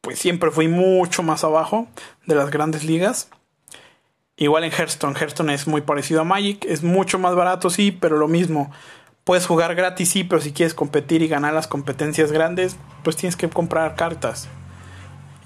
pues 0.00 0.18
siempre 0.18 0.50
fui 0.50 0.68
mucho 0.68 1.22
más 1.22 1.44
abajo 1.44 1.86
de 2.26 2.34
las 2.34 2.50
grandes 2.50 2.84
ligas. 2.84 3.28
Igual 4.36 4.64
en 4.64 4.72
Hearthstone, 4.72 5.16
Hearthstone 5.16 5.54
es 5.54 5.66
muy 5.66 5.80
parecido 5.80 6.20
a 6.20 6.24
Magic, 6.24 6.64
es 6.64 6.82
mucho 6.82 7.18
más 7.18 7.34
barato, 7.34 7.70
sí, 7.70 7.90
pero 7.90 8.18
lo 8.18 8.28
mismo. 8.28 8.70
Puedes 9.26 9.44
jugar 9.48 9.74
gratis, 9.74 10.10
sí, 10.10 10.22
pero 10.22 10.40
si 10.40 10.52
quieres 10.52 10.72
competir 10.72 11.20
y 11.20 11.26
ganar 11.26 11.52
las 11.52 11.66
competencias 11.66 12.30
grandes, 12.30 12.76
pues 13.02 13.16
tienes 13.16 13.34
que 13.34 13.48
comprar 13.48 13.96
cartas. 13.96 14.48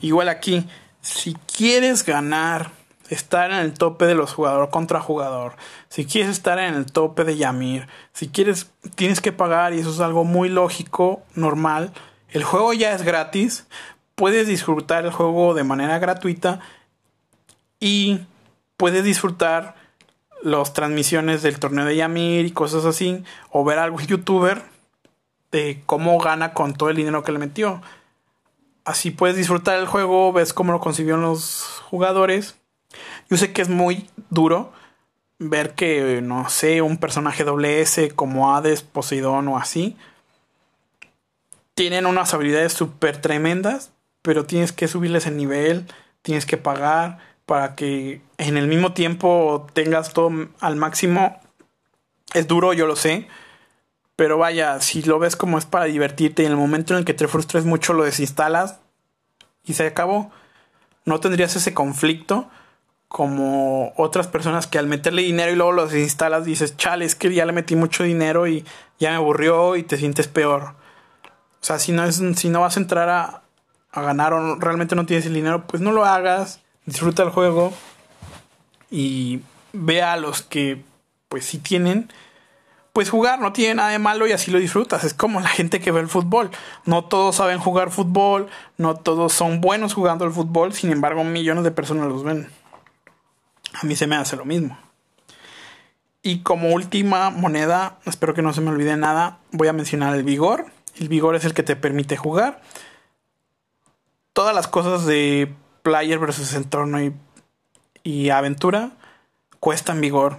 Igual 0.03 0.29
aquí, 0.29 0.69
si 1.01 1.35
quieres 1.57 2.05
ganar, 2.05 2.73
estar 3.09 3.51
en 3.51 3.57
el 3.57 3.73
tope 3.73 4.05
de 4.05 4.15
los 4.15 4.35
jugadores 4.35 4.69
contra 4.69 5.01
jugador, 5.01 5.55
si 5.89 6.05
quieres 6.05 6.31
estar 6.31 6.59
en 6.59 6.75
el 6.75 6.93
tope 6.93 7.25
de 7.25 7.39
Yamir, 7.39 7.89
si 8.13 8.29
quieres, 8.29 8.71
tienes 8.97 9.23
que 9.23 9.33
pagar 9.33 9.73
y 9.73 9.79
eso 9.79 9.89
es 9.93 10.01
algo 10.01 10.25
muy 10.25 10.51
lógico, 10.51 11.23
normal. 11.35 11.91
El 12.29 12.45
juego 12.45 12.75
ya 12.75 12.93
es 12.93 13.01
gratis, 13.01 13.65
puedes 14.15 14.47
disfrutar 14.47 15.07
el 15.07 15.11
juego 15.11 15.55
de 15.55 15.65
manera 15.65 15.99
gratuita 15.99 16.61
y 17.81 18.21
puedes 18.77 19.05
disfrutar 19.05 19.80
las 20.43 20.73
transmisiones 20.73 21.43
del 21.43 21.59
torneo 21.59 21.85
de 21.85 21.97
Yamir 21.97 22.47
y 22.47 22.53
cosas 22.53 22.85
así, 22.85 23.23
o 23.51 23.65
ver 23.65 23.79
a 23.79 23.85
algún 23.85 24.07
youtuber 24.07 24.63
de 25.51 25.83
cómo 25.87 26.19
gana 26.19 26.53
con 26.55 26.75
todo 26.75 26.91
el 26.91 26.97
dinero 26.97 27.23
que 27.23 27.33
le 27.33 27.39
metió. 27.39 27.83
Así 28.85 29.11
puedes 29.11 29.37
disfrutar 29.37 29.79
el 29.79 29.87
juego, 29.87 30.33
ves 30.33 30.53
cómo 30.53 30.73
lo 30.73 30.81
concibieron 30.81 31.23
los 31.23 31.83
jugadores. 31.91 32.57
Yo 33.29 33.37
sé 33.37 33.53
que 33.53 33.63
es 33.63 33.69
muy 33.69 34.09
duro 34.31 34.73
ver 35.39 35.75
que, 35.75 36.21
no 36.23 36.49
sé, 36.49 36.83
un 36.83 36.99
personaje 36.99 37.45
doble 37.45 37.81
S 37.81 38.11
como 38.11 38.55
Hades, 38.55 38.83
Poseidón 38.83 39.49
o 39.49 39.59
así, 39.59 39.97
tienen 41.75 42.07
unas 42.07 42.35
habilidades 42.35 42.73
súper 42.73 43.21
tremendas, 43.21 43.93
pero 44.23 44.45
tienes 44.45 44.73
que 44.73 44.89
subirles 44.89 45.27
el 45.27 45.37
nivel, 45.37 45.87
tienes 46.23 46.45
que 46.45 46.59
pagar 46.59 47.19
para 47.51 47.75
que 47.75 48.21
en 48.39 48.57
el 48.57 48.69
mismo 48.69 48.93
tiempo 48.93 49.67
tengas 49.73 50.13
todo 50.13 50.31
al 50.61 50.77
máximo. 50.77 51.41
Es 52.33 52.47
duro, 52.47 52.73
yo 52.75 52.87
lo 52.87 52.95
sé. 52.95 53.27
Pero 54.15 54.39
vaya, 54.39 54.81
si 54.81 55.03
lo 55.03 55.19
ves 55.19 55.35
como 55.35 55.59
es 55.59 55.67
para 55.67 55.87
divertirte 55.87 56.45
y 56.45 56.47
en 56.47 56.53
el 56.53 56.59
momento 56.59 56.95
en 56.95 57.01
el 57.01 57.05
que 57.05 57.13
te 57.13 57.27
frustres 57.27 57.65
mucho 57.65 57.93
lo 57.93 58.05
desinstalas 58.05 58.79
y 59.65 59.75
se 59.75 59.85
acabó. 59.85 60.31
No 61.05 61.19
tendrías 61.19 61.57
ese 61.57 61.75
conflicto 61.75 62.49
como 63.09 63.95
otras 63.97 64.29
personas 64.29 64.69
que 64.69 64.79
al 64.79 64.87
meterle 64.87 65.23
dinero 65.23 65.51
y 65.51 65.57
luego 65.57 65.73
lo 65.73 65.87
desinstalas 65.89 66.45
dices, 66.45 66.77
chale, 66.77 67.05
es 67.05 67.17
que 67.17 67.35
ya 67.35 67.47
le 67.47 67.53
metí 67.53 67.75
mucho 67.75 68.05
dinero 68.05 68.47
y 68.47 68.65
ya 69.01 69.11
me 69.11 69.17
aburrió 69.17 69.75
y 69.75 69.83
te 69.83 69.97
sientes 69.97 70.29
peor. 70.29 70.77
O 71.61 71.65
sea, 71.65 71.81
si 71.81 71.91
no, 71.91 72.05
es, 72.05 72.23
si 72.37 72.49
no 72.49 72.61
vas 72.61 72.77
a 72.77 72.81
entrar 72.81 73.09
a, 73.09 73.43
a 73.91 74.03
ganar 74.03 74.35
o 74.35 74.55
realmente 74.55 74.95
no 74.95 75.05
tienes 75.05 75.27
el 75.27 75.35
dinero, 75.35 75.67
pues 75.67 75.83
no 75.83 75.91
lo 75.91 76.05
hagas 76.05 76.60
disfruta 76.87 77.23
el 77.23 77.31
juego 77.31 77.73
y 78.91 79.41
ve 79.73 80.03
a 80.03 80.17
los 80.17 80.43
que 80.43 80.83
pues 81.29 81.45
si 81.45 81.59
tienen 81.59 82.11
pues 82.93 83.09
jugar 83.09 83.41
no 83.41 83.53
tiene 83.53 83.77
nada 83.77 83.91
de 83.91 83.99
malo 83.99 84.27
y 84.27 84.33
así 84.33 84.51
lo 84.51 84.59
disfrutas. 84.59 85.05
Es 85.05 85.15
como 85.15 85.41
la 85.41 85.49
gente 85.49 85.81
que 85.81 85.93
ve 85.93 86.01
el 86.01 86.09
fútbol. 86.09 86.51
No 86.85 87.05
todos 87.05 87.37
saben 87.37 87.59
jugar 87.59 87.91
fútbol, 87.91 88.49
no 88.79 88.97
todos 88.97 89.33
son 89.33 89.61
buenos 89.61 89.95
jugando 89.95 90.25
el 90.25 90.33
fútbol, 90.33 90.73
sin 90.73 90.91
embargo 90.91 91.25
millones 91.25 91.65
de 91.65 91.71
personas 91.71 92.09
los 92.09 92.25
ven. 92.25 92.51
A 93.75 93.87
mí 93.87 93.95
se 93.95 94.07
me 94.07 94.17
hace 94.17 94.37
lo 94.37 94.45
mismo. 94.45 94.77
Y 96.23 96.41
como 96.41 96.71
última 96.71 97.31
moneda, 97.31 97.99
espero 98.05 98.35
que 98.35 98.43
no 98.43 98.53
se 98.53 98.61
me 98.61 98.71
olvide 98.71 98.97
nada, 98.97 99.39
voy 99.53 99.69
a 99.69 99.73
mencionar 99.73 100.15
el 100.15 100.25
vigor. 100.25 100.67
El 100.99 101.09
vigor 101.09 101.37
es 101.37 101.45
el 101.45 101.55
que 101.55 101.63
te 101.63 101.77
permite 101.77 102.17
jugar. 102.17 102.61
Todas 104.33 104.55
las 104.55 104.69
cosas 104.69 105.07
de 105.07 105.55
player 105.83 106.19
versus 106.19 106.55
entorno 106.55 106.99
y, 108.03 108.31
aventura 108.31 108.93
cuestan 109.59 110.01
vigor. 110.01 110.39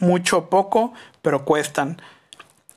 Mucho 0.00 0.38
o 0.38 0.50
poco, 0.50 0.92
pero 1.20 1.44
cuestan. 1.44 2.00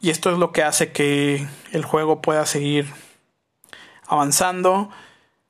Y 0.02 0.10
esto 0.10 0.32
es 0.32 0.38
lo 0.38 0.52
que 0.52 0.64
hace 0.64 0.92
que 0.92 1.48
el 1.72 1.86
juego 1.86 2.22
pueda 2.22 2.46
seguir 2.46 2.88
avanzando. 4.08 4.90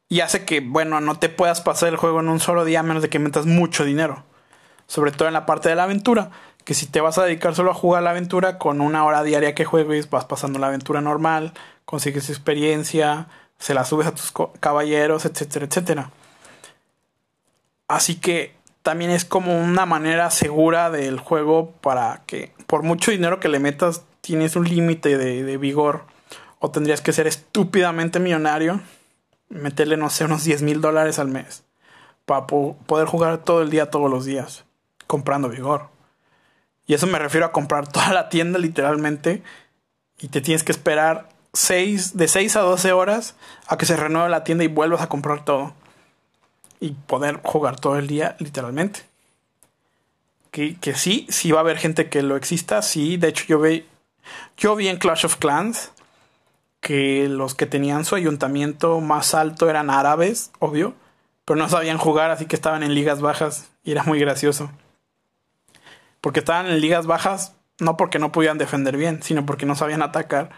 Y 0.08 0.22
hace 0.22 0.46
que, 0.46 0.62
bueno, 0.62 1.02
no 1.02 1.18
te 1.18 1.30
puedas 1.30 1.62
pasar 1.62 1.90
el 1.90 1.98
juego 1.98 2.20
en 2.20 2.30
un 2.30 2.40
solo 2.40 2.64
día 2.64 2.82
a 2.82 2.84
menos 2.84 3.02
de 3.02 3.10
que 3.10 3.20
metas 3.20 3.46
mucho 3.46 3.84
dinero. 3.84 4.24
Sobre 4.88 5.12
todo 5.12 5.28
en 5.28 5.34
la 5.34 5.46
parte 5.46 5.70
de 5.70 5.76
la 5.76 5.84
aventura. 5.84 6.30
Que 6.64 6.74
si 6.74 6.86
te 6.86 7.02
vas 7.02 7.18
a 7.18 7.24
dedicar 7.26 7.56
solo 7.56 7.72
a 7.72 7.76
jugar 7.76 8.04
la 8.04 8.12
aventura, 8.12 8.58
con 8.58 8.82
una 8.82 9.04
hora 9.04 9.24
diaria 9.24 9.56
que 9.56 9.66
juegues, 9.66 10.10
vas 10.10 10.26
pasando 10.26 10.60
la 10.60 10.68
aventura 10.68 11.02
normal, 11.02 11.54
consigues 11.86 12.30
experiencia, 12.30 13.28
se 13.60 13.74
la 13.74 13.86
subes 13.86 14.08
a 14.08 14.16
tus 14.16 14.34
caballeros, 14.60 15.26
etcétera, 15.26 15.66
etcétera. 15.66 16.12
Así 17.88 18.16
que 18.16 18.56
también 18.82 19.12
es 19.12 19.26
como 19.26 19.60
una 19.60 19.86
manera 19.86 20.30
segura 20.32 20.90
del 20.92 21.20
juego 21.20 21.72
para 21.82 22.22
que 22.26 22.52
por 22.68 22.84
mucho 22.84 23.12
dinero 23.12 23.40
que 23.40 23.50
le 23.50 23.60
metas 23.60 24.04
tienes 24.22 24.56
un 24.56 24.68
límite 24.68 25.18
de, 25.18 25.58
vigor 25.58 26.04
o 26.60 26.72
tendrías 26.72 27.02
que 27.02 27.14
ser 27.14 27.28
estúpidamente 27.28 28.20
millonario, 28.20 28.82
meterle 29.50 29.98
no 29.98 30.10
sé 30.10 30.26
unos 30.26 30.44
10 30.44 30.62
mil 30.64 30.82
dólares 30.82 31.20
al 31.20 31.28
mes 31.28 31.64
para 32.26 32.48
poder 32.48 33.08
jugar 33.08 33.40
todo 33.40 33.62
el 33.62 33.70
día 33.70 33.90
todos 33.90 34.10
los 34.10 34.26
días. 34.26 34.66
comprando 35.08 35.50
vigor. 35.50 35.90
Y 36.88 36.94
eso 36.94 37.08
me 37.08 37.20
refiero 37.20 37.46
a 37.46 37.52
comprar 37.52 37.88
toda 37.92 38.14
la 38.14 38.30
tienda 38.30 38.60
literalmente 38.60 39.44
y 40.20 40.28
te 40.30 40.42
tienes 40.42 40.64
que 40.64 40.72
esperar 40.72 41.30
seis, 41.54 42.18
de 42.18 42.28
6 42.28 42.56
a 42.56 42.62
12 42.62 42.92
horas 42.92 43.36
a 43.68 43.78
que 43.78 43.86
se 43.86 43.96
renueve 43.96 44.30
la 44.30 44.44
tienda 44.44 44.64
y 44.64 44.68
vuelvas 44.68 45.02
a 45.02 45.10
comprar 45.10 45.46
todo. 45.46 45.74
Y 46.80 46.92
poder 46.92 47.40
jugar 47.44 47.80
todo 47.80 47.98
el 47.98 48.08
día 48.08 48.36
literalmente. 48.40 49.02
Que, 50.52 50.78
que 50.80 50.96
sí, 50.96 51.26
sí 51.30 51.52
va 51.52 51.60
a 51.60 51.62
haber 51.62 51.78
gente 51.78 52.10
que 52.10 52.22
lo 52.22 52.36
exista, 52.36 52.82
sí. 52.82 53.18
De 53.18 53.30
hecho 53.30 53.46
yo 53.48 53.60
vi, 53.60 53.86
yo 54.58 54.76
vi 54.76 54.88
en 54.88 54.98
Clash 54.98 55.26
of 55.26 55.38
Clans 55.38 55.92
que 56.80 57.28
los 57.28 57.56
que 57.56 57.66
tenían 57.66 58.06
su 58.06 58.16
ayuntamiento 58.16 59.02
más 59.02 59.34
alto 59.34 59.70
eran 59.70 59.90
árabes, 59.90 60.52
obvio, 60.60 60.94
pero 61.44 61.58
no 61.58 61.68
sabían 61.68 61.98
jugar, 61.98 62.30
así 62.30 62.46
que 62.46 62.56
estaban 62.56 62.84
en 62.84 62.94
ligas 62.94 63.22
bajas 63.22 63.70
y 63.84 63.92
era 63.92 64.04
muy 64.04 64.20
gracioso. 64.20 64.72
Porque 66.22 66.40
estaban 66.40 66.68
en 66.68 66.80
ligas 66.80 67.08
bajas 67.08 67.54
no 67.80 67.98
porque 67.98 68.20
no 68.20 68.32
podían 68.32 68.58
defender 68.58 68.98
bien, 68.98 69.22
sino 69.24 69.46
porque 69.46 69.66
no 69.66 69.76
sabían 69.76 70.02
atacar. 70.02 70.50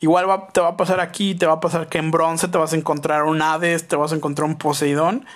Igual 0.00 0.26
te 0.52 0.60
va 0.60 0.68
a 0.68 0.76
pasar 0.76 1.00
aquí, 1.00 1.34
te 1.34 1.46
va 1.46 1.54
a 1.54 1.60
pasar 1.60 1.88
que 1.88 1.98
en 1.98 2.10
bronce 2.10 2.48
te 2.48 2.58
vas 2.58 2.72
a 2.72 2.76
encontrar 2.76 3.24
un 3.24 3.42
Hades, 3.42 3.88
te 3.88 3.96
vas 3.96 4.12
a 4.12 4.16
encontrar 4.16 4.48
un 4.48 4.56
Poseidón, 4.56 5.26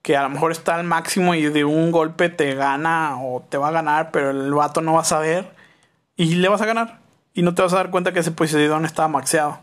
que 0.00 0.16
a 0.16 0.22
lo 0.22 0.30
mejor 0.30 0.50
está 0.50 0.76
al 0.76 0.84
máximo 0.84 1.34
y 1.34 1.42
de 1.42 1.64
un 1.64 1.92
golpe 1.92 2.30
te 2.30 2.54
gana 2.54 3.22
o 3.22 3.42
te 3.42 3.58
va 3.58 3.68
a 3.68 3.72
ganar, 3.72 4.10
pero 4.10 4.30
el 4.30 4.52
vato 4.54 4.80
no 4.80 4.94
va 4.94 5.02
a 5.02 5.04
saber 5.04 5.54
y 6.16 6.36
le 6.36 6.48
vas 6.48 6.62
a 6.62 6.66
ganar 6.66 7.00
y 7.34 7.42
no 7.42 7.54
te 7.54 7.62
vas 7.62 7.72
a 7.74 7.76
dar 7.76 7.90
cuenta 7.90 8.12
que 8.12 8.20
ese 8.20 8.32
Poseidón 8.32 8.84
estaba 8.84 9.08
maxeado. 9.08 9.58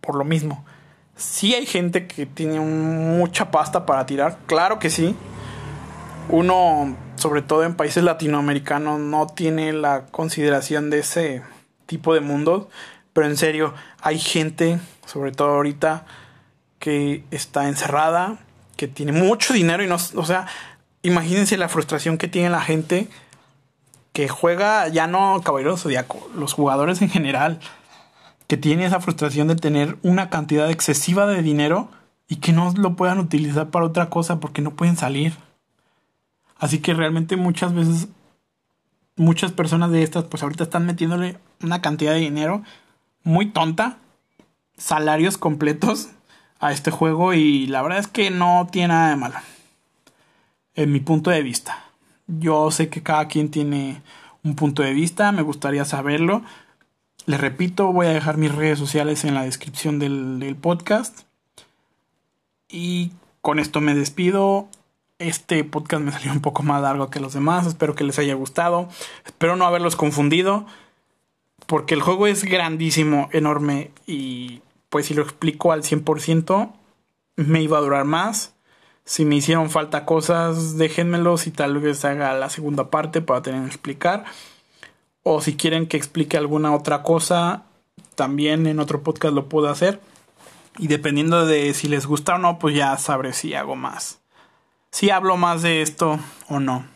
Por 0.00 0.16
lo 0.16 0.24
mismo. 0.24 0.64
Sí 1.14 1.54
hay 1.54 1.66
gente 1.66 2.08
que 2.08 2.26
tiene 2.26 2.58
mucha 2.58 3.50
pasta 3.52 3.86
para 3.86 4.06
tirar, 4.06 4.38
claro 4.46 4.80
que 4.80 4.90
sí. 4.90 5.14
Uno, 6.28 6.96
sobre 7.14 7.42
todo 7.42 7.62
en 7.62 7.76
países 7.76 8.02
latinoamericanos, 8.02 8.98
no 8.98 9.26
tiene 9.28 9.72
la 9.72 10.06
consideración 10.06 10.90
de 10.90 11.00
ese 11.00 11.42
tipo 11.86 12.14
de 12.14 12.20
mundos. 12.20 12.66
Pero 13.12 13.26
en 13.26 13.36
serio, 13.36 13.74
hay 14.00 14.18
gente, 14.18 14.78
sobre 15.06 15.32
todo 15.32 15.48
ahorita, 15.48 16.06
que 16.78 17.24
está 17.30 17.68
encerrada, 17.68 18.38
que 18.76 18.88
tiene 18.88 19.12
mucho 19.12 19.52
dinero 19.52 19.84
y 19.84 19.86
no, 19.86 19.96
o 19.96 20.24
sea, 20.24 20.46
imagínense 21.02 21.56
la 21.56 21.68
frustración 21.68 22.18
que 22.18 22.28
tiene 22.28 22.50
la 22.50 22.60
gente 22.60 23.08
que 24.12 24.28
juega 24.28 24.88
ya 24.88 25.06
no 25.06 25.40
Caballero 25.42 25.76
Zodíaco, 25.76 26.28
los 26.34 26.52
jugadores 26.52 27.00
en 27.02 27.08
general, 27.08 27.60
que 28.46 28.56
tienen 28.56 28.86
esa 28.86 29.00
frustración 29.00 29.48
de 29.48 29.56
tener 29.56 29.96
una 30.02 30.28
cantidad 30.28 30.70
excesiva 30.70 31.26
de 31.26 31.42
dinero 31.42 31.88
y 32.28 32.36
que 32.36 32.52
no 32.52 32.72
lo 32.76 32.96
puedan 32.96 33.18
utilizar 33.18 33.70
para 33.70 33.86
otra 33.86 34.10
cosa 34.10 34.40
porque 34.40 34.62
no 34.62 34.72
pueden 34.72 34.96
salir. 34.96 35.34
Así 36.58 36.78
que 36.78 36.94
realmente 36.94 37.36
muchas 37.36 37.74
veces, 37.74 38.08
muchas 39.16 39.52
personas 39.52 39.90
de 39.90 40.02
estas, 40.02 40.24
pues 40.24 40.42
ahorita 40.42 40.64
están 40.64 40.86
metiéndole 40.86 41.38
una 41.62 41.80
cantidad 41.80 42.12
de 42.12 42.20
dinero 42.20 42.62
muy 43.24 43.46
tonta, 43.46 43.98
salarios 44.76 45.38
completos 45.38 46.08
a 46.58 46.72
este 46.72 46.90
juego 46.90 47.34
y 47.34 47.66
la 47.66 47.82
verdad 47.82 47.98
es 47.98 48.08
que 48.08 48.30
no 48.30 48.68
tiene 48.70 48.88
nada 48.88 49.10
de 49.10 49.16
malo. 49.16 49.36
En 50.74 50.92
mi 50.92 51.00
punto 51.00 51.30
de 51.30 51.42
vista. 51.42 51.84
Yo 52.26 52.70
sé 52.70 52.88
que 52.88 53.02
cada 53.02 53.28
quien 53.28 53.50
tiene 53.50 54.00
un 54.44 54.54
punto 54.54 54.82
de 54.82 54.92
vista, 54.92 55.32
me 55.32 55.42
gustaría 55.42 55.84
saberlo. 55.84 56.42
Les 57.26 57.40
repito, 57.40 57.92
voy 57.92 58.06
a 58.06 58.12
dejar 58.12 58.36
mis 58.36 58.54
redes 58.54 58.78
sociales 58.78 59.24
en 59.24 59.34
la 59.34 59.44
descripción 59.44 59.98
del, 59.98 60.56
podcast. 60.60 61.22
Y 62.68 63.12
con 63.40 63.58
esto 63.58 63.80
me 63.80 63.94
despido. 63.94 64.68
Este 65.18 65.62
podcast 65.62 66.02
me 66.02 66.10
salió 66.10 66.32
un 66.32 66.40
poco 66.40 66.62
más 66.62 66.82
largo 66.82 67.10
que 67.10 67.20
los 67.20 67.32
demás. 67.32 67.66
Espero 67.66 67.94
que 67.94 68.04
les 68.04 68.18
haya 68.18 68.34
gustado. 68.34 68.88
Espero 69.24 69.56
no 69.56 69.66
haberlos 69.66 69.94
confundido. 69.94 70.66
Porque 71.66 71.94
el 71.94 72.02
juego 72.02 72.26
es 72.26 72.44
grandísimo, 72.44 73.28
enorme. 73.32 73.90
Y 74.06 74.60
pues 74.88 75.06
si 75.06 75.14
lo 75.14 75.22
explico 75.22 75.72
al 75.72 75.82
100%, 75.82 76.72
me 77.36 77.62
iba 77.62 77.78
a 77.78 77.82
durar 77.82 78.04
más. 78.04 78.54
Si 79.04 79.24
me 79.24 79.36
hicieron 79.36 79.70
falta 79.70 80.04
cosas, 80.04 80.76
déjenmelos 80.76 81.46
y 81.46 81.50
tal 81.50 81.78
vez 81.78 82.04
haga 82.04 82.32
la 82.34 82.50
segunda 82.50 82.90
parte 82.90 83.20
para 83.20 83.42
tener 83.42 83.62
que 83.62 83.68
explicar. 83.68 84.24
O 85.22 85.40
si 85.40 85.56
quieren 85.56 85.86
que 85.86 85.96
explique 85.96 86.36
alguna 86.36 86.74
otra 86.74 87.02
cosa, 87.02 87.64
también 88.14 88.66
en 88.66 88.80
otro 88.80 89.02
podcast 89.02 89.34
lo 89.34 89.48
puedo 89.48 89.68
hacer. 89.68 90.00
Y 90.78 90.86
dependiendo 90.86 91.46
de 91.46 91.74
si 91.74 91.88
les 91.88 92.06
gusta 92.06 92.36
o 92.36 92.38
no, 92.38 92.58
pues 92.58 92.74
ya 92.74 92.96
sabré 92.96 93.32
si 93.32 93.54
hago 93.54 93.76
más. 93.76 94.20
Si 94.90 95.10
hablo 95.10 95.36
más 95.36 95.62
de 95.62 95.82
esto 95.82 96.18
o 96.48 96.60
no. 96.60 96.86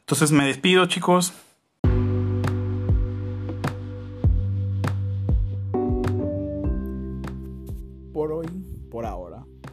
Entonces 0.00 0.32
me 0.32 0.46
despido 0.46 0.86
chicos. 0.86 1.32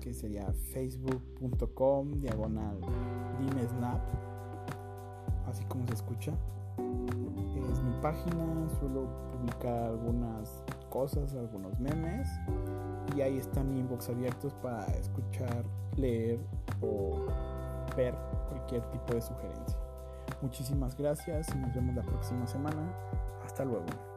que 0.00 0.14
sería 0.14 0.52
facebook.com 0.72 2.20
diagonal 2.20 2.78
snap 3.68 4.00
así 5.46 5.64
como 5.64 5.86
se 5.86 5.94
escucha. 5.94 6.32
Es 7.70 7.82
mi 7.82 7.92
página, 8.02 8.68
suelo 8.78 9.08
publicar 9.32 9.84
algunas 9.84 10.62
cosas, 10.90 11.34
algunos 11.34 11.78
memes 11.80 12.28
y 13.16 13.20
ahí 13.20 13.38
están 13.38 13.72
mi 13.72 13.80
inbox 13.80 14.08
abiertos 14.08 14.52
para 14.54 14.86
escuchar, 14.94 15.64
leer 15.96 16.38
o 16.80 17.26
ver 17.96 18.14
cualquier 18.48 18.82
tipo 18.90 19.14
de 19.14 19.22
sugerencia. 19.22 19.78
Muchísimas 20.42 20.96
gracias 20.96 21.48
y 21.54 21.58
nos 21.58 21.74
vemos 21.74 21.94
la 21.94 22.02
próxima 22.02 22.46
semana. 22.46 22.82
Hasta 23.44 23.64
luego. 23.64 24.13